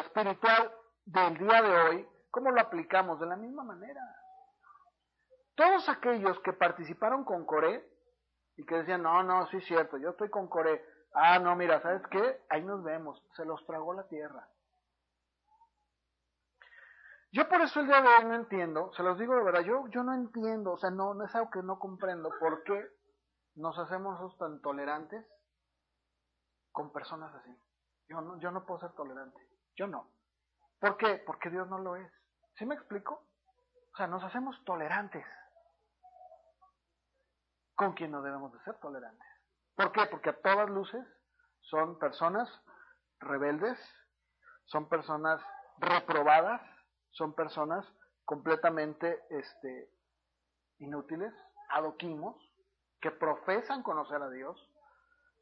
espiritual 0.00 0.72
del 1.04 1.38
día 1.38 1.62
de 1.62 1.82
hoy, 1.82 2.08
¿cómo 2.30 2.50
lo 2.50 2.60
aplicamos? 2.60 3.20
De 3.20 3.26
la 3.26 3.36
misma 3.36 3.62
manera. 3.62 4.00
Todos 5.54 5.88
aquellos 5.88 6.40
que 6.40 6.52
participaron 6.52 7.24
con 7.24 7.44
Coré 7.44 7.86
y 8.56 8.64
que 8.64 8.76
decían, 8.76 9.02
no, 9.02 9.22
no, 9.22 9.46
sí 9.48 9.58
es 9.58 9.66
cierto, 9.66 9.98
yo 9.98 10.10
estoy 10.10 10.30
con 10.30 10.48
Coré. 10.48 10.82
Ah, 11.12 11.38
no, 11.38 11.54
mira, 11.54 11.80
¿sabes 11.82 12.02
qué? 12.10 12.40
Ahí 12.48 12.64
nos 12.64 12.82
vemos, 12.82 13.22
se 13.36 13.44
los 13.44 13.64
tragó 13.66 13.92
la 13.92 14.08
tierra. 14.08 14.48
Yo 17.32 17.48
por 17.48 17.60
eso 17.60 17.80
el 17.80 17.86
día 17.86 18.02
de 18.02 18.08
hoy 18.08 18.24
no 18.24 18.34
entiendo, 18.34 18.92
se 18.92 19.04
los 19.04 19.16
digo 19.18 19.36
de 19.36 19.44
verdad, 19.44 19.60
yo, 19.60 19.86
yo 19.88 20.02
no 20.02 20.14
entiendo, 20.14 20.72
o 20.72 20.78
sea, 20.78 20.90
no, 20.90 21.14
no 21.14 21.24
es 21.24 21.34
algo 21.34 21.50
que 21.50 21.62
no 21.62 21.78
comprendo, 21.78 22.30
por 22.40 22.64
qué 22.64 22.88
nos 23.54 23.78
hacemos 23.78 24.36
tan 24.38 24.60
tolerantes 24.60 25.24
con 26.72 26.92
personas 26.92 27.32
así. 27.34 27.56
Yo 28.08 28.20
no, 28.20 28.40
yo 28.40 28.50
no 28.50 28.66
puedo 28.66 28.80
ser 28.80 28.92
tolerante, 28.94 29.38
yo 29.76 29.86
no. 29.86 30.10
¿Por 30.80 30.96
qué? 30.96 31.22
Porque 31.24 31.50
Dios 31.50 31.68
no 31.68 31.78
lo 31.78 31.94
es. 31.94 32.10
¿Sí 32.56 32.66
me 32.66 32.74
explico? 32.74 33.28
O 33.92 33.96
sea, 33.96 34.08
nos 34.08 34.24
hacemos 34.24 34.56
tolerantes 34.64 35.24
con 37.76 37.92
quien 37.92 38.10
no 38.10 38.22
debemos 38.22 38.52
de 38.52 38.60
ser 38.60 38.78
tolerantes. 38.80 39.28
¿Por 39.76 39.92
qué? 39.92 40.06
Porque 40.06 40.30
a 40.30 40.40
todas 40.40 40.68
luces 40.68 41.06
son 41.60 41.98
personas 41.98 42.48
rebeldes, 43.20 43.78
son 44.64 44.88
personas 44.88 45.40
reprobadas, 45.78 46.60
son 47.12 47.34
personas 47.34 47.86
completamente 48.24 49.24
este, 49.30 49.90
inútiles, 50.78 51.32
adoquimos, 51.70 52.36
que 53.00 53.10
profesan 53.10 53.82
conocer 53.82 54.20
a 54.22 54.30
Dios, 54.30 54.58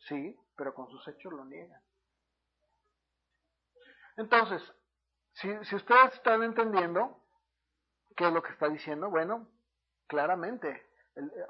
sí, 0.08 0.38
pero 0.56 0.74
con 0.74 0.88
sus 0.88 1.06
hechos 1.08 1.32
lo 1.32 1.44
niegan. 1.44 1.82
Entonces, 4.16 4.62
si, 5.32 5.64
si 5.64 5.76
ustedes 5.76 6.14
están 6.14 6.42
entendiendo 6.42 7.24
qué 8.16 8.26
es 8.26 8.32
lo 8.32 8.42
que 8.42 8.52
está 8.52 8.68
diciendo, 8.68 9.10
bueno, 9.10 9.48
claramente 10.06 10.88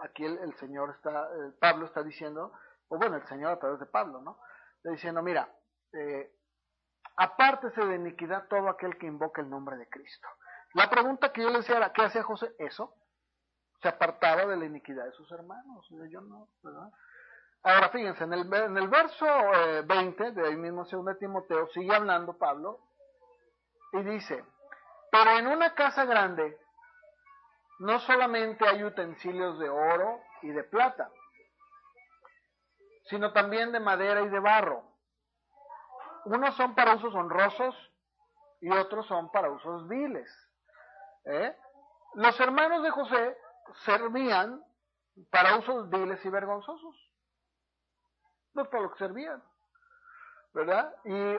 aquí 0.00 0.24
el, 0.24 0.54
Señor 0.56 0.90
está, 0.90 1.28
Pablo 1.60 1.86
está 1.86 2.02
diciendo, 2.02 2.52
o 2.88 2.98
bueno, 2.98 3.16
el 3.16 3.26
Señor 3.26 3.52
a 3.52 3.58
través 3.58 3.80
de 3.80 3.86
Pablo, 3.86 4.20
¿no? 4.20 4.38
Está 4.76 4.90
diciendo, 4.90 5.22
mira, 5.22 5.52
eh, 5.92 6.37
apártese 7.18 7.84
de 7.84 7.96
iniquidad 7.96 8.46
todo 8.48 8.68
aquel 8.68 8.96
que 8.96 9.06
invoca 9.06 9.42
el 9.42 9.50
nombre 9.50 9.76
de 9.76 9.88
Cristo. 9.88 10.28
La 10.74 10.88
pregunta 10.88 11.32
que 11.32 11.42
yo 11.42 11.50
le 11.50 11.58
decía 11.58 11.76
era, 11.76 11.92
¿qué 11.92 12.02
hacía 12.02 12.22
José? 12.22 12.54
Eso. 12.58 12.94
Se 13.82 13.88
apartaba 13.88 14.46
de 14.46 14.56
la 14.56 14.64
iniquidad 14.64 15.04
de 15.04 15.12
sus 15.12 15.30
hermanos. 15.32 15.86
Yo 16.10 16.20
no, 16.20 16.48
¿verdad? 16.62 16.90
Ahora 17.64 17.88
fíjense, 17.90 18.22
en 18.22 18.32
el, 18.32 18.54
en 18.54 18.76
el 18.76 18.88
verso 18.88 19.26
20 19.84 20.26
eh, 20.26 20.30
de 20.30 20.46
ahí 20.46 20.56
mismo, 20.56 20.84
2 20.84 21.18
Timoteo, 21.18 21.66
sigue 21.74 21.94
hablando 21.94 22.38
Pablo 22.38 22.78
y 23.92 24.02
dice, 24.02 24.44
pero 25.10 25.38
en 25.38 25.48
una 25.48 25.74
casa 25.74 26.04
grande 26.04 26.56
no 27.80 27.98
solamente 28.00 28.66
hay 28.66 28.84
utensilios 28.84 29.58
de 29.58 29.68
oro 29.68 30.20
y 30.42 30.50
de 30.50 30.62
plata, 30.62 31.10
sino 33.06 33.32
también 33.32 33.72
de 33.72 33.80
madera 33.80 34.22
y 34.22 34.28
de 34.28 34.38
barro. 34.38 34.87
Unos 36.24 36.54
son 36.56 36.74
para 36.74 36.94
usos 36.96 37.14
honrosos 37.14 37.74
y 38.60 38.70
otros 38.70 39.06
son 39.06 39.30
para 39.30 39.50
usos 39.50 39.88
viles. 39.88 40.28
¿eh? 41.24 41.56
Los 42.14 42.38
hermanos 42.40 42.82
de 42.82 42.90
José 42.90 43.36
servían 43.84 44.62
para 45.30 45.56
usos 45.58 45.88
viles 45.90 46.24
y 46.24 46.28
vergonzosos. 46.30 46.96
No 48.54 48.62
es 48.62 48.68
para 48.68 48.82
lo 48.82 48.92
que 48.92 48.98
servían. 48.98 49.42
¿Verdad? 50.54 50.94
Y 51.04 51.38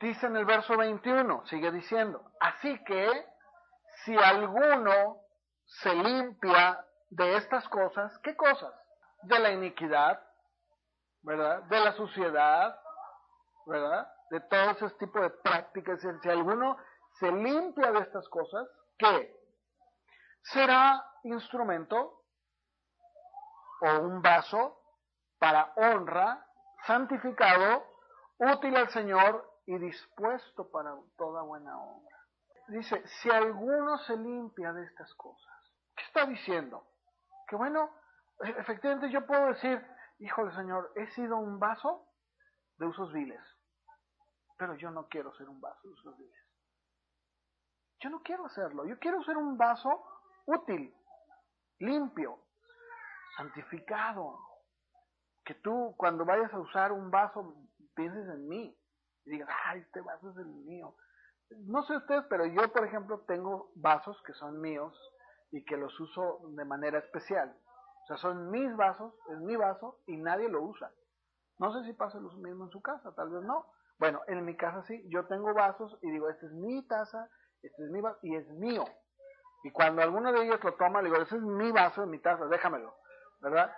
dice 0.00 0.26
en 0.26 0.36
el 0.36 0.44
verso 0.44 0.76
21, 0.76 1.46
sigue 1.46 1.70
diciendo, 1.72 2.32
así 2.40 2.82
que 2.84 3.26
si 4.04 4.16
alguno 4.16 5.18
se 5.64 5.94
limpia 5.94 6.84
de 7.10 7.36
estas 7.36 7.68
cosas, 7.68 8.16
¿qué 8.20 8.36
cosas? 8.36 8.72
De 9.22 9.38
la 9.38 9.50
iniquidad, 9.50 10.22
¿verdad? 11.22 11.62
De 11.64 11.80
la 11.80 11.92
suciedad, 11.92 12.78
¿verdad? 13.68 14.10
De 14.30 14.40
todo 14.40 14.70
ese 14.70 14.90
tipo 14.96 15.20
de 15.20 15.30
prácticas. 15.30 16.00
Si 16.00 16.28
alguno 16.28 16.76
se 17.20 17.30
limpia 17.30 17.92
de 17.92 18.00
estas 18.00 18.28
cosas, 18.28 18.68
¿qué? 18.98 19.36
Será 20.42 21.04
instrumento 21.24 22.22
o 23.80 24.00
un 24.00 24.20
vaso 24.22 24.80
para 25.38 25.72
honra, 25.76 26.44
santificado, 26.86 27.84
útil 28.38 28.76
al 28.76 28.88
Señor 28.90 29.48
y 29.66 29.78
dispuesto 29.78 30.70
para 30.70 30.96
toda 31.16 31.42
buena 31.42 31.80
obra. 31.80 32.16
Dice, 32.68 33.06
si 33.06 33.30
alguno 33.30 33.98
se 33.98 34.16
limpia 34.16 34.72
de 34.72 34.84
estas 34.84 35.14
cosas, 35.14 35.58
¿Qué 35.98 36.04
está 36.04 36.26
diciendo? 36.26 36.86
Que 37.48 37.56
bueno, 37.56 37.90
e-, 38.40 38.50
efectivamente 38.60 39.10
yo 39.10 39.26
puedo 39.26 39.46
decir, 39.48 39.84
hijo 40.20 40.44
del 40.44 40.54
Señor, 40.54 40.92
he 40.94 41.06
sido 41.08 41.36
un 41.36 41.58
vaso 41.58 42.06
de 42.78 42.86
usos 42.86 43.12
viles, 43.12 43.42
pero 44.58 44.74
yo 44.74 44.90
no 44.90 45.08
quiero 45.08 45.32
ser 45.36 45.48
un 45.48 45.60
vaso 45.60 45.80
de 45.86 45.94
usos 45.94 46.18
viles. 46.18 46.48
Yo 48.00 48.10
no 48.10 48.22
quiero 48.22 48.46
hacerlo. 48.46 48.84
Yo 48.86 48.98
quiero 48.98 49.22
ser 49.22 49.36
un 49.36 49.56
vaso 49.56 50.04
útil, 50.46 50.94
limpio, 51.78 52.38
santificado. 53.36 54.38
Que 55.44 55.54
tú 55.54 55.94
cuando 55.96 56.24
vayas 56.24 56.52
a 56.52 56.58
usar 56.58 56.92
un 56.92 57.10
vaso 57.10 57.54
pienses 57.94 58.28
en 58.28 58.48
mí 58.48 58.76
y 59.24 59.30
digas, 59.30 59.48
ay, 59.66 59.80
este 59.80 60.00
vaso 60.00 60.30
es 60.30 60.36
el 60.36 60.46
mío. 60.46 60.94
No 61.50 61.82
sé 61.84 61.96
ustedes, 61.96 62.24
pero 62.28 62.44
yo, 62.44 62.70
por 62.72 62.84
ejemplo, 62.84 63.20
tengo 63.26 63.70
vasos 63.76 64.20
que 64.26 64.34
son 64.34 64.60
míos 64.60 64.94
y 65.50 65.64
que 65.64 65.76
los 65.76 65.98
uso 65.98 66.40
de 66.50 66.64
manera 66.64 66.98
especial. 66.98 67.56
O 68.02 68.06
sea, 68.06 68.16
son 68.18 68.50
mis 68.50 68.76
vasos, 68.76 69.14
es 69.30 69.38
mi 69.38 69.56
vaso 69.56 70.00
y 70.06 70.16
nadie 70.16 70.48
lo 70.48 70.62
usa. 70.62 70.92
No 71.58 71.72
sé 71.72 71.84
si 71.84 71.92
pasa 71.92 72.18
lo 72.20 72.30
mismo 72.32 72.64
en 72.64 72.70
su 72.70 72.82
casa, 72.82 73.14
tal 73.14 73.30
vez 73.30 73.42
no. 73.42 73.66
Bueno, 73.98 74.20
en 74.28 74.44
mi 74.44 74.56
casa 74.56 74.82
sí, 74.84 75.04
yo 75.08 75.26
tengo 75.26 75.52
vasos 75.54 75.98
y 76.02 76.10
digo, 76.10 76.28
este 76.28 76.46
es 76.46 76.52
mi 76.52 76.86
taza, 76.86 77.28
este 77.62 77.84
es 77.84 77.90
mi 77.90 78.00
vaso 78.00 78.18
y 78.22 78.36
es 78.36 78.48
mío. 78.50 78.84
Y 79.64 79.72
cuando 79.72 80.02
alguno 80.02 80.32
de 80.32 80.44
ellos 80.44 80.62
lo 80.62 80.74
toma, 80.74 81.02
le 81.02 81.10
digo, 81.10 81.20
ese 81.20 81.36
es 81.36 81.42
mi 81.42 81.72
vaso, 81.72 82.06
mi 82.06 82.20
taza, 82.20 82.46
déjamelo, 82.46 82.94
¿verdad? 83.40 83.74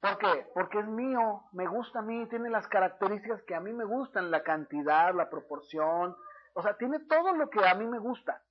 ¿Por 0.00 0.18
qué? 0.18 0.50
Porque 0.54 0.80
es 0.80 0.86
mío, 0.86 1.44
me 1.52 1.66
gusta 1.68 2.00
a 2.00 2.02
mí, 2.02 2.26
tiene 2.28 2.50
las 2.50 2.66
características 2.66 3.42
que 3.44 3.54
a 3.54 3.60
mí 3.60 3.72
me 3.72 3.84
gustan, 3.84 4.30
la 4.30 4.42
cantidad, 4.42 5.14
la 5.14 5.30
proporción, 5.30 6.16
o 6.54 6.62
sea, 6.62 6.76
tiene 6.76 7.00
todo 7.00 7.32
lo 7.34 7.48
que 7.48 7.64
a 7.64 7.74
mí 7.74 7.86
me 7.86 7.98
gusta. 7.98 8.42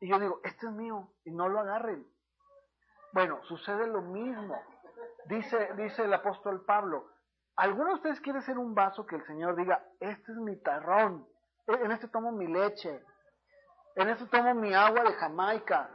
Y 0.00 0.08
yo 0.08 0.18
digo, 0.18 0.40
este 0.44 0.66
es 0.66 0.72
mío, 0.72 1.14
y 1.24 1.30
no 1.30 1.48
lo 1.48 1.60
agarren. 1.60 2.06
Bueno, 3.12 3.42
sucede 3.44 3.86
lo 3.86 4.02
mismo. 4.02 4.60
Dice, 5.26 5.70
dice 5.76 6.04
el 6.04 6.12
apóstol 6.12 6.64
Pablo, 6.64 7.11
¿alguno 7.56 7.88
de 7.88 7.94
ustedes 7.94 8.20
quiere 8.20 8.42
ser 8.42 8.58
un 8.58 8.74
vaso 8.74 9.06
que 9.06 9.16
el 9.16 9.26
Señor 9.26 9.56
diga, 9.56 9.84
este 10.00 10.32
es 10.32 10.38
mi 10.38 10.56
tarrón, 10.56 11.26
en 11.66 11.92
este 11.92 12.08
tomo 12.08 12.32
mi 12.32 12.46
leche, 12.46 13.02
en 13.96 14.08
este 14.08 14.26
tomo 14.26 14.54
mi 14.54 14.74
agua 14.74 15.04
de 15.04 15.14
Jamaica, 15.14 15.90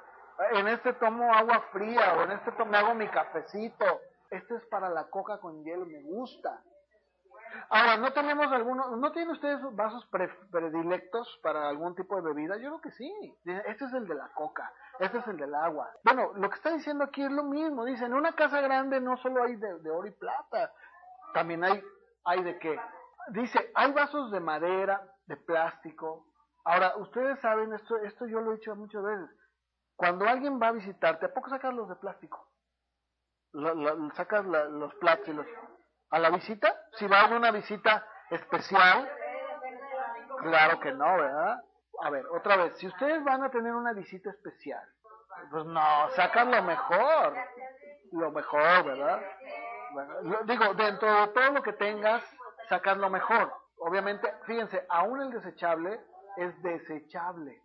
en 0.52 0.68
este 0.68 0.94
tomo 0.94 1.34
agua 1.34 1.66
fría, 1.72 2.16
o 2.18 2.24
en 2.24 2.32
este 2.32 2.52
tomo, 2.52 2.72
me 2.72 2.78
hago 2.78 2.94
mi 2.94 3.08
cafecito, 3.08 4.02
este 4.30 4.56
es 4.56 4.66
para 4.66 4.90
la 4.90 5.06
coca 5.10 5.40
con 5.40 5.64
hielo, 5.64 5.86
me 5.86 6.02
gusta. 6.04 6.62
Ahora, 7.70 7.98
¿no 7.98 8.12
tenemos 8.14 8.52
alguno, 8.52 8.96
no 8.96 9.12
tienen 9.12 9.32
ustedes 9.32 9.60
vasos 9.76 10.08
predilectos 10.52 11.40
para 11.42 11.70
algún 11.70 11.96
tipo 11.96 12.16
de 12.16 12.22
bebida? 12.22 12.58
Yo 12.58 12.70
creo 12.70 12.82
que 12.82 12.92
sí. 12.92 13.12
Este 13.46 13.86
es 13.86 13.94
el 13.94 14.08
de 14.08 14.16
la 14.16 14.30
coca, 14.30 14.72
este 15.00 15.18
es 15.18 15.28
el 15.28 15.38
del 15.38 15.54
agua. 15.54 15.90
Bueno, 16.04 16.32
lo 16.36 16.50
que 16.50 16.56
está 16.56 16.72
diciendo 16.72 17.04
aquí 17.04 17.24
es 17.24 17.32
lo 17.32 17.44
mismo. 17.44 17.86
Dice, 17.86 18.06
en 18.06 18.14
una 18.14 18.34
casa 18.34 18.62
grande 18.62 19.02
no 19.02 19.18
solo 19.18 19.44
hay 19.44 19.56
de, 19.56 19.90
oro 19.90 20.08
y 20.08 20.12
plata, 20.12 20.72
también 21.34 21.64
hay, 21.64 21.84
hay 22.26 22.44
de 22.44 22.58
qué. 22.60 22.80
Dice, 23.30 23.72
hay 23.76 23.92
vasos 23.92 24.32
de 24.32 24.40
madera, 24.40 25.02
de 25.26 25.38
plástico. 25.38 26.28
Ahora, 26.64 26.96
ustedes 26.98 27.40
saben, 27.40 27.74
esto, 27.74 27.98
esto 27.98 28.26
yo 28.28 28.42
lo 28.42 28.52
he 28.52 28.56
dicho 28.56 28.76
muchas 28.76 29.04
veces. 29.04 29.30
Cuando 29.96 30.28
alguien 30.28 30.62
va 30.62 30.68
a 30.68 30.74
visitarte, 30.74 31.26
¿a 31.26 31.34
poco 31.34 31.50
sacas 31.50 31.74
los 31.74 31.90
de 31.90 31.96
plástico? 31.96 32.46
sacas 34.14 34.46
los 34.46 34.94
platos 34.96 35.28
y 35.30 35.34
los 35.34 35.48
a 36.10 36.20
la 36.20 36.30
visita? 36.30 36.76
Si 36.94 37.08
va 37.08 37.22
a 37.22 37.36
una 37.36 37.52
visita 37.52 38.06
especial, 38.30 39.10
claro 40.42 40.80
que 40.80 40.92
no, 40.94 41.18
¿verdad? 41.18 41.64
A 42.04 42.10
ver, 42.10 42.26
otra 42.28 42.58
vez, 42.58 42.78
si 42.78 42.88
ustedes 42.88 43.24
van 43.24 43.44
a 43.44 43.50
tener 43.50 43.74
una 43.74 43.94
visita 43.94 44.30
especial, 44.30 44.84
pues 45.50 45.66
no, 45.66 46.10
sacan 46.12 46.52
lo 46.52 46.62
mejor, 46.64 47.34
lo 48.12 48.32
mejor, 48.32 48.86
¿verdad? 48.86 49.22
Bueno, 49.98 50.44
digo, 50.46 50.76
dentro 50.76 51.12
de 51.12 51.28
todo 51.30 51.52
lo 51.54 51.64
que 51.64 51.74
tengas, 51.74 52.24
sacar 52.70 52.98
lo 52.98 53.10
mejor. 53.10 53.52
Obviamente, 53.80 54.32
fíjense, 54.46 54.86
aún 54.90 55.20
el 55.22 55.32
desechable 55.32 56.00
es 56.36 56.62
desechable 56.62 57.60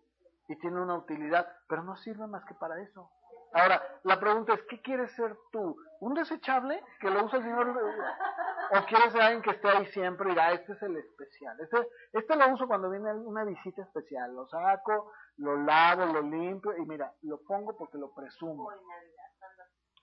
y 0.48 0.56
tiene 0.56 0.80
una 0.80 0.94
utilidad, 0.94 1.46
pero 1.68 1.82
no 1.82 1.94
sirve 1.96 2.26
más 2.26 2.42
que 2.46 2.54
para 2.54 2.80
eso. 2.80 3.10
Ahora, 3.52 3.82
la 4.04 4.18
pregunta 4.18 4.54
es, 4.54 4.62
¿qué 4.62 4.80
quieres 4.80 5.12
ser 5.12 5.36
tú? 5.50 5.76
¿Un 6.00 6.14
desechable 6.14 6.82
que 7.00 7.10
lo 7.10 7.22
usa 7.22 7.36
el 7.36 7.44
Señor? 7.44 7.68
¿O 7.68 8.86
quieres 8.86 9.12
ser 9.12 9.20
alguien 9.20 9.42
que 9.42 9.50
esté 9.50 9.68
ahí 9.68 9.84
siempre 9.88 10.28
y 10.28 10.30
diga, 10.30 10.52
este 10.52 10.72
es 10.72 10.82
el 10.84 10.96
especial? 10.96 11.60
Este, 11.60 11.86
este 12.14 12.34
lo 12.34 12.48
uso 12.48 12.66
cuando 12.66 12.88
viene 12.88 13.12
una 13.12 13.44
visita 13.44 13.82
especial. 13.82 14.34
Lo 14.34 14.48
saco, 14.48 15.12
lo 15.36 15.58
lavo, 15.58 16.06
lo 16.06 16.22
limpio 16.22 16.74
y 16.78 16.86
mira, 16.86 17.12
lo 17.24 17.42
pongo 17.42 17.76
porque 17.76 17.98
lo 17.98 18.14
presumo. 18.14 18.70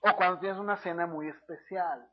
O 0.02 0.16
cuando 0.16 0.38
tienes 0.38 0.58
una 0.60 0.76
cena 0.76 1.08
muy 1.08 1.28
especial. 1.28 2.08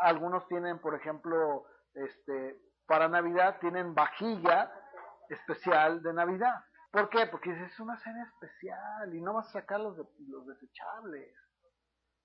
Algunos 0.00 0.46
tienen, 0.48 0.78
por 0.78 0.94
ejemplo, 0.94 1.66
este, 1.94 2.60
para 2.86 3.08
Navidad 3.08 3.58
tienen 3.60 3.94
vajilla 3.94 4.72
especial 5.28 6.02
de 6.02 6.12
Navidad. 6.12 6.64
¿Por 6.90 7.08
qué? 7.08 7.26
Porque 7.26 7.50
es 7.50 7.80
una 7.80 7.96
cena 7.98 8.22
especial 8.24 9.14
y 9.14 9.20
no 9.20 9.32
vas 9.34 9.48
a 9.48 9.60
sacar 9.60 9.80
los, 9.80 9.96
los 10.28 10.46
desechables. 10.46 11.34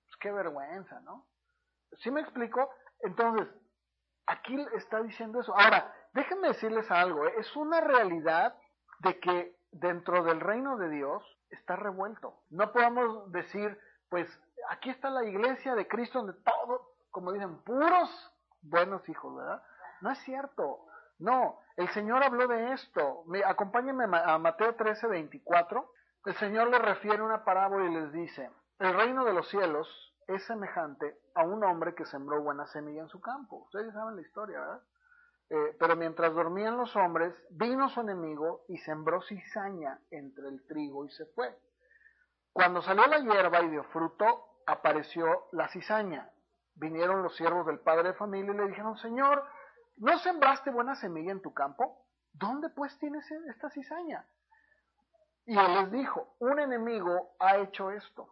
Pues 0.04 0.16
qué 0.20 0.30
vergüenza, 0.30 1.00
¿no? 1.00 1.26
¿Sí 1.98 2.10
me 2.10 2.20
explico? 2.20 2.70
Entonces, 3.00 3.48
aquí 4.26 4.56
está 4.74 5.02
diciendo 5.02 5.40
eso. 5.40 5.54
Ahora, 5.56 5.92
déjenme 6.12 6.48
decirles 6.48 6.90
algo. 6.90 7.26
¿eh? 7.26 7.34
Es 7.38 7.56
una 7.56 7.80
realidad 7.80 8.56
de 9.00 9.18
que 9.20 9.56
dentro 9.70 10.22
del 10.22 10.40
reino 10.40 10.76
de 10.76 10.90
Dios 10.90 11.22
está 11.50 11.76
revuelto. 11.76 12.42
No 12.50 12.72
podemos 12.72 13.30
decir, 13.32 13.78
pues, 14.10 14.28
aquí 14.68 14.90
está 14.90 15.10
la 15.10 15.24
iglesia 15.24 15.74
de 15.74 15.88
Cristo 15.88 16.18
donde 16.18 16.40
todo, 16.42 16.87
como 17.18 17.32
dicen, 17.32 17.58
puros 17.64 18.32
buenos 18.62 19.08
hijos, 19.08 19.34
¿verdad? 19.34 19.60
No 20.00 20.12
es 20.12 20.18
cierto. 20.20 20.84
No, 21.18 21.58
el 21.76 21.88
Señor 21.88 22.22
habló 22.22 22.46
de 22.46 22.72
esto. 22.74 23.24
Acompáñenme 23.44 24.04
a 24.04 24.38
Mateo 24.38 24.76
13, 24.76 25.08
24. 25.08 25.92
El 26.26 26.34
Señor 26.36 26.68
le 26.68 26.78
refiere 26.78 27.20
una 27.20 27.44
parábola 27.44 27.86
y 27.86 27.94
les 27.94 28.12
dice, 28.12 28.50
el 28.78 28.94
reino 28.94 29.24
de 29.24 29.32
los 29.32 29.48
cielos 29.48 30.14
es 30.28 30.46
semejante 30.46 31.18
a 31.34 31.42
un 31.42 31.64
hombre 31.64 31.96
que 31.96 32.06
sembró 32.06 32.40
buena 32.40 32.68
semilla 32.68 33.02
en 33.02 33.08
su 33.08 33.20
campo. 33.20 33.64
Ustedes 33.64 33.92
saben 33.92 34.14
la 34.14 34.22
historia, 34.22 34.60
¿verdad? 34.60 34.82
Eh, 35.50 35.76
pero 35.80 35.96
mientras 35.96 36.32
dormían 36.34 36.76
los 36.76 36.94
hombres, 36.94 37.34
vino 37.50 37.88
su 37.88 38.00
enemigo 38.00 38.64
y 38.68 38.78
sembró 38.78 39.22
cizaña 39.22 39.98
entre 40.10 40.46
el 40.48 40.64
trigo 40.66 41.04
y 41.04 41.10
se 41.10 41.26
fue. 41.26 41.58
Cuando 42.52 42.80
salió 42.82 43.06
la 43.06 43.18
hierba 43.18 43.62
y 43.62 43.70
dio 43.70 43.82
fruto, 43.84 44.60
apareció 44.66 45.48
la 45.52 45.68
cizaña. 45.68 46.30
Vinieron 46.78 47.22
los 47.22 47.36
siervos 47.36 47.66
del 47.66 47.80
padre 47.80 48.08
de 48.08 48.14
familia 48.14 48.52
y 48.52 48.56
le 48.56 48.68
dijeron, 48.68 48.96
Señor, 48.98 49.44
¿No 50.00 50.16
sembraste 50.20 50.70
buena 50.70 50.94
semilla 50.94 51.32
en 51.32 51.42
tu 51.42 51.52
campo? 51.52 52.06
¿Dónde 52.32 52.68
pues 52.70 52.96
tienes 53.00 53.28
esta 53.48 53.68
cizaña? 53.70 54.24
Y 55.44 55.58
él 55.58 55.74
les 55.74 55.90
dijo, 55.90 56.36
un 56.38 56.60
enemigo 56.60 57.34
ha 57.40 57.56
hecho 57.56 57.90
esto. 57.90 58.28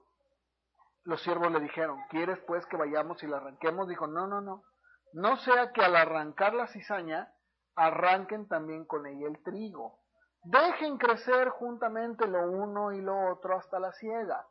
Los 1.03 1.21
siervos 1.23 1.51
le 1.51 1.59
dijeron, 1.59 1.99
¿quieres 2.09 2.39
pues 2.47 2.65
que 2.67 2.77
vayamos 2.77 3.21
y 3.23 3.27
la 3.27 3.39
arranquemos? 3.39 3.89
Dijo, 3.89 4.07
no, 4.07 4.29
no, 4.29 4.41
no. 4.41 4.63
No 5.13 5.37
sea 5.39 5.73
que 5.73 5.83
al 5.83 5.97
arrancar 5.97 6.55
la 6.55 6.69
cizaña, 6.69 7.33
arranquen 7.75 8.47
también 8.47 8.85
con 8.85 9.07
ella 9.07 9.27
el 9.27 9.43
trigo. 9.43 9.99
Dejen 10.45 10.99
crecer 10.99 11.49
juntamente 11.49 12.29
lo 12.29 12.49
uno 12.49 12.93
y 12.93 13.01
lo 13.01 13.33
otro 13.33 13.59
hasta 13.59 13.81
la 13.81 13.93
siega. 13.93 14.47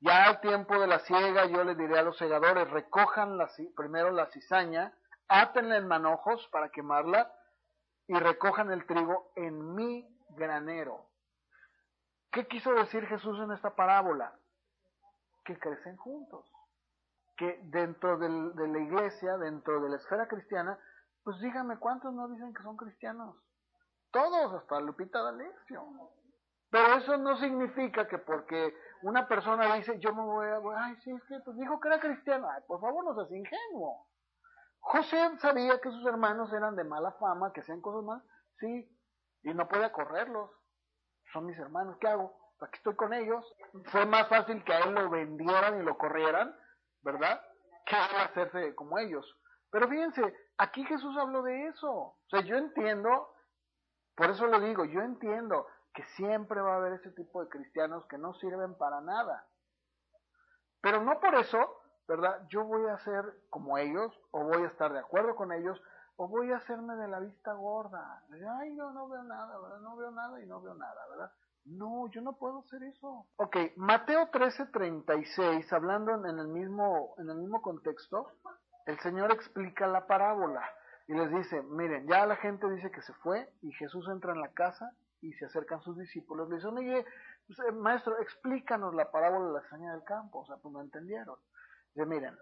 Ya 0.00 0.24
al 0.24 0.40
tiempo 0.40 0.78
de 0.78 0.86
la 0.86 1.00
siega 1.00 1.46
yo 1.46 1.62
les 1.62 1.76
diré 1.76 1.98
a 1.98 2.02
los 2.02 2.16
segadores, 2.16 2.70
recojan 2.70 3.38
primero 3.76 4.10
la 4.10 4.26
cizaña 4.26 4.94
átenla 5.28 5.76
en 5.76 5.86
manojos 5.86 6.46
para 6.48 6.70
quemarla 6.70 7.32
y 8.08 8.14
recojan 8.14 8.72
el 8.72 8.84
trigo 8.86 9.30
en 9.36 9.74
mi 9.74 10.04
granero. 10.30 11.06
¿Qué 12.32 12.46
quiso 12.46 12.72
decir 12.74 13.06
Jesús 13.06 13.38
en 13.40 13.52
esta 13.52 13.74
parábola? 13.76 14.32
Que 15.44 15.58
crecen 15.58 15.96
juntos. 15.96 16.50
Que 17.36 17.60
dentro 17.64 18.18
de 18.18 18.68
la 18.68 18.78
iglesia, 18.78 19.36
dentro 19.38 19.80
de 19.80 19.90
la 19.90 19.96
esfera 19.96 20.26
cristiana, 20.28 20.78
pues 21.22 21.38
dígame 21.40 21.78
cuántos 21.78 22.12
no 22.12 22.28
dicen 22.28 22.52
que 22.52 22.62
son 22.62 22.76
cristianos. 22.76 23.36
Todos, 24.10 24.52
hasta 24.54 24.80
Lupita 24.80 25.22
D'Alessio. 25.22 25.84
Pero 26.70 26.94
eso 26.94 27.16
no 27.16 27.36
significa 27.38 28.08
que 28.08 28.18
porque 28.18 28.74
una 29.02 29.26
persona 29.26 29.74
dice, 29.74 29.98
yo 29.98 30.14
me 30.14 30.22
voy 30.22 30.46
a, 30.48 30.84
ay, 30.84 30.96
sí, 31.02 31.10
es 31.10 31.22
que 31.24 31.38
pues 31.44 31.56
dijo 31.56 31.80
que 31.80 31.88
era 31.88 32.00
cristiano, 32.00 32.48
ay, 32.50 32.62
por 32.66 32.80
favor 32.80 33.04
no 33.04 33.14
seas 33.14 33.30
ingenuo. 33.30 34.06
José 34.80 35.38
sabía 35.38 35.80
que 35.80 35.90
sus 35.90 36.06
hermanos 36.06 36.52
eran 36.52 36.74
de 36.76 36.84
mala 36.84 37.12
fama, 37.12 37.52
que 37.52 37.60
hacían 37.60 37.80
cosas 37.80 38.02
mal, 38.04 38.22
sí, 38.58 38.88
y 39.42 39.54
no 39.54 39.68
podía 39.68 39.92
correrlos. 39.92 40.50
Son 41.32 41.46
mis 41.46 41.58
hermanos, 41.58 41.96
¿qué 42.00 42.08
hago? 42.08 42.34
Aquí 42.60 42.76
estoy 42.76 42.94
con 42.96 43.12
ellos. 43.12 43.44
Fue 43.86 44.04
más 44.04 44.28
fácil 44.28 44.62
que 44.64 44.72
a 44.72 44.80
él 44.80 44.94
lo 44.94 45.08
vendieran 45.08 45.80
y 45.80 45.82
lo 45.84 45.96
corrieran, 45.96 46.54
¿verdad? 47.02 47.40
Que 47.86 47.96
hacerse 47.96 48.74
como 48.74 48.98
ellos. 48.98 49.24
Pero 49.70 49.88
fíjense, 49.88 50.22
aquí 50.58 50.84
Jesús 50.84 51.16
habló 51.16 51.42
de 51.42 51.68
eso. 51.68 51.90
O 51.90 52.18
sea, 52.28 52.40
yo 52.40 52.56
entiendo, 52.56 53.28
por 54.16 54.30
eso 54.30 54.46
lo 54.46 54.60
digo, 54.60 54.84
yo 54.84 55.00
entiendo 55.00 55.66
que 55.94 56.04
siempre 56.16 56.60
va 56.60 56.74
a 56.74 56.76
haber 56.76 56.94
ese 56.94 57.10
tipo 57.10 57.42
de 57.42 57.48
cristianos 57.48 58.06
que 58.06 58.18
no 58.18 58.34
sirven 58.34 58.76
para 58.76 59.00
nada. 59.00 59.46
Pero 60.80 61.02
no 61.02 61.20
por 61.20 61.34
eso 61.34 61.80
¿verdad? 62.10 62.44
Yo 62.48 62.64
voy 62.64 62.88
a 62.88 62.98
ser 62.98 63.24
como 63.50 63.78
ellos, 63.78 64.12
o 64.32 64.42
voy 64.42 64.64
a 64.64 64.66
estar 64.66 64.92
de 64.92 64.98
acuerdo 64.98 65.36
con 65.36 65.52
ellos, 65.52 65.80
o 66.16 66.26
voy 66.26 66.50
a 66.50 66.56
hacerme 66.56 66.96
de 66.96 67.06
la 67.06 67.20
vista 67.20 67.52
gorda. 67.52 68.24
Ay, 68.58 68.76
yo 68.76 68.90
no 68.90 69.08
veo 69.08 69.22
nada, 69.22 69.56
¿verdad? 69.60 69.78
No 69.78 69.94
veo 69.94 70.10
nada 70.10 70.42
y 70.42 70.46
no 70.46 70.60
veo 70.60 70.74
nada, 70.74 71.06
¿verdad? 71.08 71.32
No, 71.66 72.10
yo 72.10 72.20
no 72.20 72.32
puedo 72.32 72.58
hacer 72.58 72.82
eso. 72.82 73.26
Ok, 73.36 73.56
Mateo 73.76 74.28
13:36, 74.32 75.72
hablando 75.72 76.26
en 76.26 76.36
el, 76.36 76.48
mismo, 76.48 77.14
en 77.18 77.30
el 77.30 77.36
mismo 77.36 77.62
contexto, 77.62 78.26
el 78.86 78.98
Señor 78.98 79.30
explica 79.30 79.86
la 79.86 80.08
parábola 80.08 80.68
y 81.06 81.14
les 81.14 81.30
dice, 81.30 81.62
miren, 81.62 82.08
ya 82.08 82.26
la 82.26 82.36
gente 82.36 82.68
dice 82.70 82.90
que 82.90 83.02
se 83.02 83.12
fue 83.22 83.48
y 83.62 83.70
Jesús 83.74 84.08
entra 84.08 84.32
en 84.32 84.40
la 84.40 84.48
casa 84.48 84.96
y 85.22 85.32
se 85.34 85.46
acercan 85.46 85.80
sus 85.82 85.98
discípulos. 85.98 86.48
Le 86.48 86.56
dicen, 86.56 86.76
oye, 86.76 87.04
pues, 87.46 87.58
eh, 87.60 87.72
maestro, 87.72 88.18
explícanos 88.18 88.94
la 88.94 89.10
parábola 89.10 89.46
de 89.46 89.52
la 89.52 89.58
hazaña 89.60 89.92
del 89.92 90.04
campo. 90.04 90.40
O 90.40 90.46
sea, 90.46 90.56
pues 90.56 90.72
no 90.72 90.80
entendieron. 90.80 91.36
Dice, 91.94 92.06
miren, 92.06 92.36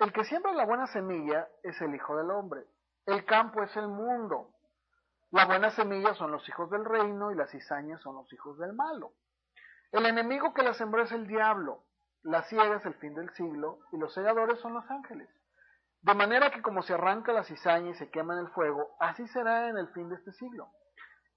el 0.00 0.12
que 0.12 0.24
siembra 0.24 0.52
la 0.52 0.64
buena 0.64 0.86
semilla 0.88 1.48
es 1.62 1.80
el 1.80 1.94
Hijo 1.94 2.16
del 2.16 2.30
Hombre. 2.30 2.66
El 3.06 3.24
campo 3.24 3.62
es 3.62 3.76
el 3.76 3.88
mundo. 3.88 4.50
La 5.30 5.46
buena 5.46 5.70
semilla 5.70 6.14
son 6.14 6.30
los 6.30 6.48
hijos 6.48 6.70
del 6.70 6.84
reino 6.84 7.30
y 7.30 7.34
las 7.34 7.50
cizañas 7.50 8.00
son 8.00 8.16
los 8.16 8.32
hijos 8.32 8.58
del 8.58 8.72
malo. 8.72 9.12
El 9.92 10.06
enemigo 10.06 10.54
que 10.54 10.62
la 10.62 10.74
sembró 10.74 11.02
es 11.02 11.12
el 11.12 11.26
diablo. 11.26 11.84
La 12.22 12.42
ciega 12.42 12.76
es 12.76 12.86
el 12.86 12.94
fin 12.94 13.14
del 13.14 13.30
siglo 13.30 13.80
y 13.92 13.98
los 13.98 14.12
segadores 14.12 14.58
son 14.60 14.74
los 14.74 14.88
ángeles. 14.90 15.28
De 16.02 16.14
manera 16.14 16.50
que 16.50 16.62
como 16.62 16.82
se 16.82 16.94
arranca 16.94 17.32
la 17.32 17.44
cizaña 17.44 17.90
y 17.90 17.94
se 17.94 18.10
quema 18.10 18.34
en 18.34 18.40
el 18.40 18.48
fuego, 18.48 18.96
así 19.00 19.26
será 19.28 19.68
en 19.68 19.78
el 19.78 19.88
fin 19.88 20.08
de 20.08 20.16
este 20.16 20.32
siglo. 20.32 20.68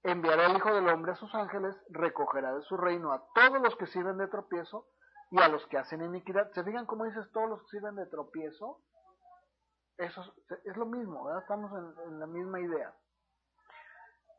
Enviará 0.02 0.46
el 0.46 0.56
Hijo 0.56 0.72
del 0.74 0.88
Hombre 0.88 1.12
a 1.12 1.16
sus 1.16 1.34
ángeles, 1.34 1.76
recogerá 1.90 2.54
de 2.54 2.62
su 2.62 2.76
reino 2.76 3.12
a 3.12 3.22
todos 3.34 3.60
los 3.60 3.76
que 3.76 3.86
sirven 3.86 4.16
de 4.18 4.28
tropiezo 4.28 4.86
y 5.30 5.40
a 5.40 5.48
los 5.48 5.66
que 5.66 5.78
hacen 5.78 6.02
iniquidad. 6.02 6.50
¿Se 6.52 6.64
fijan 6.64 6.86
cómo 6.86 7.04
dices 7.04 7.30
todos 7.32 7.48
los 7.48 7.60
que 7.62 7.78
sirven 7.78 7.96
de 7.96 8.06
tropiezo? 8.06 8.80
Eso 9.98 10.34
es, 10.64 10.76
lo 10.76 10.86
mismo, 10.86 11.24
¿verdad? 11.24 11.42
estamos 11.42 11.70
en 12.06 12.18
la 12.18 12.26
misma 12.26 12.60
idea 12.60 12.94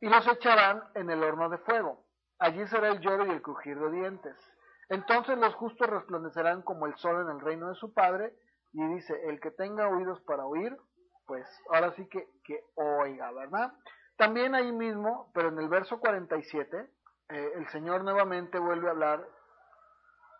y 0.01 0.09
los 0.09 0.28
echarán 0.28 0.84
en 0.95 1.09
el 1.09 1.24
horno 1.24 1.47
de 1.49 1.59
fuego. 1.59 2.03
Allí 2.39 2.66
será 2.68 2.89
el 2.89 2.99
lloro 2.99 3.28
y 3.28 3.30
el 3.30 3.41
crujir 3.41 3.80
de 3.80 3.91
dientes. 3.91 4.36
Entonces 4.89 5.38
los 5.38 5.53
justos 5.55 5.88
resplandecerán 5.88 6.64
como 6.64 6.88
el 6.88 6.95
sol 6.97 7.22
en 7.22 7.36
el 7.36 7.39
reino 7.39 7.70
de 7.70 7.76
su 7.76 7.93
Padre. 7.93 8.34
Y 8.74 8.84
dice, 8.95 9.14
el 9.30 9.39
que 9.39 9.51
tenga 9.51 9.89
oídos 9.89 10.20
para 10.22 10.45
oír, 10.45 10.76
pues 11.28 11.45
ahora 11.72 11.93
sí 11.93 12.07
que, 12.07 12.28
que 12.43 12.64
oiga, 12.76 13.32
¿verdad? 13.32 13.74
También 14.22 14.53
ahí 14.53 14.72
mismo, 14.72 15.32
pero 15.34 15.47
en 15.47 15.57
el 15.57 15.67
verso 15.67 15.99
47, 15.99 16.78
eh, 17.30 17.51
el 17.55 17.67
Señor 17.69 18.03
nuevamente 18.03 18.59
vuelve 18.59 18.88
a 18.88 18.91
hablar 18.91 19.28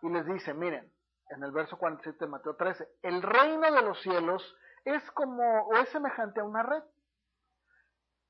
y 0.02 0.08
les 0.08 0.24
dice, 0.24 0.54
miren, 0.54 0.88
en 1.30 1.42
el 1.42 1.50
verso 1.50 1.76
47 1.76 2.16
de 2.24 2.30
Mateo 2.30 2.54
13, 2.54 2.86
el 3.02 3.20
reino 3.20 3.72
de 3.72 3.82
los 3.82 4.00
cielos 4.02 4.56
es 4.84 5.02
como, 5.10 5.66
o 5.66 5.74
es 5.78 5.88
semejante 5.88 6.38
a 6.38 6.44
una 6.44 6.62
red 6.62 6.84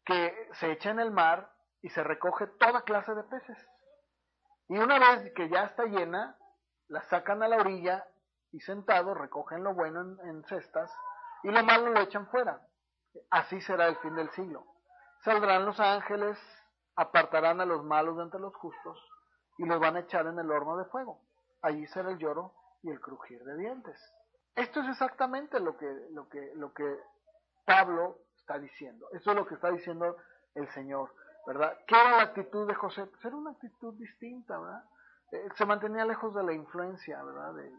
que 0.07 0.49
se 0.55 0.73
echa 0.73 0.89
en 0.89 1.01
el 1.01 1.11
mar 1.11 1.53
y 1.83 1.91
se 1.91 2.03
recoge 2.03 2.47
toda 2.59 2.85
clase 2.85 3.15
de 3.15 3.25
peces. 3.25 3.59
Y 4.69 4.79
una 4.79 4.99
vez 4.99 5.35
que 5.35 5.51
ya 5.51 5.65
está 5.65 5.85
llena, 5.85 6.35
la 6.89 7.03
sacan 7.11 7.43
a 7.43 7.49
la 7.49 7.59
orilla 7.59 8.07
y 8.53 8.61
sentados 8.61 9.19
recogen 9.19 9.65
lo 9.65 9.75
bueno 9.75 10.17
en, 10.25 10.45
cestas 10.45 10.91
y 11.43 11.51
lo 11.51 11.63
malo 11.63 11.91
lo 11.91 12.01
echan 12.01 12.27
fuera. 12.29 12.59
Así 13.29 13.61
será 13.61 13.89
el 13.89 13.97
fin 13.99 14.15
del 14.15 14.31
siglo. 14.31 14.72
Saldrán 15.25 15.65
los 15.65 15.79
ángeles, 15.79 16.39
apartarán 16.97 17.61
a 17.61 17.67
los 17.67 17.85
malos 17.85 18.17
de 18.17 18.25
entre 18.25 18.41
los 18.41 18.55
justos 18.57 18.99
y 19.59 19.65
los 19.65 19.79
van 19.81 19.97
a 19.97 20.01
echar 20.01 20.27
en 20.27 20.39
el 20.39 20.51
horno 20.51 20.77
de 20.77 20.85
fuego. 20.87 21.21
Allí 21.63 21.87
será 21.87 22.11
el 22.11 22.19
lloro 22.19 22.53
y 22.83 22.91
el 22.91 23.01
crujir 23.01 23.43
de 23.45 23.57
dientes. 23.57 23.97
Esto 24.55 24.81
es 24.81 24.89
exactamente 24.89 25.61
lo 25.61 25.77
que, 25.77 25.87
lo 26.11 26.29
que, 26.29 26.53
lo 26.57 26.73
que 26.75 26.99
Pablo 27.65 28.19
está 28.37 28.59
diciendo. 28.59 29.07
Eso 29.13 29.31
es 29.31 29.37
lo 29.37 29.47
que 29.47 29.55
está 29.55 29.71
diciendo 29.71 30.17
el 30.55 30.69
Señor, 30.73 31.15
¿verdad? 31.47 31.79
¿Qué 31.87 31.95
era 31.95 32.17
la 32.17 32.23
actitud 32.25 32.67
de 32.67 32.75
José? 32.75 33.07
Pues 33.07 33.25
era 33.25 33.37
una 33.37 33.53
actitud 33.53 33.95
distinta, 33.95 34.59
¿verdad? 34.59 34.85
Eh, 35.31 35.49
se 35.55 35.65
mantenía 35.65 36.05
lejos 36.05 36.35
de 36.35 36.43
la 36.43 36.53
influencia, 36.53 37.23
¿verdad? 37.23 37.55
De, 37.55 37.71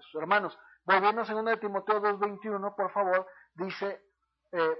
sus 0.00 0.20
hermanos. 0.20 0.56
Volviendo 0.84 1.22
a 1.22 1.24
2 1.24 1.44
de 1.44 1.56
Timoteo 1.56 2.00
2.21, 2.00 2.76
por 2.76 2.90
favor, 2.92 3.26
dice, 3.54 4.00
eh, 4.52 4.78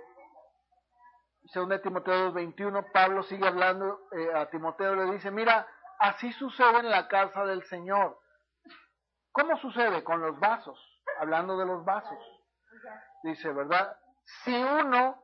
2 1.54 1.68
de 1.68 1.78
Timoteo 1.78 2.32
2.21, 2.32 2.90
Pablo 2.92 3.22
sigue 3.22 3.46
hablando 3.46 4.08
eh, 4.12 4.34
a 4.34 4.46
Timoteo, 4.50 4.96
le 4.96 5.12
dice, 5.12 5.30
mira, 5.30 5.66
así 6.00 6.32
sucede 6.32 6.80
en 6.80 6.90
la 6.90 7.08
casa 7.08 7.44
del 7.44 7.62
Señor. 7.64 8.18
¿Cómo 9.32 9.56
sucede? 9.58 10.02
Con 10.02 10.20
los 10.20 10.38
vasos, 10.40 10.78
hablando 11.20 11.56
de 11.56 11.66
los 11.66 11.84
vasos. 11.84 12.18
Dice, 13.22 13.52
¿verdad? 13.52 13.96
Si 14.44 14.54
uno 14.54 15.22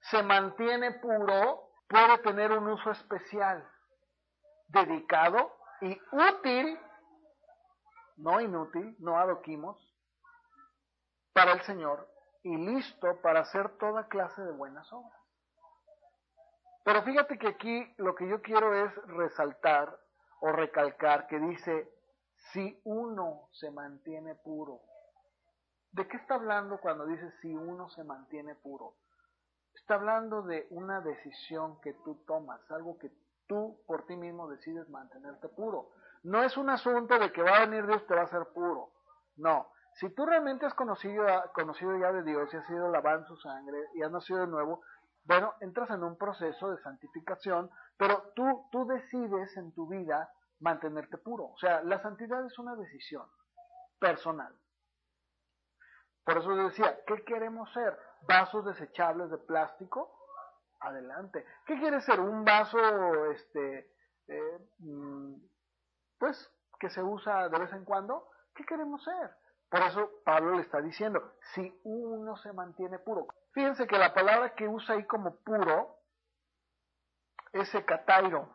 se 0.00 0.22
mantiene 0.22 0.92
puro, 0.92 1.70
puede 1.88 2.18
tener 2.18 2.52
un 2.52 2.68
uso 2.68 2.90
especial, 2.90 3.68
dedicado 4.68 5.56
y 5.82 5.98
útil, 6.12 6.78
no 8.16 8.40
inútil, 8.40 8.96
no 8.98 9.18
adoquimos, 9.18 9.78
para 11.32 11.52
el 11.52 11.60
Señor 11.62 12.08
y 12.42 12.56
listo 12.56 13.20
para 13.22 13.40
hacer 13.40 13.76
toda 13.78 14.08
clase 14.08 14.42
de 14.42 14.52
buenas 14.52 14.90
obras. 14.92 15.19
Pero 16.84 17.02
fíjate 17.02 17.38
que 17.38 17.48
aquí 17.48 17.94
lo 17.98 18.14
que 18.14 18.28
yo 18.28 18.40
quiero 18.40 18.74
es 18.74 18.94
resaltar 19.06 19.98
o 20.40 20.52
recalcar 20.52 21.26
que 21.26 21.38
dice, 21.38 21.90
si 22.52 22.80
uno 22.84 23.48
se 23.52 23.70
mantiene 23.70 24.34
puro. 24.34 24.80
¿De 25.92 26.06
qué 26.08 26.16
está 26.16 26.34
hablando 26.34 26.78
cuando 26.78 27.06
dice 27.06 27.30
si 27.42 27.54
uno 27.54 27.90
se 27.90 28.04
mantiene 28.04 28.54
puro? 28.54 28.94
Está 29.74 29.94
hablando 29.94 30.42
de 30.42 30.66
una 30.70 31.00
decisión 31.00 31.80
que 31.80 31.94
tú 32.04 32.22
tomas, 32.26 32.60
algo 32.70 32.98
que 32.98 33.10
tú 33.46 33.80
por 33.86 34.06
ti 34.06 34.16
mismo 34.16 34.48
decides 34.48 34.88
mantenerte 34.88 35.48
puro. 35.48 35.90
No 36.22 36.42
es 36.42 36.56
un 36.56 36.70
asunto 36.70 37.18
de 37.18 37.32
que 37.32 37.42
va 37.42 37.56
a 37.56 37.66
venir 37.66 37.86
Dios 37.86 38.06
te 38.06 38.14
va 38.14 38.22
a 38.22 38.24
hacer 38.24 38.46
puro. 38.54 38.90
No. 39.36 39.68
Si 39.94 40.08
tú 40.10 40.24
realmente 40.24 40.66
has 40.66 40.74
conocido, 40.74 41.26
conocido 41.52 41.98
ya 41.98 42.12
de 42.12 42.22
Dios 42.22 42.52
y 42.52 42.56
has 42.56 42.66
sido 42.66 42.88
lavado 42.88 43.20
en 43.20 43.26
su 43.26 43.36
sangre 43.36 43.88
y 43.94 44.02
has 44.02 44.10
nacido 44.10 44.40
de 44.40 44.46
nuevo, 44.46 44.82
bueno, 45.30 45.54
entras 45.60 45.88
en 45.90 46.02
un 46.02 46.18
proceso 46.18 46.72
de 46.72 46.82
santificación, 46.82 47.70
pero 47.96 48.32
tú, 48.34 48.68
tú 48.72 48.84
decides 48.84 49.56
en 49.56 49.72
tu 49.72 49.86
vida 49.86 50.28
mantenerte 50.58 51.18
puro. 51.18 51.44
O 51.44 51.56
sea, 51.56 51.84
la 51.84 52.02
santidad 52.02 52.44
es 52.44 52.58
una 52.58 52.74
decisión 52.74 53.28
personal. 54.00 54.52
Por 56.24 56.36
eso 56.36 56.50
les 56.50 56.70
decía, 56.70 56.98
¿qué 57.06 57.24
queremos 57.24 57.72
ser? 57.72 57.96
¿Vasos 58.22 58.64
desechables 58.64 59.30
de 59.30 59.38
plástico? 59.38 60.12
Adelante. 60.80 61.46
¿Qué 61.64 61.78
quiere 61.78 62.00
ser? 62.00 62.18
¿Un 62.18 62.44
vaso, 62.44 63.26
este, 63.26 63.88
eh, 64.26 64.68
mm, 64.80 65.34
pues, 66.18 66.50
que 66.80 66.90
se 66.90 67.04
usa 67.04 67.48
de 67.48 67.56
vez 67.56 67.72
en 67.72 67.84
cuando? 67.84 68.28
¿Qué 68.52 68.64
queremos 68.64 69.04
ser? 69.04 69.30
Por 69.70 69.80
eso 69.82 70.10
Pablo 70.24 70.56
le 70.56 70.62
está 70.62 70.80
diciendo, 70.80 71.34
si 71.54 71.80
uno 71.84 72.36
se 72.38 72.52
mantiene 72.52 72.98
puro. 72.98 73.28
Fíjense 73.52 73.86
que 73.86 73.98
la 73.98 74.14
palabra 74.14 74.54
que 74.54 74.68
usa 74.68 74.94
ahí 74.94 75.04
como 75.06 75.36
puro 75.36 75.96
es 77.52 77.74
ecatairo. 77.74 78.48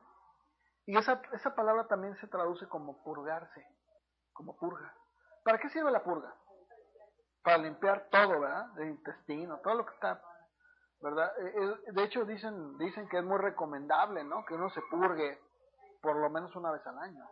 Y 0.85 0.97
esa, 0.97 1.21
esa 1.33 1.55
palabra 1.55 1.87
también 1.87 2.15
se 2.17 2.27
traduce 2.27 2.67
como 2.67 3.03
purgarse, 3.03 3.65
como 4.33 4.57
purga. 4.57 4.93
¿Para 5.43 5.57
qué 5.57 5.69
sirve 5.69 5.91
la 5.91 6.03
purga? 6.03 6.33
para 7.45 7.59
limpiar 7.59 8.07
todo, 8.09 8.39
¿verdad? 8.39 8.79
El 8.79 8.89
intestino, 8.89 9.59
todo 9.59 9.75
lo 9.75 9.85
que 9.85 9.93
está, 9.93 10.19
¿verdad? 10.99 11.31
Eh, 11.37 11.91
de 11.91 12.03
hecho 12.03 12.25
dicen, 12.25 12.75
dicen 12.79 13.07
que 13.07 13.19
es 13.19 13.23
muy 13.23 13.37
recomendable, 13.37 14.23
¿no? 14.23 14.43
Que 14.45 14.55
uno 14.55 14.71
se 14.71 14.81
purgue 14.89 15.39
por 16.01 16.15
lo 16.15 16.29
menos 16.31 16.55
una 16.55 16.71
vez 16.71 16.85
al 16.87 16.97
año, 16.97 17.23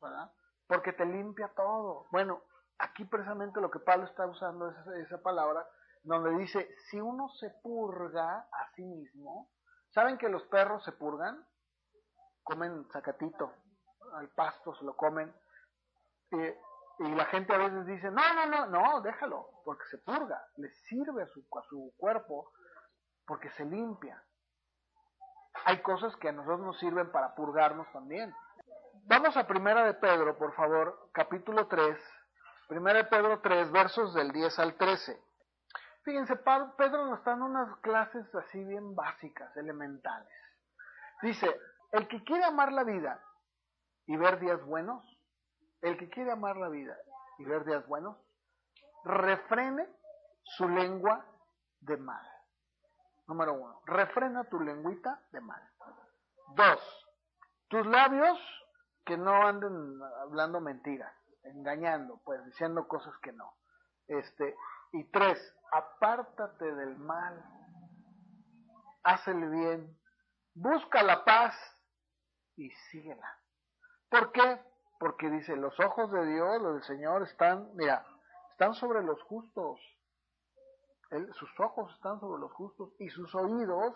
¿verdad? 0.00 0.32
Porque 0.66 0.94
te 0.94 1.04
limpia 1.04 1.52
todo. 1.54 2.06
Bueno, 2.10 2.40
aquí 2.78 3.04
precisamente 3.04 3.60
lo 3.60 3.70
que 3.70 3.80
Pablo 3.80 4.06
está 4.06 4.26
usando 4.26 4.70
es 4.70 5.06
esa, 5.06 5.18
palabra, 5.18 5.68
donde 6.02 6.36
dice, 6.38 6.68
si 6.88 7.00
uno 7.00 7.28
se 7.28 7.50
purga 7.62 8.38
a 8.38 8.70
sí 8.74 8.84
mismo, 8.84 9.50
¿saben 9.90 10.18
que 10.18 10.28
los 10.28 10.42
perros 10.44 10.84
se 10.84 10.92
purgan? 10.92 11.46
Comen 12.42 12.86
zacatito, 12.90 13.52
al 14.14 14.28
pasto 14.30 14.74
se 14.74 14.84
lo 14.84 14.96
comen. 14.96 15.32
Eh, 16.32 16.58
y 16.98 17.14
la 17.14 17.24
gente 17.26 17.54
a 17.54 17.58
veces 17.58 17.86
dice, 17.86 18.10
no, 18.10 18.22
no, 18.34 18.46
no, 18.46 18.66
no, 18.66 19.00
déjalo, 19.00 19.48
porque 19.64 19.84
se 19.90 19.98
purga, 19.98 20.44
le 20.56 20.70
sirve 20.70 21.22
a 21.22 21.26
su, 21.26 21.40
a 21.58 21.62
su 21.62 21.94
cuerpo, 21.96 22.52
porque 23.26 23.50
se 23.50 23.64
limpia. 23.64 24.22
Hay 25.64 25.82
cosas 25.82 26.16
que 26.16 26.28
a 26.28 26.32
nosotros 26.32 26.60
nos 26.60 26.78
sirven 26.78 27.10
para 27.12 27.34
purgarnos 27.34 27.86
también. 27.92 28.34
Vamos 29.04 29.36
a 29.36 29.46
Primera 29.46 29.84
de 29.84 29.94
Pedro, 29.94 30.36
por 30.36 30.54
favor, 30.54 31.10
capítulo 31.12 31.66
3. 31.68 31.98
Primera 32.68 32.98
de 32.98 33.04
Pedro 33.04 33.40
3, 33.40 33.70
versos 33.70 34.14
del 34.14 34.32
10 34.32 34.58
al 34.58 34.76
13. 34.76 35.20
Fíjense, 36.04 36.36
Pedro 36.36 37.06
nos 37.06 37.18
está 37.18 37.34
unas 37.34 37.78
clases 37.78 38.34
así 38.34 38.64
bien 38.64 38.94
básicas, 38.94 39.56
elementales. 39.56 40.32
Dice, 41.22 41.60
el 41.92 42.08
que 42.08 42.24
quiere 42.24 42.44
amar 42.44 42.72
la 42.72 42.82
vida 42.82 43.22
y 44.06 44.16
ver 44.16 44.40
días 44.40 44.64
buenos, 44.64 45.04
el 45.80 45.96
que 45.98 46.08
quiere 46.08 46.32
amar 46.32 46.56
la 46.56 46.68
vida 46.68 46.96
y 47.38 47.44
ver 47.44 47.64
días 47.64 47.86
buenos, 47.86 48.16
refrene 49.04 49.88
su 50.42 50.68
lengua 50.68 51.24
de 51.80 51.96
mal. 51.96 52.26
Número 53.28 53.54
uno, 53.54 53.80
refrena 53.86 54.44
tu 54.44 54.58
lengüita 54.58 55.22
de 55.30 55.40
mal. 55.40 55.62
Dos, 56.56 57.08
tus 57.68 57.86
labios 57.86 58.38
que 59.04 59.16
no 59.16 59.46
anden 59.46 60.00
hablando 60.20 60.60
mentiras, 60.60 61.12
engañando, 61.44 62.20
pues 62.24 62.44
diciendo 62.44 62.88
cosas 62.88 63.16
que 63.18 63.32
no. 63.32 63.54
Este, 64.06 64.56
y 64.92 65.04
tres, 65.04 65.38
apártate 65.72 66.74
del 66.74 66.96
mal, 66.98 67.42
haz 69.02 69.26
el 69.28 69.48
bien, 69.50 69.98
busca 70.54 71.02
la 71.02 71.24
paz 71.24 71.54
y 72.56 72.70
síguela. 72.90 73.38
¿Por 74.10 74.32
qué? 74.32 74.60
Porque 74.98 75.30
dice, 75.30 75.56
los 75.56 75.78
ojos 75.80 76.12
de 76.12 76.26
Dios, 76.26 76.62
los 76.62 76.74
del 76.74 76.82
Señor 76.84 77.22
están, 77.22 77.74
mira, 77.74 78.06
están 78.50 78.74
sobre 78.74 79.02
los 79.02 79.20
justos. 79.22 79.80
sus 81.32 81.60
ojos 81.60 81.92
están 81.94 82.20
sobre 82.20 82.40
los 82.40 82.52
justos 82.52 82.92
y 82.98 83.08
sus 83.08 83.34
oídos 83.34 83.94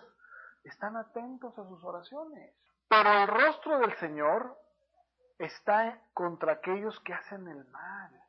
están 0.65 0.97
atentos 0.97 1.57
a 1.59 1.69
sus 1.69 1.83
oraciones. 1.85 2.55
Pero 2.89 3.13
el 3.13 3.29
rostro 3.29 3.79
del 3.79 3.95
Señor 3.99 4.59
está 5.39 6.03
contra 6.15 6.55
aquellos 6.55 6.99
que 7.01 7.15
hacen 7.15 7.47
el 7.49 7.65
mal. 7.67 8.26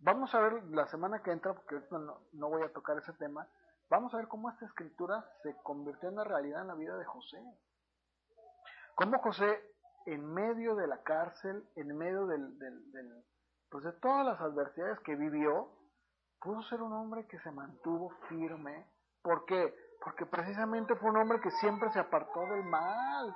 Vamos 0.00 0.34
a 0.34 0.40
ver 0.40 0.62
la 0.70 0.86
semana 0.86 1.22
que 1.22 1.32
entra, 1.32 1.54
porque 1.54 1.80
no, 1.90 2.20
no 2.32 2.48
voy 2.48 2.62
a 2.62 2.72
tocar 2.72 2.96
ese 2.98 3.12
tema, 3.14 3.48
vamos 3.90 4.14
a 4.14 4.18
ver 4.18 4.28
cómo 4.28 4.48
esta 4.50 4.66
escritura 4.66 5.24
se 5.42 5.56
convirtió 5.62 6.08
en 6.08 6.14
una 6.14 6.24
realidad 6.24 6.62
en 6.62 6.68
la 6.68 6.74
vida 6.74 6.96
de 6.96 7.04
José. 7.04 7.38
Cómo 8.94 9.18
José, 9.18 9.62
en 10.06 10.24
medio 10.32 10.74
de 10.76 10.86
la 10.86 11.02
cárcel, 11.02 11.68
en 11.76 11.96
medio 11.96 12.26
del, 12.26 12.48
pues 13.70 13.84
de 13.84 13.92
todas 13.92 14.24
las 14.24 14.40
adversidades 14.40 14.98
que 15.00 15.14
vivió, 15.14 15.70
pudo 16.40 16.62
ser 16.62 16.82
un 16.82 16.92
hombre 16.92 17.26
que 17.26 17.38
se 17.40 17.50
mantuvo 17.50 18.10
firme. 18.28 18.86
¿Por 19.22 19.44
qué? 19.46 19.74
Porque 20.02 20.26
precisamente 20.26 20.94
fue 20.96 21.10
un 21.10 21.16
hombre 21.16 21.40
que 21.40 21.50
siempre 21.50 21.90
se 21.90 21.98
apartó 21.98 22.40
del 22.40 22.64
mal. 22.64 23.34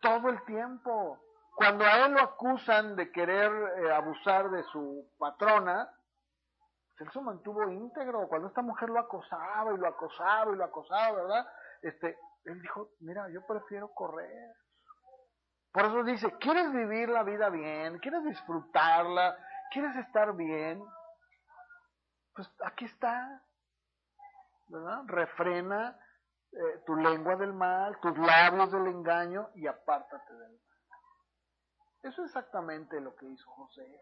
Todo 0.00 0.28
el 0.28 0.42
tiempo. 0.44 1.18
Cuando 1.54 1.84
a 1.84 2.06
él 2.06 2.12
lo 2.12 2.20
acusan 2.20 2.96
de 2.96 3.12
querer 3.12 3.52
eh, 3.78 3.92
abusar 3.92 4.50
de 4.50 4.62
su 4.64 5.08
patrona, 5.18 5.88
él 6.98 7.10
se 7.12 7.20
mantuvo 7.20 7.70
íntegro. 7.70 8.28
Cuando 8.28 8.48
esta 8.48 8.62
mujer 8.62 8.90
lo 8.90 9.00
acosaba 9.00 9.72
y 9.72 9.76
lo 9.76 9.88
acosaba 9.88 10.52
y 10.52 10.56
lo 10.56 10.64
acosaba, 10.64 11.12
¿verdad? 11.12 11.46
Este, 11.82 12.18
él 12.44 12.60
dijo, 12.60 12.90
mira, 13.00 13.28
yo 13.30 13.46
prefiero 13.46 13.92
correr. 13.92 14.54
Por 15.72 15.86
eso 15.86 16.04
dice, 16.04 16.32
¿quieres 16.38 16.72
vivir 16.72 17.08
la 17.08 17.24
vida 17.24 17.50
bien? 17.50 17.98
¿Quieres 17.98 18.22
disfrutarla? 18.24 19.36
¿Quieres 19.72 19.96
estar 19.96 20.34
bien? 20.36 20.84
Pues 22.34 22.48
aquí 22.64 22.84
está, 22.84 23.42
¿verdad? 24.68 25.02
Refrena 25.06 25.98
eh, 26.52 26.82
tu 26.86 26.94
lengua 26.96 27.36
del 27.36 27.52
mal, 27.52 27.98
tus 28.00 28.16
labios 28.18 28.70
del 28.70 28.86
engaño 28.86 29.50
y 29.56 29.66
apártate 29.66 30.32
del 30.32 30.52
mal. 30.52 30.63
Eso 32.04 32.22
es 32.22 32.28
exactamente 32.28 33.00
lo 33.00 33.16
que 33.16 33.26
hizo 33.26 33.50
José. 33.50 34.00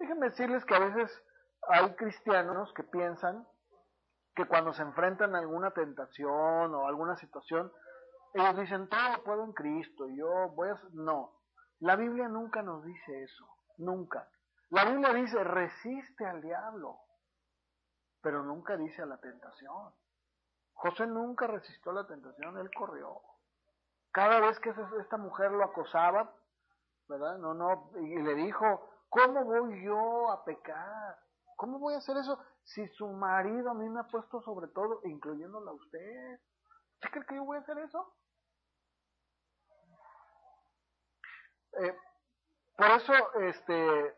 Déjenme 0.00 0.30
decirles 0.30 0.64
que 0.64 0.74
a 0.74 0.80
veces 0.80 1.22
hay 1.68 1.94
cristianos 1.94 2.72
que 2.74 2.82
piensan 2.82 3.46
que 4.34 4.46
cuando 4.46 4.72
se 4.74 4.82
enfrentan 4.82 5.34
a 5.36 5.38
alguna 5.38 5.70
tentación 5.70 6.74
o 6.74 6.88
alguna 6.88 7.16
situación, 7.16 7.72
ellos 8.34 8.58
dicen, 8.58 8.88
todo 8.88 9.22
puedo 9.24 9.44
en 9.44 9.52
Cristo, 9.52 10.08
yo 10.08 10.48
voy 10.50 10.70
a... 10.70 10.80
No, 10.92 11.36
la 11.78 11.94
Biblia 11.94 12.28
nunca 12.28 12.62
nos 12.62 12.84
dice 12.84 13.22
eso, 13.22 13.46
nunca. 13.78 14.28
La 14.70 14.84
Biblia 14.84 15.14
dice, 15.14 15.42
resiste 15.44 16.26
al 16.26 16.42
diablo, 16.42 16.98
pero 18.22 18.42
nunca 18.42 18.76
dice 18.76 19.02
a 19.02 19.06
la 19.06 19.18
tentación. 19.18 19.94
José 20.72 21.06
nunca 21.06 21.46
resistió 21.46 21.92
a 21.92 21.94
la 21.94 22.06
tentación, 22.08 22.58
él 22.58 22.70
corrió. 22.76 23.20
Cada 24.10 24.40
vez 24.40 24.58
que 24.58 24.74
esta 24.98 25.16
mujer 25.16 25.52
lo 25.52 25.62
acosaba, 25.62 26.34
¿verdad? 27.08 27.38
No, 27.38 27.54
no, 27.54 27.90
y 28.00 28.22
le 28.22 28.34
dijo, 28.34 28.90
¿cómo 29.08 29.44
voy 29.44 29.84
yo 29.84 30.30
a 30.30 30.44
pecar? 30.44 31.18
¿Cómo 31.56 31.78
voy 31.78 31.94
a 31.94 31.98
hacer 31.98 32.16
eso 32.16 32.38
si 32.64 32.86
su 32.88 33.08
marido 33.08 33.70
a 33.70 33.74
mí 33.74 33.88
me 33.88 34.00
ha 34.00 34.08
puesto 34.08 34.40
sobre 34.42 34.68
todo, 34.68 35.00
incluyéndola 35.04 35.70
a 35.70 35.74
usted? 35.74 36.40
¿Usted 36.94 37.10
cree 37.10 37.26
que 37.26 37.34
yo 37.36 37.44
voy 37.44 37.58
a 37.58 37.60
hacer 37.60 37.78
eso? 37.78 38.14
Eh, 41.80 41.96
por 42.76 42.86
eso, 42.86 43.12
este, 43.40 44.16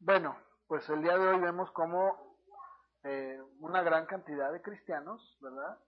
bueno, 0.00 0.36
pues 0.66 0.88
el 0.90 1.02
día 1.02 1.16
de 1.16 1.28
hoy 1.28 1.40
vemos 1.40 1.70
como 1.72 2.36
eh, 3.04 3.40
una 3.60 3.82
gran 3.82 4.06
cantidad 4.06 4.52
de 4.52 4.62
cristianos, 4.62 5.38
¿verdad? 5.40 5.78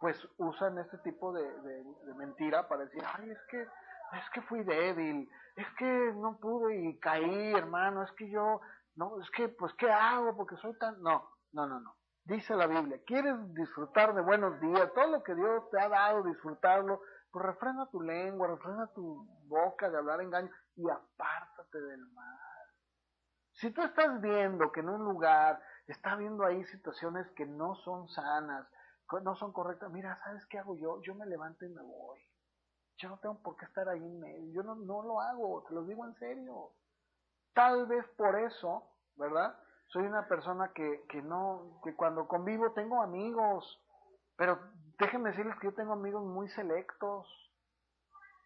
Pues 0.00 0.16
usan 0.38 0.78
este 0.78 0.98
tipo 0.98 1.32
de, 1.32 1.42
de 1.42 2.14
mentira 2.14 2.68
para 2.68 2.84
decir, 2.84 3.02
ay, 3.14 3.30
es 3.30 3.38
que, 3.48 3.66
es 4.12 4.30
que 4.30 4.42
fui 4.42 4.62
débil, 4.64 5.28
es 5.56 5.66
que 5.78 6.12
no 6.16 6.38
pude 6.38 6.76
y 6.76 6.98
caí, 6.98 7.54
hermano, 7.54 8.02
es 8.02 8.12
que 8.12 8.28
yo 8.30 8.60
no, 8.94 9.20
es 9.20 9.30
que, 9.30 9.48
pues, 9.48 9.72
¿qué 9.74 9.90
hago? 9.90 10.36
Porque 10.36 10.56
soy 10.56 10.76
tan... 10.78 11.00
No, 11.02 11.28
no, 11.52 11.66
no, 11.66 11.80
no. 11.80 11.96
Dice 12.24 12.54
la 12.54 12.66
Biblia, 12.66 13.00
¿quieres 13.06 13.34
disfrutar 13.54 14.14
de 14.14 14.22
buenos 14.22 14.60
días? 14.60 14.92
Todo 14.94 15.08
lo 15.08 15.22
que 15.22 15.34
Dios 15.34 15.68
te 15.70 15.80
ha 15.80 15.88
dado, 15.88 16.22
disfrutarlo, 16.22 17.00
pues 17.32 17.44
refrena 17.44 17.88
tu 17.90 18.00
lengua, 18.00 18.46
refrena 18.48 18.86
tu 18.94 19.26
boca 19.48 19.90
de 19.90 19.98
hablar 19.98 20.20
engaño 20.20 20.50
y 20.76 20.88
apártate 20.88 21.80
del 21.80 22.06
mal. 22.12 22.38
Si 23.54 23.72
tú 23.72 23.82
estás 23.82 24.20
viendo 24.20 24.70
que 24.70 24.80
en 24.80 24.90
un 24.90 25.04
lugar 25.04 25.60
está 25.86 26.14
viendo 26.14 26.44
ahí 26.44 26.64
situaciones 26.66 27.28
que 27.32 27.46
no 27.46 27.74
son 27.76 28.08
sanas, 28.08 28.66
no 29.24 29.34
son 29.36 29.52
correctas, 29.52 29.90
mira, 29.90 30.18
¿sabes 30.24 30.46
qué 30.46 30.58
hago 30.58 30.76
yo? 30.76 31.02
Yo 31.02 31.14
me 31.14 31.26
levanto 31.26 31.64
y 31.64 31.70
me 31.70 31.82
voy. 31.82 32.20
Yo 32.98 33.08
no 33.08 33.18
tengo 33.18 33.42
por 33.42 33.56
qué 33.56 33.64
estar 33.64 33.88
ahí 33.88 33.98
en 33.98 34.20
medio. 34.20 34.52
Yo 34.52 34.62
no, 34.62 34.74
no 34.74 35.02
lo 35.02 35.20
hago, 35.20 35.64
te 35.68 35.74
lo 35.74 35.84
digo 35.84 36.04
en 36.04 36.14
serio. 36.14 36.70
Tal 37.54 37.86
vez 37.86 38.06
por 38.16 38.38
eso, 38.38 38.84
¿verdad? 39.16 39.58
Soy 39.88 40.04
una 40.04 40.26
persona 40.26 40.72
que, 40.72 41.04
que 41.08 41.20
no, 41.20 41.80
que 41.84 41.94
cuando 41.94 42.26
convivo 42.26 42.72
tengo 42.72 43.02
amigos, 43.02 43.80
pero 44.36 44.58
déjenme 44.98 45.30
decirles 45.30 45.58
que 45.58 45.68
yo 45.68 45.74
tengo 45.74 45.92
amigos 45.92 46.24
muy 46.24 46.48
selectos. 46.50 47.26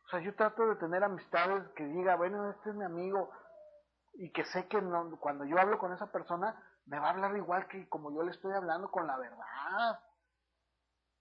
O 0.07 0.09
sea, 0.09 0.21
yo 0.21 0.35
trato 0.35 0.67
de 0.69 0.77
tener 0.77 1.03
amistades 1.05 1.69
que 1.71 1.85
diga, 1.85 2.17
bueno, 2.17 2.51
este 2.51 2.71
es 2.71 2.77
mi 2.77 2.85
amigo, 2.85 3.31
y 4.19 4.31
que 4.31 4.45
sé 4.47 4.67
que 4.69 4.81
no, 4.81 5.17
cuando 5.19 5.45
yo 5.45 5.59
hablo 5.59 5.79
con 5.79 5.93
esa 5.93 6.11
persona, 6.11 6.57
me 6.87 6.99
va 6.99 7.09
a 7.09 7.11
hablar 7.11 7.37
igual 7.37 7.67
que 7.69 7.89
como 7.89 8.13
yo 8.13 8.23
le 8.23 8.31
estoy 8.31 8.53
hablando 8.53 8.91
con 8.91 9.07
la 9.07 9.17
verdad. 9.17 10.01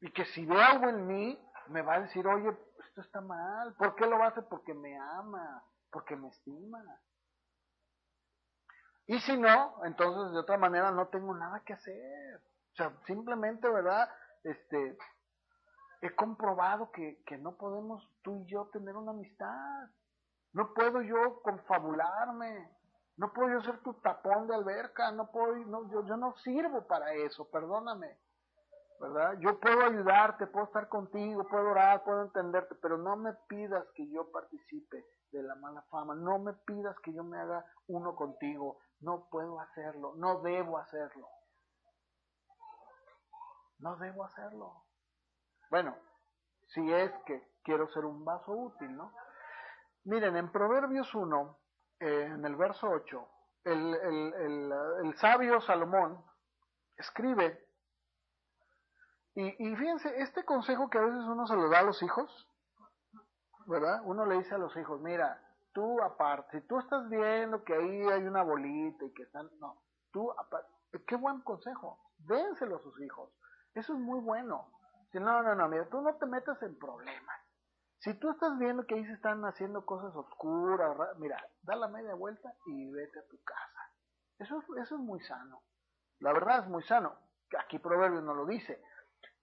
Y 0.02 0.12
que 0.12 0.26
si 0.26 0.46
ve 0.46 0.62
algo 0.62 0.90
en 0.90 1.08
mí, 1.08 1.40
me 1.68 1.82
va 1.82 1.96
a 1.96 2.02
decir, 2.02 2.26
oye, 2.28 2.56
esto 2.96 3.02
está 3.02 3.20
mal. 3.20 3.76
¿Por 3.76 3.94
qué 3.96 4.06
lo 4.06 4.24
hace? 4.24 4.42
Porque 4.44 4.74
me 4.74 4.98
ama, 4.98 5.64
porque 5.92 6.16
me 6.16 6.30
estima. 6.30 6.82
Y 9.08 9.20
si 9.20 9.38
no, 9.38 9.84
entonces 9.84 10.32
de 10.32 10.40
otra 10.40 10.58
manera 10.58 10.92
no 10.92 11.10
tengo 11.10 11.36
nada 11.36 11.62
que 11.66 11.74
hacer. 11.74 12.38
O 12.72 12.76
sea, 12.76 12.98
simplemente, 13.06 13.70
¿verdad? 13.70 14.10
Este, 14.44 14.98
he 16.02 16.16
comprobado 16.16 16.90
que, 16.92 17.22
que 17.26 17.38
no 17.38 17.58
podemos 17.58 18.02
tú 18.24 18.44
y 18.44 18.52
yo 18.52 18.70
tener 18.72 18.96
una 18.96 19.12
amistad. 19.12 19.90
No 20.54 20.74
puedo 20.74 21.02
yo 21.02 21.42
confabularme. 21.42 22.72
No 23.18 23.34
puedo 23.34 23.50
yo 23.50 23.62
ser 23.62 23.84
tu 23.84 23.94
tapón 23.96 24.48
de 24.48 24.56
alberca. 24.56 25.12
No 25.12 25.32
puedo, 25.32 25.54
no, 25.66 25.92
yo, 25.92 26.06
yo 26.06 26.16
no 26.16 26.34
sirvo 26.38 26.88
para 26.88 27.14
eso, 27.14 27.50
perdóname. 27.50 28.18
¿Verdad? 29.00 29.38
Yo 29.40 29.60
puedo 29.60 29.82
ayudarte, 29.82 30.48
puedo 30.48 30.66
estar 30.66 30.88
contigo, 30.88 31.46
puedo 31.48 31.72
orar, 31.72 32.04
puedo 32.04 32.24
entenderte, 32.24 32.76
pero 32.76 32.98
no 32.98 33.18
me 33.18 33.34
pidas 33.48 33.86
que 33.94 34.10
yo 34.10 34.32
participe 34.32 35.06
de 35.32 35.44
la 35.44 35.56
mala 35.56 35.82
fama. 35.90 36.16
No 36.16 36.40
me 36.40 36.54
pidas 36.54 36.98
que 37.00 37.14
yo 37.14 37.24
me 37.24 37.38
haga 37.38 37.66
uno 37.88 38.16
contigo. 38.16 38.80
No 39.02 39.28
puedo 39.30 39.60
hacerlo, 39.60 40.14
no 40.16 40.42
debo 40.42 40.78
hacerlo. 40.78 41.28
No 43.80 43.98
debo 43.98 44.24
hacerlo. 44.24 44.86
Bueno, 45.70 45.96
si 46.68 46.92
es 46.94 47.12
que 47.26 47.56
quiero 47.64 47.88
ser 47.90 48.06
un 48.06 48.24
vaso 48.24 48.52
útil, 48.52 48.96
¿no? 48.96 49.14
Miren, 50.06 50.38
en 50.38 50.52
Proverbios 50.52 51.14
1, 51.14 51.60
eh, 52.00 52.30
en 52.32 52.46
el 52.46 52.56
verso 52.56 52.88
8, 52.90 53.28
el, 53.66 53.96
el, 53.96 54.74
el, 55.04 55.18
sabio 55.18 55.60
Salomón 55.62 56.24
escribe, 56.96 57.65
y, 59.36 59.76
fíjense, 59.76 60.22
este 60.22 60.46
consejo 60.46 60.90
que 60.90 60.98
a 60.98 61.02
veces 61.02 61.24
uno 61.26 61.46
se 61.46 61.56
lo 61.56 61.70
da 61.70 61.80
a 61.80 61.84
los 61.84 62.02
hijos, 62.02 62.50
¿verdad? 63.68 64.02
Uno 64.06 64.26
le 64.26 64.38
dice 64.38 64.56
a 64.56 64.58
los 64.58 64.76
hijos, 64.78 65.02
mira, 65.02 65.42
tú 65.74 66.02
aparte, 66.02 66.62
si 66.62 66.68
tú 66.68 66.80
estás 66.80 67.10
viendo 67.10 67.64
que 67.64 67.74
ahí 67.74 68.02
hay 68.08 68.24
una 68.24 68.44
bolita 68.44 69.04
y 69.04 69.14
que 69.14 69.24
están, 69.24 69.50
no, 69.60 69.82
tú 70.14 70.32
aparte, 70.32 70.70
qué 71.06 71.18
buen 71.18 71.42
consejo, 71.42 72.00
dénselo 72.20 72.78
a 72.78 72.82
sus 72.82 73.00
hijos, 73.02 73.30
eso 73.74 73.94
es 73.94 74.00
muy 74.00 74.22
bueno. 74.22 74.72
Si 75.12 75.20
no, 75.20 75.44
no, 75.44 75.54
no, 75.54 75.68
mira, 75.68 75.88
tú 75.90 76.02
no 76.02 76.16
te 76.16 76.26
metas 76.26 76.62
en 76.64 76.78
problemas. 76.80 77.40
Si 78.00 78.14
tú 78.20 78.30
estás 78.30 78.58
viendo 78.58 78.86
que 78.86 78.96
ahí 78.96 79.06
se 79.06 79.14
están 79.14 79.44
haciendo 79.44 79.86
cosas 79.86 80.16
oscuras, 80.16 80.96
mira, 81.18 81.44
da 81.64 81.76
la 81.76 81.88
media 81.88 82.16
vuelta 82.16 82.54
y 82.68 82.92
vete 82.92 83.20
a 83.20 83.28
tu 83.28 83.38
casa. 83.44 83.80
Eso, 84.40 84.64
eso 84.82 84.96
es 84.96 85.02
muy 85.02 85.20
sano. 85.22 85.62
La 86.20 86.32
verdad 86.32 86.60
es 86.60 86.68
muy 86.68 86.84
sano. 86.84 87.16
Aquí 87.60 87.80
Proverbios 87.80 88.24
no 88.24 88.34
lo 88.34 88.46
dice. 88.46 88.82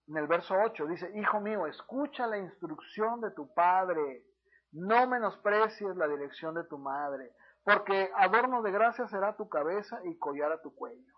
En 0.08 0.16
el 0.16 0.26
verso 0.26 0.54
8, 0.54 0.86
dice, 0.86 1.10
Hijo 1.14 1.40
mío, 1.40 1.66
escucha 1.66 2.26
la 2.26 2.38
instrucción 2.38 3.20
de 3.20 3.30
tu 3.30 3.52
padre, 3.54 4.24
no 4.72 5.06
menosprecies 5.06 5.96
la 5.96 6.08
dirección 6.08 6.54
de 6.54 6.64
tu 6.64 6.78
madre, 6.78 7.32
porque 7.64 8.10
adorno 8.16 8.62
de 8.62 8.72
gracia 8.72 9.06
será 9.08 9.36
tu 9.36 9.48
cabeza 9.48 10.00
y 10.04 10.18
collar 10.18 10.52
a 10.52 10.60
tu 10.60 10.74
cuello. 10.74 11.14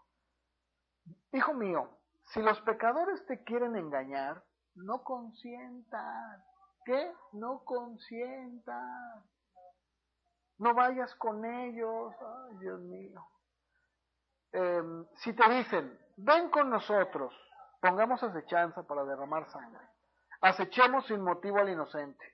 Hijo 1.33 1.55
mío, 1.55 1.89
si 2.27 2.43
los 2.43 2.61
pecadores 2.63 3.25
te 3.27 3.43
quieren 3.45 3.77
engañar, 3.77 4.43
no 4.75 5.03
consientan. 5.03 6.43
¿Qué? 6.85 7.13
No 7.33 7.63
consientan. 7.65 9.23
No 10.59 10.75
vayas 10.75 11.15
con 11.17 11.45
ellos. 11.45 12.15
Ay, 12.21 12.57
Dios 12.59 12.81
mío. 12.81 13.21
Em, 14.53 15.07
si 15.17 15.33
te 15.33 15.49
dicen, 15.51 15.99
ven 16.17 16.51
con 16.51 16.71
nosotros, 16.71 17.35
pongamos 17.85 18.23
acechanza 18.23 18.83
para 18.85 19.05
derramar 19.05 19.47
sangre. 19.51 19.87
Acechemos 20.41 21.07
sin 21.07 21.21
motivo 21.21 21.59
al 21.59 21.69
inocente. 21.69 22.25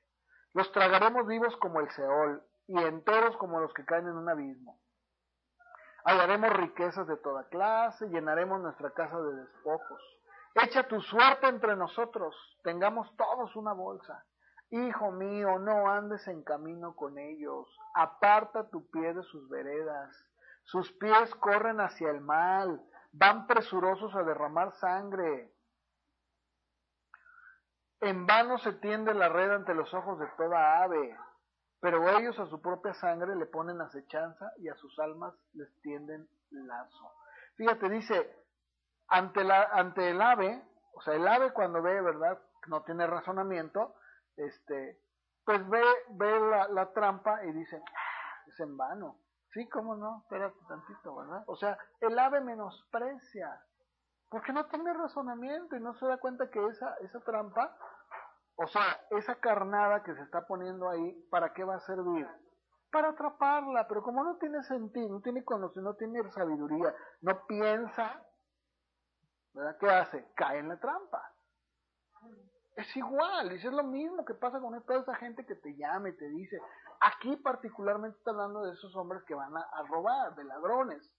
Los 0.54 0.70
tragaremos 0.70 1.26
vivos 1.26 1.56
como 1.56 1.80
el 1.80 1.90
Seol 1.90 2.40
y 2.68 2.78
enteros 2.78 3.36
como 3.36 3.58
los 3.58 3.74
que 3.74 3.84
caen 3.84 4.06
en 4.06 4.16
un 4.16 4.28
abismo. 4.28 4.78
Hallaremos 6.04 6.52
riquezas 6.52 7.04
de 7.08 7.16
toda 7.16 7.48
clase, 7.48 8.08
llenaremos 8.10 8.60
nuestra 8.60 8.90
casa 8.90 9.20
de 9.20 9.34
despojos. 9.34 10.00
Echa 10.54 10.86
tu 10.86 11.00
suerte 11.00 11.48
entre 11.48 11.74
nosotros, 11.74 12.32
tengamos 12.62 13.12
todos 13.16 13.56
una 13.56 13.72
bolsa. 13.72 14.24
Hijo 14.70 15.10
mío, 15.10 15.58
no 15.58 15.88
andes 15.90 16.28
en 16.28 16.44
camino 16.44 16.94
con 16.94 17.18
ellos, 17.18 17.66
aparta 17.94 18.70
tu 18.70 18.88
pie 18.92 19.14
de 19.14 19.24
sus 19.24 19.48
veredas. 19.48 20.16
Sus 20.62 20.92
pies 20.92 21.34
corren 21.34 21.80
hacia 21.80 22.10
el 22.10 22.20
mal, 22.20 22.80
van 23.12 23.46
presurosos 23.46 24.14
a 24.14 24.22
derramar 24.22 24.72
sangre. 24.76 25.52
En 28.00 28.26
vano 28.26 28.58
se 28.58 28.72
tiende 28.74 29.12
la 29.14 29.28
red 29.28 29.50
ante 29.50 29.74
los 29.74 29.92
ojos 29.92 30.18
de 30.18 30.26
toda 30.36 30.82
ave, 30.82 31.16
pero 31.80 32.08
ellos 32.18 32.38
a 32.38 32.46
su 32.46 32.60
propia 32.60 32.94
sangre 32.94 33.36
le 33.36 33.46
ponen 33.46 33.80
acechanza 33.80 34.52
y 34.58 34.68
a 34.68 34.74
sus 34.76 34.98
almas 34.98 35.34
les 35.52 35.68
tienden 35.82 36.28
lazo. 36.50 37.12
Fíjate, 37.56 37.88
dice, 37.90 38.36
ante, 39.08 39.44
la, 39.44 39.64
ante 39.64 40.10
el 40.10 40.20
ave, 40.22 40.62
o 40.94 41.02
sea, 41.02 41.14
el 41.14 41.26
ave 41.26 41.52
cuando 41.52 41.82
ve, 41.82 42.00
¿verdad? 42.00 42.38
No 42.68 42.82
tiene 42.82 43.06
razonamiento, 43.06 43.94
este, 44.36 44.98
pues 45.44 45.66
ve, 45.68 45.82
ve 46.10 46.40
la, 46.40 46.68
la 46.68 46.92
trampa 46.92 47.44
y 47.44 47.52
dice, 47.52 47.82
ah, 47.84 48.42
es 48.46 48.60
en 48.60 48.76
vano. 48.76 49.18
Sí, 49.52 49.68
cómo 49.68 49.96
no, 49.96 50.20
espérate 50.22 50.56
tantito, 50.68 51.16
¿verdad? 51.16 51.42
O 51.46 51.56
sea, 51.56 51.76
el 52.00 52.16
ave 52.18 52.40
menosprecia, 52.40 53.60
porque 54.28 54.52
no 54.52 54.66
tiene 54.66 54.92
razonamiento 54.92 55.76
y 55.76 55.80
no 55.80 55.94
se 55.94 56.06
da 56.06 56.18
cuenta 56.18 56.50
que 56.50 56.64
esa, 56.66 56.94
esa 57.00 57.20
trampa, 57.20 57.76
o 58.54 58.66
sea, 58.68 58.82
esa 59.10 59.34
carnada 59.36 60.04
que 60.04 60.14
se 60.14 60.22
está 60.22 60.46
poniendo 60.46 60.88
ahí, 60.88 61.12
¿para 61.30 61.52
qué 61.52 61.64
va 61.64 61.76
a 61.76 61.80
servir? 61.80 62.28
Para 62.92 63.08
atraparla, 63.08 63.88
pero 63.88 64.02
como 64.02 64.22
no 64.22 64.36
tiene 64.36 64.62
sentido, 64.62 65.08
no 65.08 65.20
tiene 65.20 65.44
conocimiento, 65.44 65.90
no 65.90 65.96
tiene 65.96 66.30
sabiduría, 66.30 66.94
no 67.22 67.46
piensa, 67.46 68.22
¿verdad? 69.52 69.76
¿Qué 69.78 69.90
hace? 69.90 70.32
Cae 70.34 70.58
en 70.58 70.68
la 70.68 70.78
trampa. 70.78 71.32
Es 72.76 72.96
igual, 72.96 73.52
y 73.52 73.56
es 73.56 73.64
lo 73.64 73.82
mismo 73.82 74.24
que 74.24 74.34
pasa 74.34 74.60
con 74.60 74.80
toda 74.84 75.00
esa 75.00 75.14
gente 75.16 75.44
que 75.44 75.56
te 75.56 75.76
llama 75.76 76.08
y 76.08 76.16
te 76.16 76.28
dice, 76.28 76.58
aquí 77.00 77.36
particularmente 77.36 78.16
está 78.18 78.30
hablando 78.30 78.62
de 78.62 78.72
esos 78.72 78.94
hombres 78.96 79.22
que 79.24 79.34
van 79.34 79.56
a, 79.56 79.82
robar, 79.88 80.34
de 80.34 80.44
ladrones. 80.44 81.10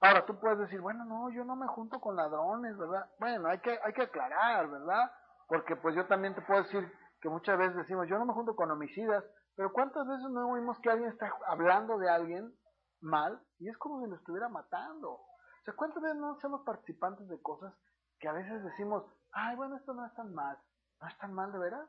Ahora 0.00 0.24
tú 0.26 0.38
puedes 0.38 0.58
decir, 0.58 0.80
bueno, 0.80 1.04
no, 1.04 1.30
yo 1.30 1.44
no 1.44 1.56
me 1.56 1.66
junto 1.66 2.00
con 2.00 2.16
ladrones, 2.16 2.76
¿verdad? 2.76 3.10
Bueno, 3.18 3.48
hay 3.48 3.58
que, 3.58 3.78
hay 3.82 3.92
que 3.92 4.02
aclarar, 4.02 4.68
¿verdad? 4.68 5.10
Porque 5.48 5.74
pues 5.74 5.96
yo 5.96 6.06
también 6.06 6.34
te 6.34 6.42
puedo 6.42 6.62
decir 6.62 6.92
que 7.20 7.28
muchas 7.28 7.58
veces 7.58 7.76
decimos, 7.76 8.06
yo 8.06 8.18
no 8.18 8.26
me 8.26 8.34
junto 8.34 8.54
con 8.54 8.70
homicidas, 8.70 9.24
pero 9.56 9.72
¿cuántas 9.72 10.06
veces 10.06 10.30
no 10.30 10.50
oímos 10.50 10.78
que 10.80 10.90
alguien 10.90 11.10
está 11.10 11.32
hablando 11.48 11.98
de 11.98 12.08
alguien 12.08 12.54
mal 13.00 13.40
y 13.58 13.68
es 13.68 13.76
como 13.78 14.00
si 14.04 14.08
lo 14.08 14.16
estuviera 14.16 14.48
matando? 14.48 15.12
O 15.12 15.64
sea, 15.64 15.74
¿cuántas 15.74 16.00
veces 16.00 16.18
no 16.18 16.38
somos 16.40 16.62
participantes 16.62 17.26
de 17.26 17.40
cosas 17.42 17.74
que 18.20 18.28
a 18.28 18.32
veces 18.32 18.62
decimos, 18.62 19.04
ay, 19.32 19.56
bueno, 19.56 19.76
esto 19.76 19.94
no 19.94 20.06
es 20.06 20.14
tan 20.14 20.34
mal? 20.34 20.58
¿No 21.00 21.08
es 21.08 21.18
tan 21.18 21.32
mal 21.32 21.52
de 21.52 21.58
veras? 21.58 21.88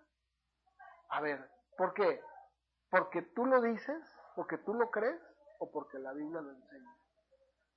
A 1.10 1.22
ver, 1.22 1.50
¿por 1.78 1.94
qué? 1.94 2.22
¿Porque 2.90 3.22
tú 3.22 3.46
lo 3.46 3.62
dices? 3.62 4.04
¿Porque 4.36 4.58
tú 4.58 4.74
lo 4.74 4.90
crees? 4.92 5.22
¿O 5.60 5.72
porque 5.72 6.00
la 6.00 6.14
Biblia 6.14 6.42
lo 6.42 6.52
enseña? 6.52 6.96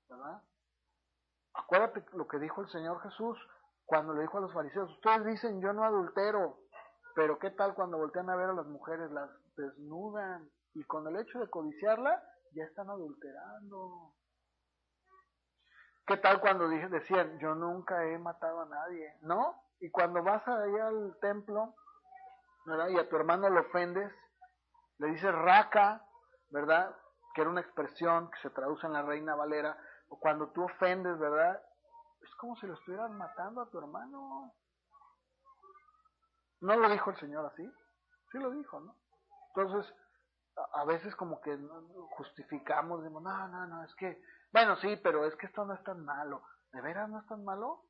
¿Verdad? 0.09 0.43
Acuérdate 1.55 2.05
lo 2.13 2.27
que 2.29 2.39
dijo 2.39 2.63
el 2.63 2.69
Señor 2.69 3.01
Jesús 3.03 3.39
cuando 3.85 4.15
le 4.15 4.23
dijo 4.23 4.39
a 4.39 4.43
los 4.43 4.53
fariseos, 4.53 4.91
ustedes 4.91 5.25
dicen 5.27 5.61
yo 5.61 5.73
no 5.73 5.85
adultero, 5.85 6.59
pero 7.15 7.39
¿qué 7.39 7.51
tal 7.51 7.75
cuando 7.75 7.99
voltean 7.99 8.31
a 8.31 8.37
ver 8.37 8.51
a 8.51 8.55
las 8.55 8.67
mujeres? 8.67 9.11
Las 9.11 9.31
desnudan 9.57 10.49
y 10.75 10.85
con 10.85 11.07
el 11.09 11.21
hecho 11.21 11.41
de 11.41 11.51
codiciarla 11.51 12.23
ya 12.53 12.65
están 12.65 12.89
adulterando. 12.89 14.15
¿Qué 16.07 16.17
tal 16.17 16.41
cuando 16.41 16.69
decían 16.69 17.39
yo 17.39 17.55
nunca 17.55 18.05
he 18.05 18.19
matado 18.19 18.63
a 18.63 18.67
nadie? 18.67 19.17
¿No? 19.23 19.63
Y 19.81 19.91
cuando 19.91 20.23
vas 20.23 20.47
allá 20.47 20.89
al 20.89 21.17
templo, 21.21 21.75
¿verdad? 22.67 22.89
Y 22.89 22.99
a 22.99 23.09
tu 23.09 23.17
hermano 23.17 23.49
lo 23.51 23.61
ofendes, 23.61 24.13
le 24.99 25.09
dices 25.09 25.33
raca, 25.33 26.05
¿verdad? 26.51 26.95
Que 27.35 27.43
era 27.43 27.51
una 27.51 27.61
expresión 27.61 28.31
que 28.31 28.39
se 28.41 28.51
traduce 28.51 28.87
en 28.87 28.93
la 28.93 29.03
Reina 29.03 29.35
Valera, 29.35 29.77
o 30.09 30.19
cuando 30.19 30.51
tú 30.53 30.65
ofendes, 30.65 31.19
¿verdad? 31.19 31.61
Es 32.21 32.35
como 32.37 32.57
si 32.57 32.67
lo 32.67 32.75
estuvieras 32.75 33.11
matando 33.11 33.63
a 33.63 33.71
tu 33.71 33.79
hermano. 33.79 34.55
¿No 36.61 36.77
lo 36.77 36.89
dijo 36.91 37.11
el 37.11 37.17
Señor 37.17 37.47
así? 37.47 37.69
Sí 38.31 38.39
lo 38.39 38.51
dijo, 38.51 38.81
¿no? 38.81 38.97
Entonces, 39.55 39.93
a, 40.75 40.85
veces 40.85 41.15
como 41.17 41.41
que 41.41 41.59
justificamos, 42.17 43.03
decimos, 43.03 43.23
no, 43.23 43.49
no, 43.49 43.67
no, 43.67 43.85
es 43.85 43.95
que, 43.97 44.23
bueno, 44.53 44.77
sí, 44.77 44.97
pero 45.03 45.27
es 45.27 45.35
que 45.37 45.47
esto 45.47 45.65
no 45.65 45.75
es 45.75 45.83
tan 45.83 46.05
malo. 46.05 46.43
¿De 46.73 46.81
veras 46.81 47.09
no 47.09 47.21
es 47.21 47.27
tan 47.27 47.45
malo? 47.45 47.85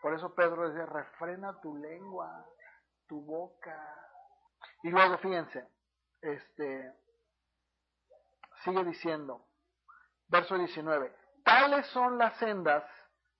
Por 0.00 0.14
eso 0.14 0.34
Pedro 0.34 0.68
decía, 0.68 0.86
refrena 0.86 1.60
tu 1.60 1.76
lengua, 1.76 2.44
tu 3.06 3.24
boca. 3.24 3.78
Y 4.82 4.90
luego, 4.90 5.16
fíjense, 5.18 5.68
este, 6.20 6.92
sigue 8.64 8.84
diciendo, 8.84 9.46
verso 10.28 10.58
19, 10.58 11.14
tales 11.44 11.86
son 11.88 12.18
las 12.18 12.36
sendas 12.38 12.84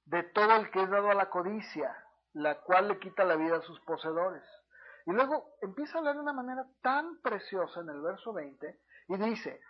de 0.04 0.22
todo 0.22 0.56
el 0.56 0.70
que 0.70 0.82
es 0.82 0.90
dado 0.90 1.10
a 1.10 1.14
la 1.14 1.30
codicia, 1.30 1.96
la 2.34 2.60
cual 2.60 2.88
le 2.88 2.98
quita 2.98 3.24
la 3.24 3.36
vida 3.36 3.56
a 3.56 3.62
sus 3.62 3.80
poseedores. 3.80 4.44
Y 5.06 5.12
luego 5.12 5.56
empieza 5.62 5.94
a 5.94 5.98
hablar 5.98 6.14
de 6.14 6.22
una 6.22 6.32
manera 6.32 6.64
tan 6.80 7.20
preciosa 7.22 7.80
en 7.80 7.88
el 7.88 8.00
verso 8.00 8.32
20 8.32 8.80
y 9.08 9.16
dice, 9.16 9.60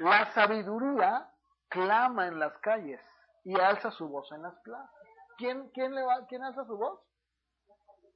la 0.00 0.32
sabiduría 0.32 1.28
clama 1.68 2.26
en 2.26 2.38
las 2.38 2.56
calles 2.58 3.00
y 3.44 3.58
alza 3.60 3.90
su 3.90 4.08
voz 4.08 4.32
en 4.32 4.42
las 4.42 4.54
plazas. 4.60 4.90
¿Quién, 5.36 5.70
quién, 5.70 5.94
¿Quién 6.28 6.42
alza 6.42 6.64
su 6.64 6.76
voz? 6.76 7.00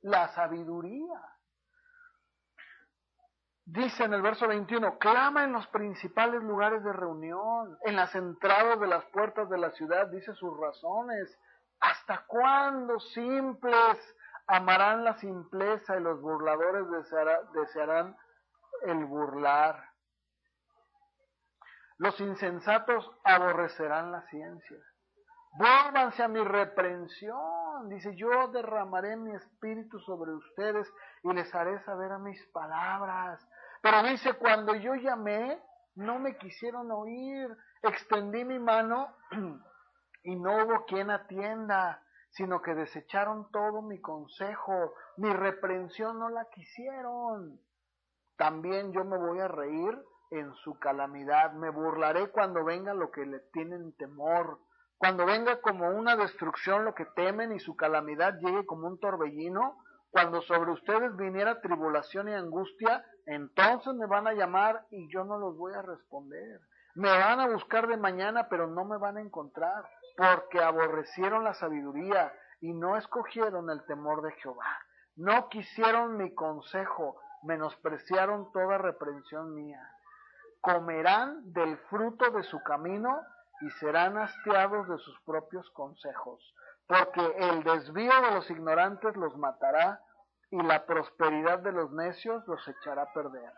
La 0.01 0.29
sabiduría. 0.29 1.21
Dice 3.67 4.05
en 4.05 4.15
el 4.15 4.23
verso 4.23 4.49
21, 4.49 4.99
clama 4.99 5.45
en 5.45 5.53
los 5.53 5.67
principales 5.69 6.43
lugares 6.43 6.83
de 6.85 6.93
reunión, 6.93 7.79
en 7.83 7.97
las 7.97 8.15
entradas 8.15 8.81
de 8.81 8.87
las 8.87 9.05
puertas 9.07 9.49
de 9.51 9.59
la 9.59 9.71
ciudad, 9.73 10.07
dice 10.09 10.35
sus 10.35 10.59
razones. 10.59 11.39
¿Hasta 11.81 12.25
cuándo 12.27 12.99
simples 12.99 14.17
amarán 14.47 15.05
la 15.05 15.19
simpleza 15.19 15.97
y 15.99 16.01
los 16.01 16.21
burladores 16.21 16.87
desearán 17.53 18.17
el 18.87 19.05
burlar? 19.05 19.94
Los 21.99 22.19
insensatos 22.21 23.09
aborrecerán 23.23 24.11
la 24.11 24.23
ciencia. 24.29 24.79
Vuélvanse 25.57 26.23
a 26.23 26.29
mi 26.29 26.43
reprensión. 26.43 27.89
Dice, 27.89 28.17
yo 28.17 28.49
derramaré 28.49 29.17
mi 29.17 29.33
espíritu 29.35 30.01
sobre 30.01 30.33
ustedes 30.33 30.93
y 31.23 31.33
les 31.33 31.55
haré 31.55 31.79
saber 31.85 32.11
a 32.11 32.19
mis 32.19 32.45
palabras. 32.49 33.47
Pero 33.81 34.03
dice, 34.03 34.33
cuando 34.35 34.75
yo 34.75 34.95
llamé, 34.97 35.63
no 35.95 36.19
me 36.19 36.37
quisieron 36.37 36.91
oír. 36.91 37.57
Extendí 37.83 38.45
mi 38.45 38.59
mano 38.59 39.15
y 40.25 40.35
no 40.35 40.65
hubo 40.65 40.85
quien 40.87 41.11
atienda, 41.11 42.03
sino 42.31 42.61
que 42.61 42.75
desecharon 42.75 43.49
todo 43.53 43.83
mi 43.83 44.01
consejo. 44.01 44.95
Mi 45.19 45.33
reprensión 45.33 46.19
no 46.19 46.31
la 46.31 46.47
quisieron. 46.47 47.61
También 48.37 48.93
yo 48.93 49.05
me 49.05 49.17
voy 49.17 49.39
a 49.39 49.47
reír 49.47 49.97
en 50.39 50.53
su 50.55 50.79
calamidad. 50.79 51.53
Me 51.53 51.71
burlaré 51.71 52.31
cuando 52.31 52.65
venga 52.65 52.95
lo 52.95 53.11
que 53.11 53.25
le 53.27 53.41
tienen 53.53 53.93
temor 53.97 54.59
cuando 55.05 55.27
venga 55.27 55.61
como 55.61 55.91
una 55.91 56.17
destrucción 56.17 56.85
lo 56.85 56.95
que 56.95 57.05
temen 57.05 57.53
y 57.53 57.61
su 57.61 57.77
calamidad 57.77 58.39
llegue 58.39 58.65
como 58.65 58.87
un 58.87 58.99
torbellino, 58.99 59.77
cuando 60.11 60.41
sobre 60.43 60.71
ustedes 60.71 61.15
viniera 61.17 61.61
tribulación 61.61 62.29
y 62.29 62.33
angustia, 62.33 63.05
entonces 63.27 63.93
me 63.95 64.07
van 64.07 64.27
a 64.29 64.33
llamar 64.33 64.87
y 64.91 65.13
yo 65.13 65.25
no 65.25 65.39
los 65.39 65.59
voy 65.59 65.75
a 65.75 65.83
responder. 65.83 66.61
Me 66.95 67.11
van 67.11 67.41
a 67.41 67.49
buscar 67.49 67.89
de 67.89 67.97
mañana, 67.97 68.49
pero 68.49 68.69
no 68.69 68.85
me 68.85 68.97
van 68.97 69.17
a 69.17 69.21
encontrar, 69.21 69.85
porque 70.17 70.63
aborrecieron 70.63 71.43
la 71.45 71.53
sabiduría 71.53 72.33
y 72.61 72.73
no 72.73 72.97
escogieron 72.97 73.69
el 73.69 73.85
temor 73.85 74.23
de 74.23 74.33
Jehová. 74.35 74.79
No 75.17 75.49
quisieron 75.49 76.17
mi 76.17 76.33
consejo, 76.33 77.17
menospreciaron 77.43 78.53
toda 78.53 78.79
reprensión 78.79 79.55
mía. 79.55 79.83
Comerán 80.65 81.53
del 81.53 81.77
fruto 81.91 82.31
de 82.31 82.43
su 82.45 82.59
camino 82.63 83.21
y 83.61 83.71
serán 83.73 84.17
hastiados 84.17 84.89
de 84.89 84.97
sus 84.97 85.21
propios 85.27 85.69
consejos, 85.73 86.41
porque 86.87 87.21
el 87.37 87.63
desvío 87.63 88.13
de 88.23 88.31
los 88.31 88.51
ignorantes 88.51 89.15
los 89.15 89.37
matará 89.37 90.01
y 90.51 90.63
la 90.63 90.87
prosperidad 90.87 91.59
de 91.59 91.73
los 91.73 91.93
necios 91.93 92.43
los 92.47 92.67
echará 92.67 93.03
a 93.03 93.13
perder. 93.13 93.53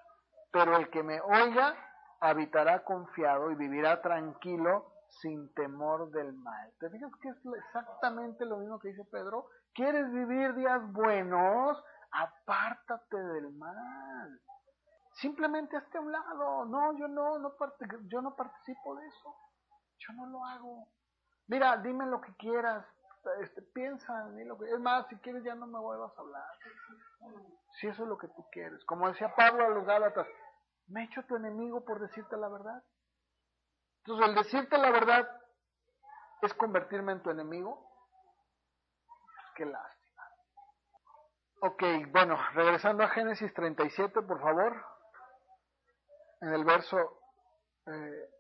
Pero 0.51 0.77
el 0.77 0.91
que 0.91 1.05
me 1.05 1.21
oiga 1.21 1.77
habitará 2.21 2.83
confiado 2.83 3.53
y 3.53 3.55
vivirá 3.55 4.03
tranquilo 4.03 4.93
sin 5.21 5.55
temor 5.55 6.11
del 6.11 6.33
mal. 6.33 6.73
¿Te 6.81 6.91
fijas 6.91 7.13
que 7.23 7.29
es 7.29 7.37
exactamente 7.67 8.45
lo 8.45 8.57
mismo 8.57 8.81
que 8.81 8.89
dice 8.89 9.05
Pedro? 9.13 9.47
¿Quieres 9.75 10.11
vivir 10.11 10.55
días 10.55 10.83
buenos? 10.93 11.81
Apártate 12.11 13.17
del 13.17 13.53
mal. 13.53 14.41
Simplemente 15.17 15.77
hazte 15.77 15.99
a 15.99 16.01
un 16.01 16.13
lado. 16.13 16.65
No, 16.67 16.97
yo 16.99 17.09
no, 17.09 17.39
no, 17.39 17.55
yo 18.09 18.23
no 18.23 18.37
participo 18.37 18.97
de 18.97 19.07
eso. 19.07 19.35
Yo 19.99 20.13
no 20.13 20.27
lo 20.27 20.45
hago. 20.45 20.89
Mira, 21.47 21.77
dime 21.79 22.07
lo 22.07 22.21
que 22.21 22.35
quieras. 22.37 22.85
Este, 23.41 23.63
piensa 23.63 24.29
en 24.29 24.47
lo 24.47 24.59
que... 24.59 24.67
Es 24.67 24.79
más, 24.79 25.07
si 25.09 25.17
quieres 25.17 25.43
ya 25.43 25.55
no 25.55 25.67
me 25.67 25.81
vuelvas 25.81 26.17
a 26.17 26.21
hablar. 26.21 26.45
Si 27.73 27.89
eso 27.89 28.03
es 28.03 28.09
lo 28.09 28.19
que 28.19 28.29
tú 28.29 28.47
quieres. 28.53 28.85
Como 28.85 29.09
decía 29.09 29.35
Pablo 29.35 29.65
a 29.65 29.71
los 29.71 29.85
Gálatas, 29.85 30.27
me 30.89 31.03
he 31.03 31.05
hecho 31.07 31.25
tu 31.25 31.35
enemigo 31.35 31.85
por 31.85 31.99
decirte 31.99 32.37
la 32.37 32.49
verdad. 32.49 32.85
Entonces, 34.05 34.29
el 34.29 34.35
decirte 34.37 34.79
la 34.79 34.91
verdad 34.91 35.29
es 36.43 36.55
convertirme 36.55 37.13
en 37.13 37.23
tu 37.23 37.31
enemigo. 37.31 37.91
Pues 39.07 39.53
qué 39.57 39.67
lástima. 39.67 40.23
Ok, 41.63 41.83
bueno, 42.13 42.39
regresando 42.53 43.03
a 43.03 43.09
Génesis 43.09 43.53
37, 43.55 44.23
por 44.23 44.41
favor. 44.41 44.96
En 46.47 46.55
el 46.55 46.65
verso 46.65 47.19
eh, 47.87 48.31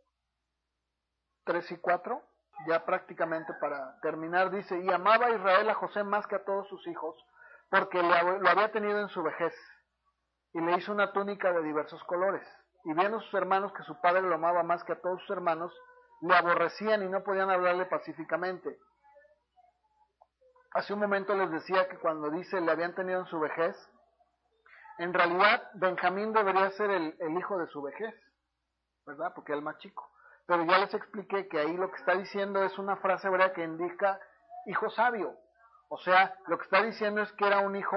3 1.44 1.72
y 1.72 1.76
4, 1.78 2.22
ya 2.68 2.84
prácticamente 2.84 3.52
para 3.60 3.98
terminar, 4.00 4.52
dice, 4.52 4.78
y 4.78 4.92
amaba 4.92 5.26
a 5.26 5.30
Israel 5.30 5.68
a 5.68 5.74
José 5.74 6.04
más 6.04 6.24
que 6.28 6.36
a 6.36 6.44
todos 6.44 6.68
sus 6.68 6.86
hijos, 6.86 7.16
porque 7.68 8.00
lo 8.00 8.48
había 8.48 8.70
tenido 8.70 9.00
en 9.00 9.08
su 9.08 9.24
vejez, 9.24 9.52
y 10.52 10.60
le 10.60 10.76
hizo 10.76 10.92
una 10.92 11.12
túnica 11.12 11.52
de 11.52 11.62
diversos 11.64 12.02
colores 12.04 12.46
y 12.84 12.92
viendo 12.94 13.20
sus 13.20 13.34
hermanos 13.34 13.72
que 13.72 13.82
su 13.82 14.00
padre 14.00 14.22
lo 14.22 14.36
amaba 14.36 14.62
más 14.62 14.84
que 14.84 14.92
a 14.92 15.00
todos 15.00 15.20
sus 15.22 15.30
hermanos, 15.30 15.74
le 16.20 16.36
aborrecían 16.36 17.02
y 17.02 17.08
no 17.08 17.24
podían 17.24 17.50
hablarle 17.50 17.86
pacíficamente. 17.86 18.78
Hace 20.72 20.92
un 20.92 21.00
momento 21.00 21.34
les 21.34 21.50
decía 21.50 21.88
que 21.88 21.98
cuando 21.98 22.30
dice 22.30 22.60
le 22.60 22.70
habían 22.70 22.94
tenido 22.94 23.18
en 23.18 23.26
su 23.26 23.40
vejez, 23.40 23.76
en 24.98 25.12
realidad 25.12 25.70
Benjamín 25.74 26.32
debería 26.32 26.70
ser 26.72 26.90
el, 26.90 27.38
hijo 27.38 27.58
de 27.58 27.66
su 27.68 27.82
vejez, 27.82 28.14
¿verdad? 29.06 29.32
Porque 29.34 29.52
es 29.52 29.58
el 29.58 29.64
más 29.64 29.78
chico. 29.78 30.10
Pero 30.46 30.64
ya 30.64 30.78
les 30.78 30.94
expliqué 30.94 31.48
que 31.48 31.58
ahí 31.58 31.76
lo 31.76 31.90
que 31.90 31.96
está 31.96 32.14
diciendo 32.16 32.62
es 32.62 32.78
una 32.78 32.96
frase 32.96 33.28
hebrea 33.28 33.52
que 33.52 33.64
indica 33.64 34.18
hijo 34.66 34.88
sabio. 34.90 35.36
O 35.88 35.98
sea, 35.98 36.36
lo 36.46 36.58
que 36.58 36.64
está 36.64 36.82
diciendo 36.82 37.22
es 37.22 37.32
que 37.32 37.46
era 37.46 37.60
un 37.60 37.76
hijo 37.76 37.96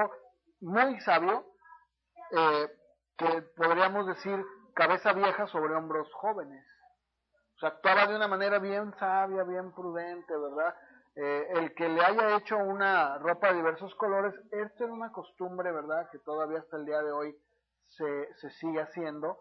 muy 0.62 1.00
sabio, 1.02 1.46
eh, 2.32 2.70
que 3.18 3.42
podríamos 3.56 4.08
decir 4.08 4.44
cabeza 4.76 5.14
vieja 5.14 5.48
sobre 5.48 5.76
hombros 5.76 6.12
jóvenes. 6.14 6.66
O 7.56 7.60
sea, 7.60 7.70
actuaba 7.70 8.08
de 8.08 8.16
una 8.16 8.28
manera 8.28 8.60
bien 8.60 8.94
sabia, 8.98 9.44
bien 9.44 9.74
prudente, 9.74 10.36
¿verdad? 10.36 10.76
Eh, 11.22 11.48
el 11.58 11.74
que 11.74 11.90
le 11.90 12.02
haya 12.02 12.38
hecho 12.38 12.58
una 12.58 13.18
ropa 13.18 13.50
de 13.50 13.56
diversos 13.56 13.94
colores, 13.96 14.34
esto 14.52 14.86
es 14.86 14.90
una 14.90 15.12
costumbre, 15.12 15.70
¿verdad? 15.70 16.10
Que 16.12 16.20
todavía 16.20 16.60
hasta 16.60 16.78
el 16.78 16.86
día 16.86 17.02
de 17.02 17.12
hoy 17.12 17.36
se, 17.90 18.34
se 18.36 18.50
sigue 18.52 18.80
haciendo, 18.82 19.38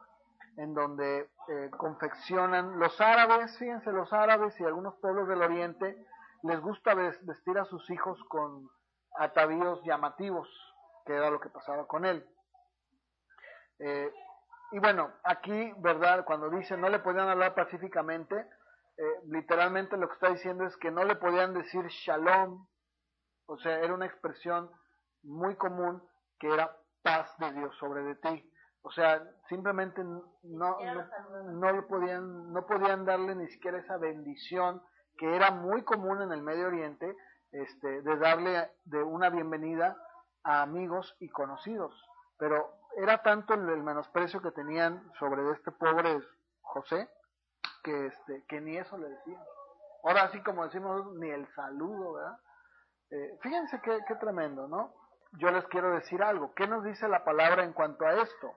en 0.56 0.74
donde 0.74 1.30
eh, 1.46 1.70
confeccionan 1.76 2.80
los 2.80 3.00
árabes, 3.00 3.56
fíjense, 3.58 3.92
los 3.92 4.12
árabes 4.12 4.58
y 4.58 4.64
algunos 4.64 4.96
pueblos 4.96 5.28
del 5.28 5.40
oriente 5.40 6.04
les 6.42 6.60
gusta 6.60 6.94
vestir 6.94 7.56
a 7.58 7.64
sus 7.66 7.88
hijos 7.90 8.18
con 8.24 8.68
atavíos 9.16 9.80
llamativos, 9.84 10.48
que 11.06 11.14
era 11.14 11.30
lo 11.30 11.38
que 11.38 11.48
pasaba 11.48 11.86
con 11.86 12.04
él. 12.04 12.26
Eh, 13.78 14.12
y 14.72 14.80
bueno, 14.80 15.12
aquí, 15.22 15.72
¿verdad? 15.78 16.24
Cuando 16.24 16.50
dice 16.50 16.76
no 16.76 16.88
le 16.88 16.98
podían 16.98 17.28
hablar 17.28 17.54
pacíficamente, 17.54 18.48
eh, 18.98 19.20
literalmente 19.28 19.96
lo 19.96 20.08
que 20.08 20.14
está 20.14 20.30
diciendo 20.30 20.64
es 20.64 20.76
que 20.76 20.90
no 20.90 21.04
le 21.04 21.16
podían 21.16 21.54
decir 21.54 21.86
shalom, 21.86 22.66
o 23.46 23.58
sea, 23.58 23.78
era 23.78 23.94
una 23.94 24.06
expresión 24.06 24.70
muy 25.22 25.54
común 25.56 26.02
que 26.38 26.52
era 26.52 26.76
paz 27.02 27.32
de 27.38 27.52
Dios 27.52 27.76
sobre 27.78 28.02
de 28.02 28.14
ti. 28.16 28.52
O 28.82 28.90
sea, 28.90 29.22
simplemente 29.48 30.02
no, 30.02 30.22
no, 30.42 30.78
no, 31.52 31.86
podían, 31.86 32.52
no 32.52 32.66
podían 32.66 33.04
darle 33.04 33.34
ni 33.34 33.48
siquiera 33.48 33.78
esa 33.78 33.96
bendición 33.98 34.82
que 35.16 35.34
era 35.34 35.50
muy 35.50 35.82
común 35.82 36.22
en 36.22 36.32
el 36.32 36.42
Medio 36.42 36.66
Oriente, 36.68 37.16
este, 37.52 38.02
de 38.02 38.16
darle 38.18 38.70
de 38.84 39.02
una 39.02 39.30
bienvenida 39.30 39.96
a 40.44 40.62
amigos 40.62 41.16
y 41.20 41.28
conocidos. 41.28 41.94
Pero 42.38 42.72
era 42.96 43.22
tanto 43.22 43.54
el, 43.54 43.82
menosprecio 43.82 44.40
que 44.42 44.52
tenían 44.52 45.12
sobre 45.18 45.50
este 45.52 45.72
pobre 45.72 46.20
José 46.60 47.08
que 47.88 48.06
este 48.06 48.44
que 48.46 48.60
ni 48.60 48.76
eso 48.76 48.98
le 48.98 49.08
decían. 49.08 49.42
Ahora 50.04 50.24
así 50.24 50.42
como 50.42 50.64
decimos 50.64 51.14
ni 51.16 51.30
el 51.30 51.46
saludo, 51.54 52.14
¿verdad? 52.14 52.38
Eh, 53.10 53.38
fíjense 53.42 53.80
qué, 53.82 54.14
tremendo, 54.16 54.68
¿no? 54.68 54.94
Yo 55.38 55.50
les 55.50 55.66
quiero 55.68 55.92
decir 55.92 56.22
algo. 56.22 56.52
¿Qué 56.54 56.66
nos 56.66 56.84
dice 56.84 57.08
la 57.08 57.24
palabra 57.24 57.64
en 57.64 57.72
cuanto 57.72 58.04
a 58.04 58.14
esto? 58.14 58.52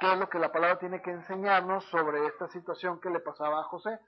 ¿Qué 0.00 0.12
es 0.12 0.18
lo 0.18 0.28
que 0.28 0.38
la 0.38 0.52
palabra 0.52 0.78
tiene 0.78 1.02
que 1.02 1.10
enseñarnos 1.10 1.84
sobre 1.86 2.26
esta 2.26 2.48
situación 2.48 3.00
que 3.00 3.10
le 3.10 3.20
pasaba 3.20 3.60
a 3.60 3.64
José? 3.64 3.98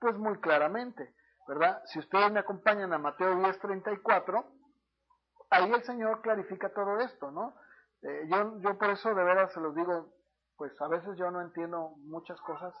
Pues 0.00 0.16
muy 0.16 0.38
claramente, 0.40 1.14
¿verdad? 1.46 1.82
Si 1.86 1.98
ustedes 1.98 2.30
me 2.32 2.40
acompañan 2.40 2.92
a 2.92 2.98
Mateo 2.98 3.34
10:34, 3.36 4.44
ahí 5.50 5.70
el 5.70 5.82
Señor 5.84 6.22
clarifica 6.22 6.72
todo 6.72 7.00
esto, 7.00 7.30
¿no? 7.30 7.54
Eh, 8.02 8.26
yo, 8.28 8.58
yo 8.60 8.78
por 8.78 8.90
eso 8.90 9.14
de 9.14 9.24
veras 9.24 9.52
se 9.52 9.60
los 9.60 9.74
digo, 9.74 10.12
pues 10.56 10.72
a 10.80 10.88
veces 10.88 11.16
yo 11.16 11.30
no 11.30 11.40
entiendo 11.40 11.94
muchas 11.98 12.40
cosas. 12.40 12.74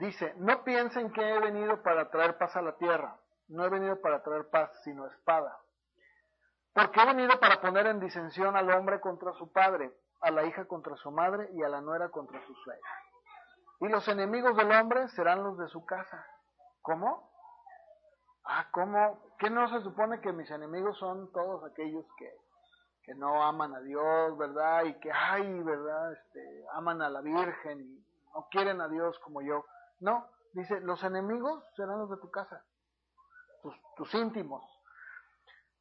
Dice, 0.00 0.34
no 0.38 0.64
piensen 0.64 1.12
que 1.12 1.20
he 1.20 1.38
venido 1.40 1.82
para 1.82 2.10
traer 2.10 2.38
paz 2.38 2.56
a 2.56 2.62
la 2.62 2.76
tierra. 2.78 3.18
No 3.48 3.64
he 3.64 3.68
venido 3.68 4.00
para 4.00 4.22
traer 4.22 4.48
paz, 4.48 4.70
sino 4.82 5.06
espada. 5.06 5.58
Porque 6.72 7.00
he 7.02 7.06
venido 7.06 7.38
para 7.38 7.60
poner 7.60 7.86
en 7.86 8.00
disensión 8.00 8.56
al 8.56 8.70
hombre 8.70 9.00
contra 9.00 9.32
su 9.34 9.52
padre, 9.52 9.92
a 10.22 10.30
la 10.30 10.44
hija 10.44 10.64
contra 10.64 10.96
su 10.96 11.10
madre 11.10 11.50
y 11.52 11.62
a 11.62 11.68
la 11.68 11.82
nuera 11.82 12.08
contra 12.08 12.40
su 12.46 12.54
suegra. 12.54 12.90
Y 13.80 13.88
los 13.88 14.08
enemigos 14.08 14.56
del 14.56 14.72
hombre 14.72 15.06
serán 15.08 15.42
los 15.42 15.58
de 15.58 15.68
su 15.68 15.84
casa. 15.84 16.26
¿Cómo? 16.80 17.30
Ah, 18.44 18.68
¿cómo? 18.72 19.20
¿Qué 19.38 19.50
no 19.50 19.68
se 19.68 19.82
supone 19.82 20.20
que 20.22 20.32
mis 20.32 20.50
enemigos 20.50 20.98
son 20.98 21.30
todos 21.32 21.62
aquellos 21.70 22.06
que 22.16 22.30
que 23.02 23.14
no 23.14 23.42
aman 23.42 23.74
a 23.74 23.80
Dios, 23.80 24.36
¿verdad? 24.36 24.84
Y 24.84 24.94
que, 25.00 25.10
ay, 25.10 25.62
¿verdad? 25.62 26.12
Este, 26.12 26.64
aman 26.74 27.02
a 27.02 27.08
la 27.08 27.20
Virgen 27.20 27.80
y 27.80 28.04
no 28.34 28.46
quieren 28.50 28.80
a 28.80 28.88
Dios 28.88 29.18
como 29.20 29.42
yo. 29.42 29.64
No, 30.00 30.26
dice, 30.52 30.80
los 30.80 31.02
enemigos 31.04 31.62
serán 31.76 31.98
los 31.98 32.10
de 32.10 32.16
tu 32.16 32.30
casa, 32.30 32.64
tus, 33.62 33.74
tus 33.96 34.14
íntimos. 34.14 34.64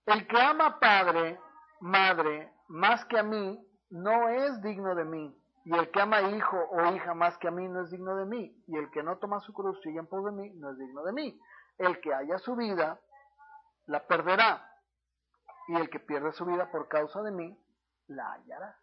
El 0.05 0.27
que 0.27 0.39
ama 0.41 0.79
padre, 0.79 1.39
madre, 1.79 2.53
más 2.67 3.05
que 3.05 3.19
a 3.19 3.23
mí, 3.23 3.65
no 3.89 4.29
es 4.29 4.61
digno 4.61 4.95
de 4.95 5.05
mí. 5.05 5.35
Y 5.65 5.73
el 5.75 5.91
que 5.91 6.01
ama 6.01 6.21
hijo 6.21 6.57
o 6.57 6.93
hija 6.93 7.13
más 7.13 7.37
que 7.37 7.47
a 7.47 7.51
mí 7.51 7.67
no 7.67 7.81
es 7.81 7.91
digno 7.91 8.15
de 8.15 8.25
mí. 8.25 8.63
Y 8.67 8.77
el 8.77 8.89
que 8.91 9.03
no 9.03 9.17
toma 9.17 9.39
su 9.41 9.53
cruz 9.53 9.79
sigue 9.81 9.99
en 9.99 10.07
pos 10.07 10.25
de 10.25 10.31
mí 10.31 10.51
no 10.55 10.71
es 10.71 10.77
digno 10.77 11.03
de 11.03 11.13
mí. 11.13 11.39
El 11.77 11.99
que 12.01 12.13
haya 12.13 12.37
su 12.39 12.55
vida, 12.55 12.99
la 13.85 14.05
perderá 14.05 14.65
y 15.67 15.75
el 15.75 15.89
que 15.89 15.99
pierde 15.99 16.31
su 16.31 16.45
vida 16.45 16.71
por 16.71 16.87
causa 16.87 17.21
de 17.21 17.31
mí, 17.31 17.57
la 18.07 18.33
hallará. 18.33 18.77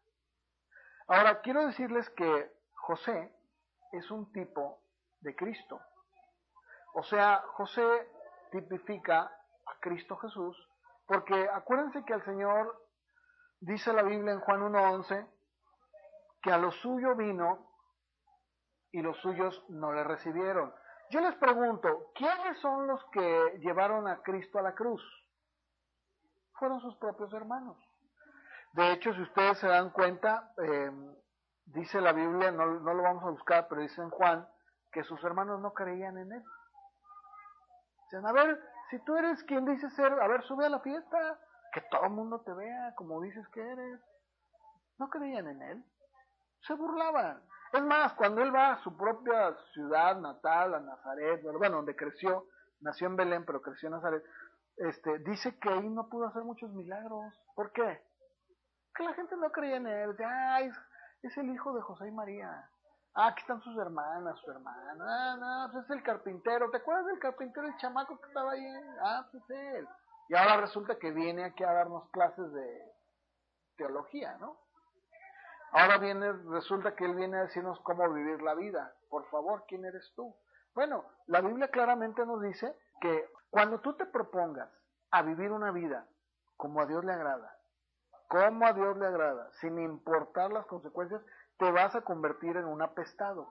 Ahora, 1.09 1.41
quiero 1.41 1.67
decirles 1.67 2.09
que 2.11 2.53
José 2.75 3.35
es 3.93 4.11
un 4.11 4.31
tipo 4.33 4.81
de 5.27 5.35
Cristo. 5.37 5.81
O 6.95 7.03
sea, 7.03 7.43
José 7.55 8.09
tipifica 8.51 9.21
a 9.23 9.79
Cristo 9.81 10.17
Jesús, 10.17 10.57
porque 11.07 11.49
acuérdense 11.53 12.05
que 12.05 12.15
el 12.15 12.25
Señor 12.25 12.81
dice 13.61 13.93
la 13.93 14.03
Biblia 14.03 14.33
en 14.33 14.41
Juan 14.41 14.63
1.11, 14.63 15.29
que 16.43 16.53
a 16.53 16.59
lo 16.59 16.71
suyo 16.71 17.17
vino 17.17 17.69
y 18.93 19.03
los 19.03 19.17
suyos 19.19 19.65
no 19.69 19.93
le 19.93 20.05
recibieron. 20.05 20.73
Yo 21.11 21.21
les 21.21 21.35
pregunto, 21.37 22.13
¿quiénes 22.15 22.59
son 22.61 22.87
los 22.87 23.05
que 23.13 23.59
llevaron 23.59 24.09
a 24.09 24.23
Cristo 24.23 24.59
a 24.59 24.63
la 24.63 24.75
cruz? 24.75 25.03
fueron 26.59 26.81
sus 26.81 26.97
propios 26.97 27.33
hermanos. 27.33 27.77
De 28.73 28.93
hecho, 28.93 29.13
si 29.15 29.23
ustedes 29.23 29.59
se 29.59 29.69
dan 29.69 29.91
cuenta, 29.91 30.53
eh, 30.63 30.91
dice 31.67 32.01
la 32.01 32.13
Biblia, 32.13 32.51
no, 32.51 32.67
no, 32.81 32.95
lo 32.95 33.03
vamos 33.03 33.25
a 33.25 33.31
buscar, 33.31 33.69
pero 33.69 33.83
dice 33.83 34.03
en 34.03 34.11
Juan, 34.11 34.47
que 34.97 35.05
sus 35.05 35.23
hermanos 35.25 35.61
no 35.61 35.75
creían 35.75 36.17
en 36.17 36.33
él. 36.33 36.43
Dicen, 38.05 38.27
a 38.27 38.33
ver, 38.33 38.59
Si 38.91 38.99
tú 39.01 39.15
eres 39.15 39.43
quien 39.45 39.67
dice 39.67 39.91
ser, 39.91 40.11
a 40.11 40.27
ver, 40.27 40.43
sube 40.45 40.65
a 40.65 40.71
la 40.71 40.81
fiesta, 40.81 41.39
que 41.73 41.83
todo 41.91 42.05
el 42.05 42.13
mundo 42.13 42.41
te 42.41 42.55
vea 42.55 42.95
como 42.95 43.21
dices 43.21 43.47
que 43.49 43.61
eres. 43.61 44.01
No 44.97 45.11
creían 45.11 45.49
en 45.49 45.61
él. 45.61 45.85
Se 46.67 46.73
burlaban. 46.73 47.43
Es 47.75 47.83
más, 47.83 48.15
cuando 48.15 48.41
él 48.43 48.55
va 48.55 48.73
a 48.73 48.83
su 48.85 48.97
propia 48.97 49.55
ciudad 49.75 50.17
natal, 50.19 50.75
a 50.75 50.81
Nazaret, 50.81 51.43
bueno, 51.43 51.77
donde 51.77 51.95
creció, 51.95 52.47
nació 52.81 53.09
en 53.09 53.17
Belén, 53.17 53.45
pero 53.45 53.61
creció 53.61 53.89
en 53.89 53.97
Nazaret, 53.97 54.25
este, 54.77 55.19
dice 55.19 55.59
que 55.59 55.69
ahí 55.69 55.91
no 55.91 56.09
pudo 56.09 56.29
hacer 56.29 56.43
muchos 56.43 56.71
milagros. 56.71 57.35
¿Por 57.55 57.71
qué? 57.73 58.01
Que 58.95 59.05
la 59.05 59.13
gente 59.13 59.37
no 59.37 59.51
creía 59.51 59.77
en 59.77 59.89
él. 59.89 60.17
Es, 60.63 60.75
es 61.23 61.37
el 61.37 61.51
hijo 61.51 61.75
de 61.75 61.83
José 61.83 62.09
y 62.09 62.13
María. 62.13 62.71
Ah, 63.19 63.29
aquí 63.29 63.41
están 63.41 63.63
sus 63.63 63.75
hermanas, 63.79 64.39
su 64.45 64.51
hermana. 64.51 65.07
Ah, 65.09 65.37
no, 65.39 65.73
pues 65.73 65.85
es 65.85 65.91
el 65.91 66.03
carpintero. 66.03 66.71
¿Te 66.71 66.77
acuerdas 66.77 67.07
del 67.07 67.19
carpintero, 67.19 67.67
el 67.67 67.77
chamaco 67.79 68.21
que 68.21 68.27
estaba 68.27 68.53
ahí? 68.53 68.67
Ah, 69.03 69.27
pues 69.31 69.43
es 69.43 69.51
él. 69.51 69.89
Y 70.29 70.37
ahora 70.37 70.59
resulta 70.59 70.99
que 70.99 71.13
viene 71.13 71.45
aquí 71.45 71.65
a 71.65 71.73
darnos 71.73 72.11
clases 72.11 72.53
de 72.53 72.93
teología, 73.79 74.37
¿no? 74.37 74.59
Ahora 75.73 75.97
viene, 75.97 76.31
resulta 76.51 76.95
que 76.95 77.07
él 77.07 77.15
viene 77.15 77.39
a 77.39 77.43
decirnos 77.45 77.81
cómo 77.81 78.13
vivir 78.13 78.43
la 78.43 78.55
vida. 78.55 78.95
Por 79.09 79.27
favor, 79.31 79.65
¿quién 79.67 79.87
eres 79.87 80.13
tú? 80.15 80.37
Bueno, 80.75 81.07
la 81.27 81.41
Biblia 81.41 81.69
claramente 81.69 82.27
nos 82.27 82.43
dice 82.43 82.77
que 83.01 83.31
cuando 83.49 83.81
tú 83.81 83.95
te 83.97 84.05
propongas 84.05 84.71
a 85.11 85.23
vivir 85.23 85.53
una 85.53 85.71
vida 85.71 86.07
como 86.59 86.83
a 86.83 86.87
Dios 86.87 87.03
le 87.03 87.13
agrada, 87.13 87.57
como 88.29 88.67
a 88.67 88.75
Dios 88.75 88.95
le 88.99 89.07
agrada, 89.07 89.51
sin 89.61 89.79
importar 89.79 90.53
las 90.53 90.67
consecuencias, 90.67 91.23
te 91.59 91.71
vas 91.71 91.95
a 91.95 92.03
convertir 92.03 92.57
en 92.57 92.67
un 92.67 92.83
apestado. 92.83 93.49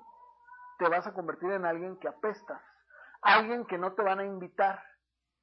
Te 0.77 0.87
vas 0.89 1.07
a 1.07 1.13
convertir 1.13 1.51
en 1.51 1.65
alguien 1.65 1.97
que 1.97 2.07
apestas. 2.07 2.61
Alguien 3.21 3.65
que 3.65 3.77
no 3.77 3.93
te 3.93 4.03
van 4.03 4.19
a 4.19 4.25
invitar. 4.25 4.83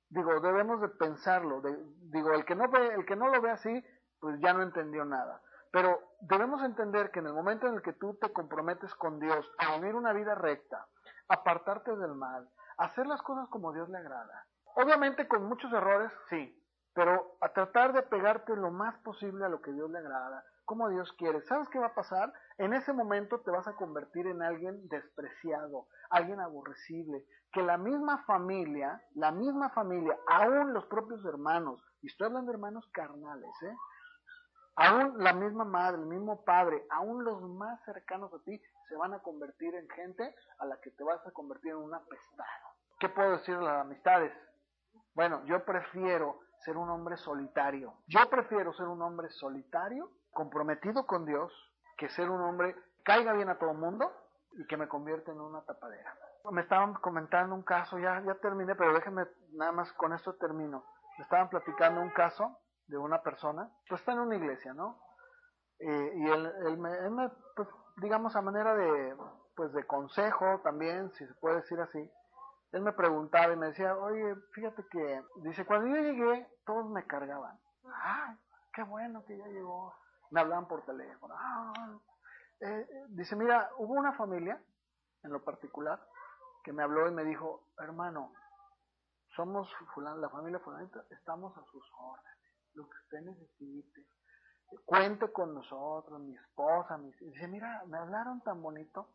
Digo, 0.09 0.41
debemos 0.41 0.81
de 0.81 0.89
pensarlo. 0.89 1.63
digo, 1.63 2.33
el 2.33 2.45
que, 2.45 2.55
no 2.55 2.69
ve, 2.69 2.95
el 2.95 3.07
que 3.07 3.17
no 3.17 3.29
lo 3.29 3.41
ve 3.41 3.51
así, 3.51 3.85
pues 4.21 4.39
ya 4.41 4.53
no 4.53 4.63
entendió 4.63 5.05
nada. 5.05 5.41
Pero 5.73 5.99
debemos 6.21 6.63
entender 6.63 7.11
que 7.11 7.21
en 7.21 7.27
el 7.27 7.33
momento 7.33 7.67
en 7.67 7.75
el 7.75 7.83
que 7.83 7.95
tú 7.95 8.15
te 8.21 8.31
comprometes 8.33 8.95
con 8.97 9.19
Dios 9.19 9.51
a 9.59 9.77
vivir 9.77 9.95
una 9.95 10.13
vida 10.13 10.35
recta, 10.35 10.87
apartarte 11.29 11.97
del 11.97 12.15
mal, 12.15 12.47
hacer 12.77 13.07
las 13.07 13.23
cosas 13.23 13.49
como 13.49 13.73
Dios 13.73 13.89
le 13.89 13.99
agrada. 13.99 14.47
Obviamente 14.75 15.27
con 15.27 15.45
muchos 15.49 15.73
errores, 15.73 16.13
sí, 16.29 16.63
pero 16.95 17.37
a 17.41 17.49
tratar 17.49 17.95
de 17.95 18.03
pegarte 18.03 18.55
lo 18.55 18.71
más 18.71 18.97
posible 18.99 19.47
a 19.47 19.49
lo 19.49 19.63
que 19.63 19.73
Dios 19.73 19.91
le 19.91 19.99
agrada, 19.99 20.45
como 20.67 20.91
Dios 20.91 21.11
quiere. 21.15 21.41
¿Sabes 21.43 21.69
qué 21.71 21.79
va 21.79 21.87
a 21.87 21.95
pasar? 21.95 22.33
En 22.63 22.75
ese 22.75 22.93
momento 22.93 23.41
te 23.41 23.51
vas 23.51 23.67
a 23.67 23.75
convertir 23.75 24.29
en 24.29 24.41
alguien 24.41 24.87
despreciado, 24.87 25.89
alguien 26.11 26.39
aborrecible, 26.39 27.25
que 27.53 27.61
la 27.61 27.77
misma 27.77 28.25
familia, 28.25 29.03
la 29.17 29.33
misma 29.33 29.71
familia, 29.71 30.17
aún 30.29 30.73
los 30.73 30.87
propios 30.87 31.25
hermanos, 31.25 31.83
y 32.03 32.07
estoy 32.07 32.29
hablando 32.29 32.53
de 32.53 32.55
hermanos 32.55 32.89
carnales, 32.93 33.51
¿eh? 33.63 33.77
Aún 34.77 35.19
la 35.19 35.33
misma 35.33 35.65
madre, 35.65 36.03
el 36.03 36.07
mismo 36.07 36.45
padre, 36.45 36.87
aún 36.91 37.25
los 37.25 37.43
más 37.43 37.83
cercanos 37.85 38.33
a 38.33 38.39
ti 38.45 38.63
se 38.89 38.95
van 38.95 39.13
a 39.13 39.19
convertir 39.19 39.75
en 39.75 39.89
gente 39.91 40.33
a 40.61 40.65
la 40.65 40.81
que 40.81 40.93
te 40.93 41.03
vas 41.03 41.27
a 41.27 41.33
convertir 41.33 41.73
en 41.73 41.79
un 41.79 41.93
apestado. 41.93 42.69
¿Qué 43.01 43.09
puedo 43.09 43.33
decir 43.33 43.59
de 43.59 43.65
las 43.65 43.81
amistades? 43.81 44.33
Bueno, 45.17 45.45
yo 45.47 45.65
prefiero 45.65 46.39
ser 46.61 46.77
un 46.77 46.91
hombre 46.91 47.17
solitario. 47.17 47.95
Yo 48.07 48.21
prefiero 48.31 48.73
ser 48.73 48.87
un 48.87 49.03
hombre 49.03 49.31
solitario, 49.31 50.13
comprometido 50.31 51.05
con 51.07 51.27
Dios, 51.27 51.53
que 52.03 52.09
ser 52.09 52.29
un 52.29 52.41
hombre 52.41 52.75
caiga 53.05 53.33
bien 53.33 53.49
a 53.49 53.59
todo 53.59 53.75
mundo 53.75 54.11
y 54.55 54.67
que 54.67 54.77
me 54.77 54.89
convierta 54.89 55.31
en 55.31 55.41
una 55.41 55.63
tapadera. 55.63 56.13
Me 56.51 56.63
estaban 56.63 56.95
comentando 56.95 57.55
un 57.55 57.63
caso, 57.63 57.97
ya, 57.97 58.21
ya 58.27 58.35
terminé, 58.35 58.75
pero 58.75 58.93
déjenme 58.93 59.25
nada 59.53 59.71
más 59.71 59.93
con 59.93 60.13
esto 60.13 60.35
termino. 60.35 60.85
Me 61.17 61.23
estaban 61.23 61.49
platicando 61.49 62.01
un 62.01 62.11
caso 62.11 62.59
de 62.89 62.99
una 62.99 63.23
persona, 63.23 63.71
pues 63.89 64.01
está 64.01 64.13
en 64.13 64.19
una 64.19 64.35
iglesia, 64.35 64.75
¿no? 64.75 65.01
Eh, 65.79 66.13
y 66.17 66.29
él, 66.29 66.53
él, 66.67 66.77
me, 66.77 67.31
pues, 67.55 67.69
digamos, 67.99 68.35
a 68.35 68.43
manera 68.43 68.75
de, 68.75 69.17
pues, 69.55 69.73
de 69.73 69.87
consejo 69.87 70.61
también, 70.65 71.13
si 71.13 71.25
se 71.25 71.35
puede 71.35 71.57
decir 71.57 71.81
así, 71.81 72.11
él 72.73 72.83
me 72.83 72.93
preguntaba 72.95 73.53
y 73.53 73.57
me 73.57 73.67
decía, 73.67 73.97
oye, 73.97 74.35
fíjate 74.55 74.85
que, 74.91 75.23
dice, 75.45 75.65
cuando 75.65 75.87
yo 75.87 76.03
llegué, 76.03 76.49
todos 76.67 76.91
me 76.91 77.07
cargaban. 77.07 77.57
¡Ay, 77.85 78.37
qué 78.75 78.83
bueno 78.83 79.25
que 79.25 79.39
ya 79.39 79.47
llegó! 79.47 79.95
Me 80.33 80.41
hablaban 80.41 80.67
por 80.67 80.85
teléfono. 80.85 81.35
Ah, 81.39 81.99
eh, 82.61 82.87
dice, 83.11 83.37
mira, 83.37 83.71
hubo 83.79 83.95
una 83.95 84.15
familia, 84.15 84.61
en 85.23 85.31
lo 85.31 85.45
particular, 85.45 86.01
que 86.65 86.73
me 86.73 86.83
habló 86.83 87.07
y 87.09 87.13
me 87.13 87.25
dijo, 87.25 87.69
hermano, 87.79 88.33
somos 89.37 89.69
la 89.97 90.29
familia 90.31 90.59
fulanita, 90.59 91.05
estamos 91.11 91.57
a 91.57 91.65
sus 91.71 91.85
órdenes 91.99 92.33
lo 92.75 92.89
que 92.89 92.97
usted 93.05 93.21
necesite. 93.21 94.07
Cuente 94.87 95.31
con 95.33 95.55
nosotros, 95.55 96.19
mi 96.21 96.35
esposa, 96.35 96.97
mi... 96.97 97.13
Dice, 97.13 97.47
mira, 97.47 97.83
me 97.87 97.99
hablaron 97.99 98.41
tan 98.41 98.63
bonito. 98.63 99.15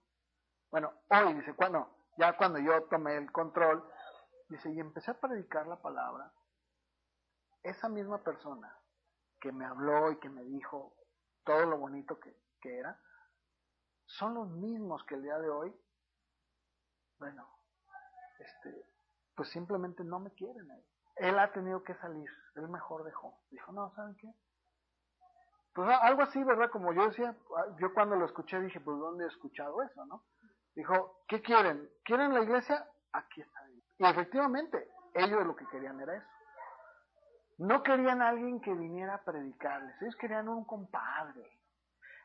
Bueno, 0.70 0.94
hoy, 1.10 1.34
dice, 1.34 1.56
cuando, 1.56 1.90
ya 2.18 2.38
cuando 2.38 2.60
yo 2.60 2.84
tomé 2.84 3.18
el 3.18 3.32
control, 3.32 3.84
dice, 4.50 4.72
y 4.72 4.80
empecé 4.80 5.12
a 5.12 5.20
predicar 5.20 5.66
la 5.66 5.82
palabra, 5.82 6.32
esa 7.64 7.90
misma 7.90 8.20
persona 8.24 8.72
que 9.42 9.52
me 9.52 9.66
habló 9.66 10.12
y 10.12 10.20
que 10.20 10.30
me 10.30 10.44
dijo 10.44 10.97
todo 11.48 11.66
lo 11.66 11.80
bonito 11.80 12.20
que, 12.20 12.38
que 12.62 12.78
era, 12.78 13.02
son 14.06 14.36
los 14.36 14.48
mismos 14.50 15.04
que 15.06 15.16
el 15.16 15.24
día 15.24 15.40
de 15.40 15.50
hoy, 15.50 15.76
bueno, 17.18 17.50
este, 18.38 18.86
pues 19.36 19.50
simplemente 19.50 20.04
no 20.04 20.20
me 20.20 20.32
quieren 20.32 20.70
ahí 20.70 20.86
él 21.18 21.40
ha 21.40 21.52
tenido 21.52 21.84
que 21.84 21.96
salir, 21.96 22.30
él 22.56 22.70
mejor 22.70 23.04
dejó. 23.04 23.40
Dijo, 23.50 23.72
no, 23.72 23.92
¿saben 23.96 24.16
qué? 24.16 24.32
Pues 25.74 25.90
algo 26.02 26.24
así, 26.24 26.44
¿verdad? 26.44 26.70
Como 26.72 26.94
yo 26.94 27.08
decía, 27.08 27.36
yo 27.80 27.94
cuando 27.94 28.16
lo 28.16 28.26
escuché 28.26 28.60
dije, 28.62 28.80
pues 28.80 28.98
¿dónde 28.98 29.26
he 29.26 29.28
escuchado 29.28 29.82
eso, 29.84 30.06
no? 30.06 30.24
Dijo, 30.76 31.24
¿qué 31.28 31.42
quieren? 31.42 31.90
¿Quieren 32.04 32.34
la 32.34 32.42
iglesia? 32.42 32.88
Aquí 33.14 33.42
está. 33.42 33.60
Y 34.00 34.06
efectivamente, 34.06 34.90
ellos 35.14 35.46
lo 35.46 35.56
que 35.56 35.68
querían 35.68 36.00
era 36.00 36.16
eso. 36.16 36.28
No 37.58 37.82
querían 37.82 38.22
a 38.22 38.30
alguien 38.30 38.62
que 38.62 38.74
viniera 38.74 39.16
a 39.16 39.24
predicarles, 39.24 40.00
ellos 40.02 40.16
querían 40.16 40.48
un 40.48 40.64
compadre, 40.66 41.60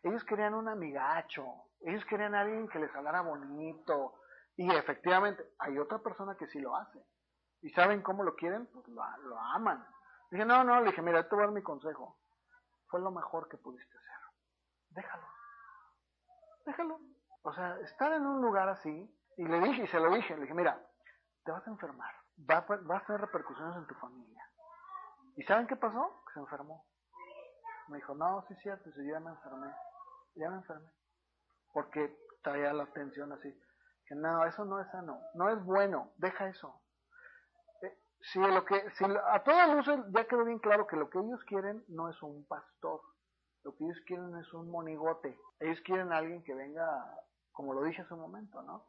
ellos 0.03 0.25
querían 0.25 0.55
un 0.55 0.69
amigacho, 0.69 1.47
ellos 1.81 2.05
querían 2.05 2.35
a 2.35 2.43
alguien 2.43 2.69
que 2.69 2.79
les 2.79 2.95
hablara 2.95 3.23
bonito. 3.23 4.21
Y 4.57 4.71
efectivamente, 4.71 5.43
hay 5.59 5.79
otra 5.79 5.99
persona 5.99 6.37
que 6.37 6.47
sí 6.49 6.61
lo 6.61 6.77
hace. 6.77 7.03
¿Y 7.63 7.71
saben 7.71 8.03
cómo 8.03 8.23
lo 8.23 8.35
quieren? 8.35 8.67
Pues 8.67 8.87
lo, 8.89 9.03
aman. 9.55 9.87
Dije, 10.31 10.45
no, 10.45 10.65
no, 10.65 10.81
le 10.81 10.91
dije, 10.91 11.01
mira, 11.01 11.27
te 11.27 11.35
voy 11.35 11.45
a 11.45 11.47
dar 11.47 11.55
mi 11.55 11.63
consejo. 11.63 12.19
Fue 12.89 13.01
lo 13.01 13.11
mejor 13.11 13.49
que 13.49 13.57
pudiste 13.57 13.97
hacer. 13.97 14.17
Déjalo. 14.91 15.27
Déjalo. 16.67 17.01
O 17.43 17.53
sea, 17.55 17.79
estar 17.81 18.13
en 18.13 18.27
un 18.27 18.43
lugar 18.43 18.69
así, 18.69 19.19
y 19.37 19.45
le 19.45 19.61
dije, 19.61 19.85
y 19.85 19.87
se 19.87 19.99
lo 19.99 20.13
dije, 20.13 20.35
le 20.35 20.43
dije, 20.43 20.55
mira, 20.55 20.79
te 21.45 21.53
vas 21.53 21.67
a 21.67 21.71
enfermar. 21.71 22.15
Va 22.51 22.59
a 22.59 23.05
tener 23.07 23.21
repercusiones 23.21 23.77
en 23.77 23.87
tu 23.87 23.95
familia. 23.95 24.52
¿Y 25.37 25.43
saben 25.45 25.67
qué 25.67 25.77
pasó? 25.77 26.23
Se 26.33 26.41
enfermó. 26.41 26.85
Me 27.89 27.97
dijo, 27.97 28.15
no, 28.15 28.45
sí 28.49 28.55
cierto, 28.57 28.91
yo 28.91 29.03
ya 29.03 29.21
me 29.21 29.31
enfermé. 29.31 29.73
Ya 30.35 30.51
me 30.51 30.57
enfermé. 30.57 30.89
Porque 31.73 32.17
traía 32.43 32.73
la 32.73 32.85
atención 32.85 33.33
así. 33.33 33.53
Que 34.07 34.15
no, 34.15 34.45
eso 34.47 34.65
no 34.65 34.81
es 34.81 34.91
sano. 34.91 35.21
No 35.35 35.49
es 35.49 35.63
bueno. 35.65 36.13
Deja 36.17 36.49
eso. 36.49 36.83
Si 38.25 38.39
lo 38.39 38.65
que, 38.65 38.89
si 38.93 39.05
a 39.05 39.43
todas 39.43 39.75
luces 39.75 40.01
ya 40.11 40.25
quedó 40.29 40.45
bien 40.45 40.61
claro 40.61 40.87
que 40.87 40.97
lo 40.97 41.11
que 41.11 41.19
ellos 41.19 41.43
quieren 41.45 41.85
no 41.89 42.09
es 42.09 42.23
un 42.23 42.47
pastor, 42.47 43.01
lo 43.65 43.75
que 43.75 43.85
ellos 43.85 44.01
quieren 44.07 44.37
es 44.37 44.53
un 44.55 44.71
monigote. 44.71 45.37
Ellos 45.59 45.81
quieren 45.85 46.13
a 46.13 46.19
alguien 46.19 46.45
que 46.45 46.55
venga, 46.55 46.87
como 47.51 47.75
lo 47.75 47.83
dije 47.83 48.03
hace 48.03 48.15
un 48.15 48.21
momento, 48.21 48.63
¿no? 48.63 48.87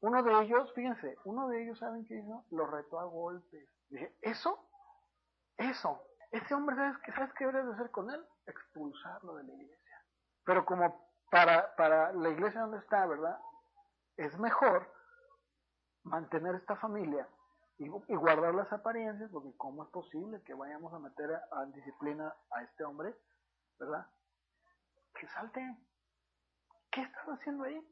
Uno 0.00 0.22
de 0.22 0.32
ellos, 0.44 0.72
fíjense, 0.74 1.16
uno 1.24 1.48
de 1.48 1.64
ellos, 1.64 1.78
¿saben 1.78 2.04
qué 2.04 2.14
hizo? 2.14 2.44
Lo 2.50 2.66
retó 2.66 3.00
a 3.00 3.04
golpes. 3.04 3.68
Dije, 3.88 4.14
¿eso? 4.22 4.65
Eso. 5.58 6.02
Ese 6.30 6.54
hombre, 6.54 6.76
¿sabes 6.76 6.96
¿sabes 7.14 7.32
qué 7.34 7.46
deberías 7.46 7.66
de 7.66 7.74
hacer 7.74 7.90
con 7.90 8.10
él? 8.10 8.24
Expulsarlo 8.46 9.36
de 9.36 9.44
la 9.44 9.52
iglesia. 9.54 10.04
Pero 10.44 10.64
como 10.64 11.10
para, 11.30 11.74
para 11.76 12.12
la 12.12 12.28
iglesia 12.28 12.60
donde 12.60 12.78
está, 12.78 13.06
¿verdad? 13.06 13.38
Es 14.16 14.38
mejor 14.38 14.92
mantener 16.04 16.54
esta 16.54 16.76
familia 16.76 17.28
y, 17.78 17.88
guardar 17.88 18.54
las 18.54 18.72
apariencias, 18.72 19.30
porque 19.30 19.54
¿cómo 19.56 19.84
es 19.84 19.90
posible 19.90 20.42
que 20.42 20.54
vayamos 20.54 20.92
a 20.94 20.98
meter 20.98 21.30
a, 21.34 21.64
disciplina 21.66 22.34
a 22.50 22.62
este 22.62 22.84
hombre, 22.84 23.14
verdad? 23.78 24.06
Que 25.14 25.28
salte. 25.28 25.76
¿Qué 26.90 27.02
estás 27.02 27.26
haciendo 27.26 27.64
ahí? 27.64 27.86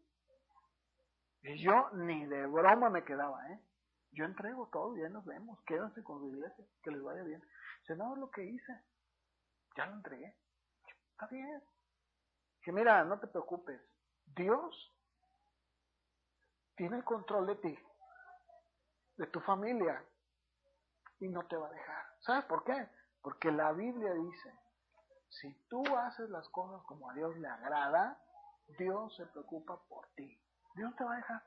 Y 1.43 1.63
yo 1.63 1.91
ni 1.93 2.25
de 2.27 2.47
broma 2.47 2.89
me 2.89 3.05
quedaba, 3.05 3.47
¿eh? 3.51 3.61
Yo 4.15 4.25
entrego 4.25 4.69
todo, 4.73 4.97
ya 4.97 5.09
nos 5.09 5.25
vemos, 5.25 5.61
quédense 5.67 6.03
con 6.03 6.21
su 6.21 6.29
iglesia, 6.29 6.65
que 6.83 6.91
les 6.91 7.03
vaya 7.03 7.23
bien. 7.23 7.43
Dice, 7.81 7.97
no, 7.97 8.17
lo 8.17 8.31
que 8.31 8.45
hice, 8.45 8.85
ya 9.77 9.87
lo 9.87 9.95
entregué. 9.95 10.35
Está 11.13 11.27
bien. 11.27 11.63
Que 12.63 12.73
mira, 12.73 13.05
no 13.05 13.19
te 13.19 13.27
preocupes, 13.27 13.81
Dios 14.27 14.93
tiene 16.77 16.97
el 16.97 17.05
control 17.05 17.47
de 17.47 17.57
ti 17.57 17.79
de 19.17 19.27
tu 19.27 19.41
familia. 19.41 20.03
y 21.21 21.29
no 21.29 21.47
te 21.47 21.57
va 21.57 21.69
a 21.69 21.71
dejar. 21.73 22.05
¿Sabes 22.21 22.45
por 22.47 22.65
qué? 22.65 22.89
Porque 23.23 23.51
la 23.51 23.73
Biblia 23.73 24.13
dice, 24.13 24.53
si 25.31 25.55
tú 25.69 25.83
haces 25.97 26.29
las 26.29 26.47
cosas 26.51 26.85
como 26.87 27.09
a 27.09 27.15
Dios 27.15 27.35
le 27.39 27.49
agrada, 27.49 28.21
Dios 28.79 29.15
se 29.17 29.25
preocupa 29.27 29.81
por 29.89 30.09
ti. 30.17 30.39
Dios 30.75 30.95
te 30.97 31.05
va 31.05 31.15
a 31.15 31.17
dejar. 31.17 31.43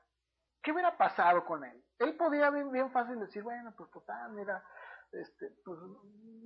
¿Qué 0.62 0.72
hubiera 0.72 0.96
pasado 0.96 1.44
con 1.44 1.64
él? 1.64 1.84
Él 1.98 2.16
podía 2.16 2.50
bien, 2.50 2.70
bien 2.70 2.90
fácil 2.90 3.18
decir, 3.20 3.42
bueno, 3.42 3.72
pues 3.76 3.90
total, 3.90 4.32
mira, 4.32 4.64
este, 5.12 5.50
pues 5.64 5.78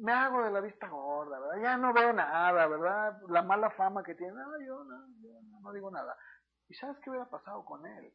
me 0.01 0.13
hago 0.13 0.45
de 0.45 0.51
la 0.51 0.61
vista 0.61 0.89
gorda, 0.89 1.39
¿verdad? 1.39 1.63
Ya 1.63 1.77
no 1.77 1.93
veo 1.93 2.13
nada, 2.13 2.67
¿verdad? 2.67 3.21
La 3.29 3.43
mala 3.43 3.71
fama 3.71 4.03
que 4.03 4.15
tiene, 4.15 4.33
no, 4.33 4.61
yo 4.61 4.85
no, 4.85 5.07
yo 5.21 5.31
no 5.61 5.73
digo 5.73 5.91
nada. 5.91 6.17
¿Y 6.69 6.75
sabes 6.75 6.99
qué 7.01 7.11
hubiera 7.11 7.29
pasado 7.29 7.65
con 7.65 7.85
él? 7.87 8.15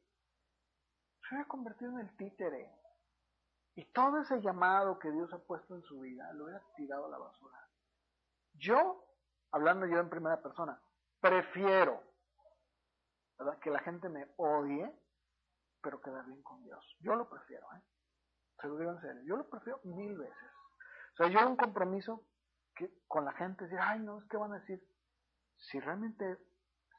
Se 1.22 1.36
hubiera 1.36 1.48
convertido 1.48 1.92
en 1.92 2.00
el 2.00 2.18
títere. 2.18 2.72
Y 3.76 3.86
todo 3.92 4.22
ese 4.22 4.42
llamado 4.42 4.98
que 4.98 5.12
Dios 5.12 5.32
ha 5.34 5.38
puesto 5.38 5.76
en 5.76 5.84
su 5.84 6.00
vida 6.00 6.32
lo 6.34 6.46
hubiera 6.46 6.64
tirado 6.76 7.06
a 7.06 7.10
la 7.10 7.18
basura. 7.20 7.58
Yo, 8.54 9.06
hablando 9.52 9.86
yo 9.86 10.00
en 10.00 10.10
primera 10.10 10.42
persona, 10.42 10.82
prefiero 11.20 12.02
¿verdad? 13.38 13.60
que 13.60 13.70
la 13.70 13.80
gente 13.80 14.10
me 14.10 14.26
odie, 14.38 14.92
pero 15.82 16.02
quedar 16.02 16.26
bien 16.26 16.42
con 16.44 16.64
Dios. 16.64 16.98
Yo 17.00 17.16
lo 17.16 17.30
prefiero, 17.30 17.68
¿eh? 17.76 17.82
Se 18.60 18.68
lo 18.68 18.78
digo 18.78 18.92
en. 18.92 19.26
Yo 19.26 19.38
lo 19.38 19.50
prefiero 19.50 19.80
mil 19.84 20.18
veces. 20.18 20.50
O 21.14 21.18
sea, 21.18 21.28
yo 21.28 21.48
un 21.48 21.56
compromiso 21.56 22.26
que, 22.76 22.92
con 23.08 23.26
la 23.26 23.34
gente, 23.34 23.64
decir, 23.66 23.80
ay, 23.82 24.00
no, 24.00 24.20
es 24.20 24.26
que 24.26 24.38
van 24.38 24.54
a 24.54 24.60
decir, 24.60 24.84
si 25.58 25.80
realmente, 25.80 26.38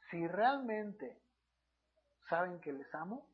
si 0.09 0.27
realmente 0.27 1.21
saben 2.29 2.59
que 2.61 2.73
les 2.73 2.93
amo, 2.95 3.29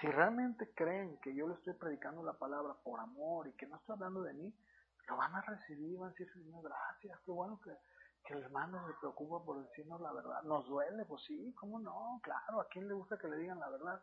si 0.00 0.06
realmente 0.08 0.72
creen 0.74 1.18
que 1.20 1.34
yo 1.34 1.48
le 1.48 1.54
estoy 1.54 1.74
predicando 1.74 2.22
la 2.22 2.34
palabra 2.34 2.74
por 2.84 3.00
amor 3.00 3.48
y 3.48 3.54
que 3.54 3.66
no 3.66 3.76
estoy 3.76 3.94
hablando 3.94 4.22
de 4.22 4.34
mí, 4.34 4.54
lo 5.08 5.16
van 5.16 5.34
a 5.34 5.40
recibir, 5.42 5.98
van 5.98 6.08
a 6.08 6.10
decir, 6.10 6.30
Señor, 6.32 6.62
gracias, 6.62 7.18
qué 7.24 7.30
bueno 7.30 7.60
que, 7.62 7.70
que 8.26 8.34
el 8.34 8.42
hermano 8.42 8.84
se 8.86 8.94
preocupa 8.94 9.44
por 9.44 9.62
decirnos 9.62 10.00
la 10.00 10.12
verdad. 10.12 10.42
¿Nos 10.42 10.66
duele? 10.66 11.04
Pues 11.04 11.22
sí, 11.24 11.54
¿cómo 11.54 11.78
no? 11.78 12.20
Claro, 12.22 12.60
¿a 12.60 12.68
quién 12.68 12.88
le 12.88 12.94
gusta 12.94 13.16
que 13.18 13.28
le 13.28 13.38
digan 13.38 13.60
la 13.60 13.70
verdad? 13.70 14.02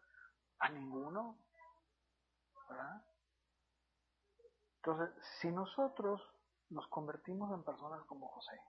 A 0.60 0.70
ninguno. 0.70 1.38
¿Verdad? 2.70 3.06
Entonces, 4.78 5.16
si 5.40 5.52
nosotros 5.52 6.22
nos 6.70 6.88
convertimos 6.88 7.52
en 7.54 7.64
personas 7.64 8.04
como 8.06 8.28
José, 8.30 8.60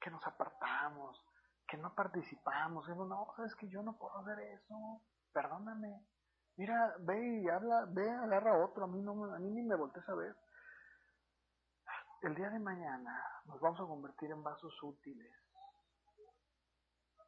que 0.00 0.10
nos 0.10 0.24
apartamos, 0.26 1.24
que 1.66 1.78
no 1.78 1.94
participamos, 1.94 2.86
decimos, 2.86 3.08
no, 3.08 3.26
sabes 3.36 3.54
que 3.56 3.68
yo 3.68 3.82
no 3.82 3.96
puedo 3.96 4.16
hacer 4.18 4.38
eso, 4.40 5.00
perdóname. 5.32 6.06
Mira, 6.56 6.94
ve 7.00 7.40
y 7.42 7.48
habla, 7.48 7.86
ve, 7.88 8.08
agarra 8.08 8.64
otro, 8.64 8.84
a 8.84 8.86
mí, 8.86 9.00
no, 9.00 9.24
a 9.34 9.38
mí 9.38 9.50
ni 9.50 9.62
me 9.62 9.74
voltees 9.74 10.08
a 10.08 10.14
ver. 10.14 10.36
El 12.24 12.34
día 12.34 12.48
de 12.48 12.58
mañana 12.58 13.22
nos 13.44 13.60
vamos 13.60 13.78
a 13.80 13.84
convertir 13.84 14.30
en 14.30 14.42
vasos 14.42 14.72
útiles, 14.82 15.30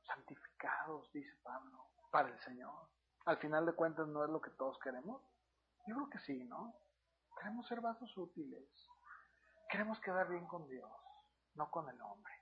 santificados, 0.06 1.12
dice 1.12 1.36
Pablo, 1.42 1.90
para 2.10 2.30
el 2.30 2.40
Señor. 2.40 2.72
Al 3.26 3.36
final 3.36 3.66
de 3.66 3.74
cuentas, 3.74 4.08
¿no 4.08 4.24
es 4.24 4.30
lo 4.30 4.40
que 4.40 4.48
todos 4.52 4.78
queremos? 4.78 5.20
Yo 5.86 5.96
creo 5.96 6.08
que 6.08 6.18
sí, 6.20 6.44
¿no? 6.44 6.74
Queremos 7.38 7.68
ser 7.68 7.82
vasos 7.82 8.10
útiles. 8.16 8.66
Queremos 9.68 10.00
quedar 10.00 10.30
bien 10.30 10.46
con 10.46 10.66
Dios, 10.66 10.90
no 11.56 11.70
con 11.70 11.90
el 11.90 12.00
hombre. 12.00 12.32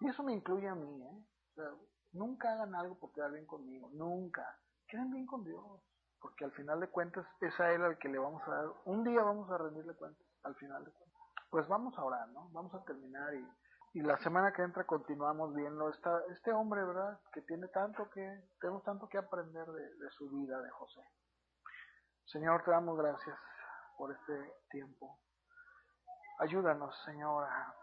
Y 0.00 0.10
eso 0.10 0.22
me 0.22 0.34
incluye 0.34 0.68
a 0.68 0.74
mí, 0.74 1.02
¿eh? 1.02 1.26
O 1.52 1.54
sea, 1.54 1.70
nunca 2.12 2.52
hagan 2.52 2.74
algo 2.74 2.98
por 2.98 3.12
quedar 3.14 3.32
bien 3.32 3.46
conmigo, 3.46 3.88
nunca. 3.94 4.60
Queden 4.88 5.10
bien 5.10 5.24
con 5.24 5.42
Dios, 5.42 5.80
porque 6.20 6.44
al 6.44 6.52
final 6.52 6.80
de 6.80 6.90
cuentas 6.90 7.26
es 7.40 7.58
a 7.60 7.72
Él 7.72 7.82
al 7.82 7.96
que 7.96 8.10
le 8.10 8.18
vamos 8.18 8.46
a 8.46 8.50
dar, 8.50 8.66
un 8.84 9.04
día 9.04 9.22
vamos 9.22 9.50
a 9.50 9.56
rendirle 9.56 9.94
cuentas, 9.94 10.26
al 10.42 10.54
final 10.56 10.84
de 10.84 10.90
cuentas. 10.90 11.01
Pues 11.52 11.68
vamos 11.68 11.92
a 11.98 12.02
orar, 12.02 12.26
¿no? 12.30 12.48
Vamos 12.52 12.72
a 12.72 12.82
terminar 12.82 13.34
y, 13.34 13.46
y 13.98 14.00
la 14.00 14.16
semana 14.22 14.54
que 14.54 14.62
entra 14.62 14.86
continuamos 14.86 15.54
viendo 15.54 15.90
esta, 15.90 16.22
este 16.30 16.50
hombre, 16.50 16.82
¿verdad? 16.82 17.20
Que 17.30 17.42
tiene 17.42 17.68
tanto 17.68 18.08
que, 18.08 18.48
tenemos 18.58 18.82
tanto 18.84 19.06
que 19.06 19.18
aprender 19.18 19.66
de, 19.66 19.94
de 19.96 20.10
su 20.12 20.30
vida, 20.30 20.58
de 20.62 20.70
José. 20.70 21.02
Señor, 22.24 22.64
te 22.64 22.70
damos 22.70 22.96
gracias 22.96 23.38
por 23.98 24.10
este 24.12 24.54
tiempo. 24.70 25.20
Ayúdanos, 26.38 26.98
Señor, 27.04 27.44
a, 27.44 27.74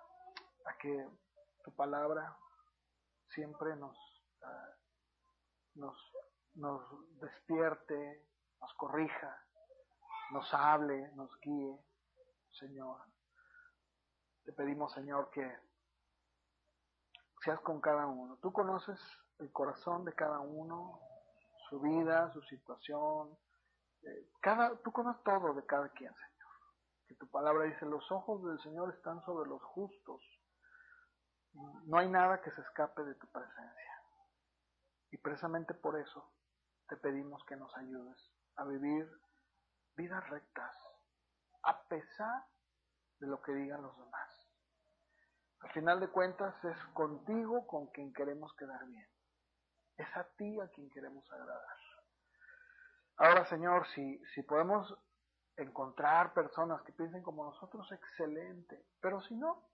que 0.80 1.08
tu 1.64 1.72
palabra 1.76 2.36
siempre 3.36 3.76
nos, 3.76 3.96
uh, 4.42 5.80
nos, 5.80 5.96
nos 6.56 7.20
despierte, 7.20 8.26
nos 8.60 8.74
corrija, 8.74 9.44
nos 10.32 10.52
hable, 10.56 11.12
nos 11.14 11.30
guíe, 11.40 11.86
Señor. 12.50 13.00
Te 14.50 14.54
pedimos, 14.54 14.92
Señor, 14.94 15.30
que 15.30 15.48
seas 17.44 17.60
con 17.60 17.80
cada 17.80 18.08
uno. 18.08 18.36
Tú 18.42 18.52
conoces 18.52 19.00
el 19.38 19.52
corazón 19.52 20.06
de 20.06 20.14
cada 20.14 20.40
uno, 20.40 21.00
su 21.70 21.80
vida, 21.80 22.34
su 22.34 22.42
situación. 22.42 23.38
Eh, 24.02 24.32
cada, 24.42 24.76
tú 24.82 24.92
conoces 24.92 25.22
todo 25.24 25.54
de 25.54 25.64
cada 25.68 25.90
quien, 25.90 26.12
Señor. 26.12 26.52
Que 27.08 27.14
tu 27.14 27.30
palabra 27.30 27.66
dice, 27.66 27.86
los 27.86 28.12
ojos 28.12 28.44
del 28.44 28.60
Señor 28.62 28.92
están 28.92 29.24
sobre 29.24 29.48
los 29.48 29.62
justos. 29.62 30.20
No 31.86 32.00
hay 32.00 32.10
nada 32.10 32.42
que 32.42 32.50
se 32.50 32.62
escape 32.62 33.04
de 33.04 33.14
tu 33.14 33.28
presencia. 33.28 34.04
Y 35.12 35.18
precisamente 35.18 35.76
por 35.76 35.96
eso 35.96 36.28
te 36.88 36.98
pedimos 36.98 37.46
que 37.46 37.56
nos 37.56 37.72
ayudes 37.78 38.18
a 38.56 38.66
vivir 38.66 39.08
vidas 39.96 40.28
rectas, 40.28 40.76
a 41.62 41.84
pesar 41.84 42.48
de 43.20 43.28
lo 43.28 43.42
que 43.42 43.54
digan 43.54 43.82
los 43.82 43.98
demás. 43.98 44.29
Al 45.62 45.72
final 45.72 46.00
de 46.00 46.10
cuentas 46.10 46.54
es 46.64 46.78
contigo 46.94 47.68
con 47.68 47.88
quien 47.88 48.14
queremos 48.14 48.54
quedar 48.56 48.86
bien. 48.86 49.08
Es 49.98 50.08
a 50.16 50.24
ti 50.38 50.60
a 50.60 50.68
quien 50.70 50.90
queremos 50.90 51.30
agradar. 51.32 51.78
Ahora, 53.18 53.46
Señor, 53.46 53.86
si, 53.88 54.18
si 54.34 54.44
podemos 54.44 54.98
encontrar 55.58 56.34
personas 56.34 56.82
que 56.84 56.94
piensen 56.94 57.22
como 57.22 57.44
nosotros, 57.44 57.92
excelente. 57.92 58.86
Pero 59.02 59.20
si 59.22 59.36
no, 59.36 59.68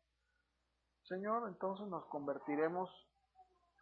Señor, 1.04 1.48
entonces 1.48 1.88
nos 1.88 2.06
convertiremos 2.08 2.90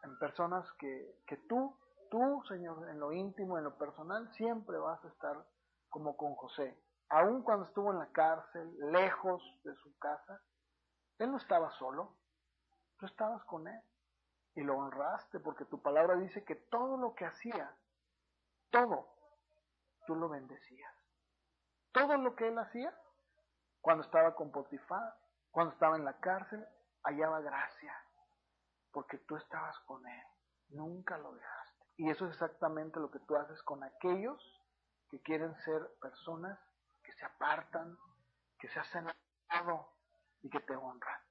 en 0.04 0.20
personas 0.20 0.70
que, 0.80 1.16
que 1.26 1.38
tú, 1.48 1.80
tú, 2.12 2.44
Señor, 2.50 2.90
en 2.90 3.00
lo 3.00 3.14
íntimo, 3.14 3.58
en 3.58 3.64
lo 3.64 3.78
personal, 3.78 4.30
siempre 4.34 4.78
vas 4.78 5.04
a 5.06 5.08
estar 5.08 5.46
como 5.90 6.18
con 6.18 6.36
José. 6.36 6.78
Aun 7.10 7.44
cuando 7.44 7.66
estuvo 7.66 7.92
en 7.92 8.00
la 8.00 8.12
cárcel, 8.12 8.70
lejos 8.92 9.42
de 9.64 9.74
su 9.76 9.98
casa, 9.98 10.42
él 11.24 11.32
no 11.32 11.38
estaba 11.38 11.72
solo, 11.72 12.16
tú 12.98 13.06
estabas 13.06 13.44
con 13.46 13.68
él 13.68 13.82
y 14.56 14.62
lo 14.62 14.78
honraste 14.78 15.40
porque 15.40 15.66
tu 15.66 15.82
palabra 15.82 16.16
dice 16.16 16.44
que 16.44 16.56
todo 16.56 16.98
lo 16.98 17.16
que 17.16 17.26
hacía, 17.26 17.76
todo, 18.70 19.08
tú 20.06 20.16
lo 20.16 20.30
bendecías. 20.30 20.94
Todo 21.92 22.18
lo 22.18 22.36
que 22.36 22.48
él 22.48 22.58
hacía, 22.58 22.94
cuando 23.82 24.04
estaba 24.04 24.36
con 24.36 24.52
Potifar, 24.52 25.16
cuando 25.52 25.74
estaba 25.74 25.96
en 25.96 26.06
la 26.06 26.20
cárcel, 26.20 26.66
hallaba 27.04 27.42
gracia, 27.42 27.96
porque 28.92 29.18
tú 29.20 29.36
estabas 29.36 29.78
con 29.82 30.06
él, 30.08 30.24
nunca 30.70 31.18
lo 31.18 31.34
dejaste. 31.34 31.86
Y 31.98 32.10
eso 32.10 32.26
es 32.26 32.34
exactamente 32.34 33.00
lo 33.00 33.12
que 33.12 33.20
tú 33.20 33.36
haces 33.36 33.62
con 33.64 33.84
aquellos 33.84 34.42
que 35.10 35.22
quieren 35.22 35.56
ser 35.62 35.88
personas 36.02 36.60
que 37.04 37.12
se 37.14 37.26
apartan, 37.26 37.98
que 38.58 38.68
se 38.70 38.80
hacen 38.80 39.08
y 40.44 40.50
que 40.50 40.60
te 40.60 40.76
honran. 40.76 41.22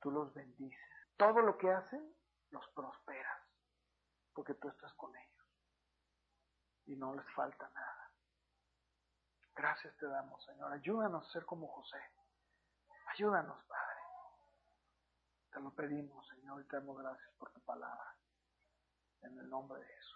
Tú 0.00 0.10
los 0.10 0.34
bendices. 0.34 0.78
Todo 1.16 1.40
lo 1.40 1.56
que 1.56 1.70
hacen, 1.70 2.14
los 2.50 2.68
prosperas, 2.70 3.42
porque 4.34 4.54
tú 4.54 4.68
estás 4.68 4.92
con 4.94 5.16
ellos. 5.16 5.46
Y 6.84 6.96
no 6.96 7.14
les 7.14 7.26
falta 7.30 7.68
nada. 7.70 8.10
Gracias 9.54 9.96
te 9.96 10.06
damos, 10.06 10.44
Señor. 10.44 10.70
Ayúdanos 10.72 11.26
a 11.26 11.32
ser 11.32 11.46
como 11.46 11.66
José. 11.68 11.98
Ayúdanos, 13.14 13.64
Padre. 13.64 14.00
Te 15.50 15.60
lo 15.60 15.74
pedimos, 15.74 16.28
Señor, 16.28 16.60
y 16.60 16.68
te 16.68 16.76
damos 16.76 16.98
gracias 16.98 17.32
por 17.38 17.50
tu 17.52 17.60
palabra. 17.62 18.14
En 19.22 19.38
el 19.38 19.48
nombre 19.48 19.80
de 19.80 19.86
Jesús. 19.86 20.15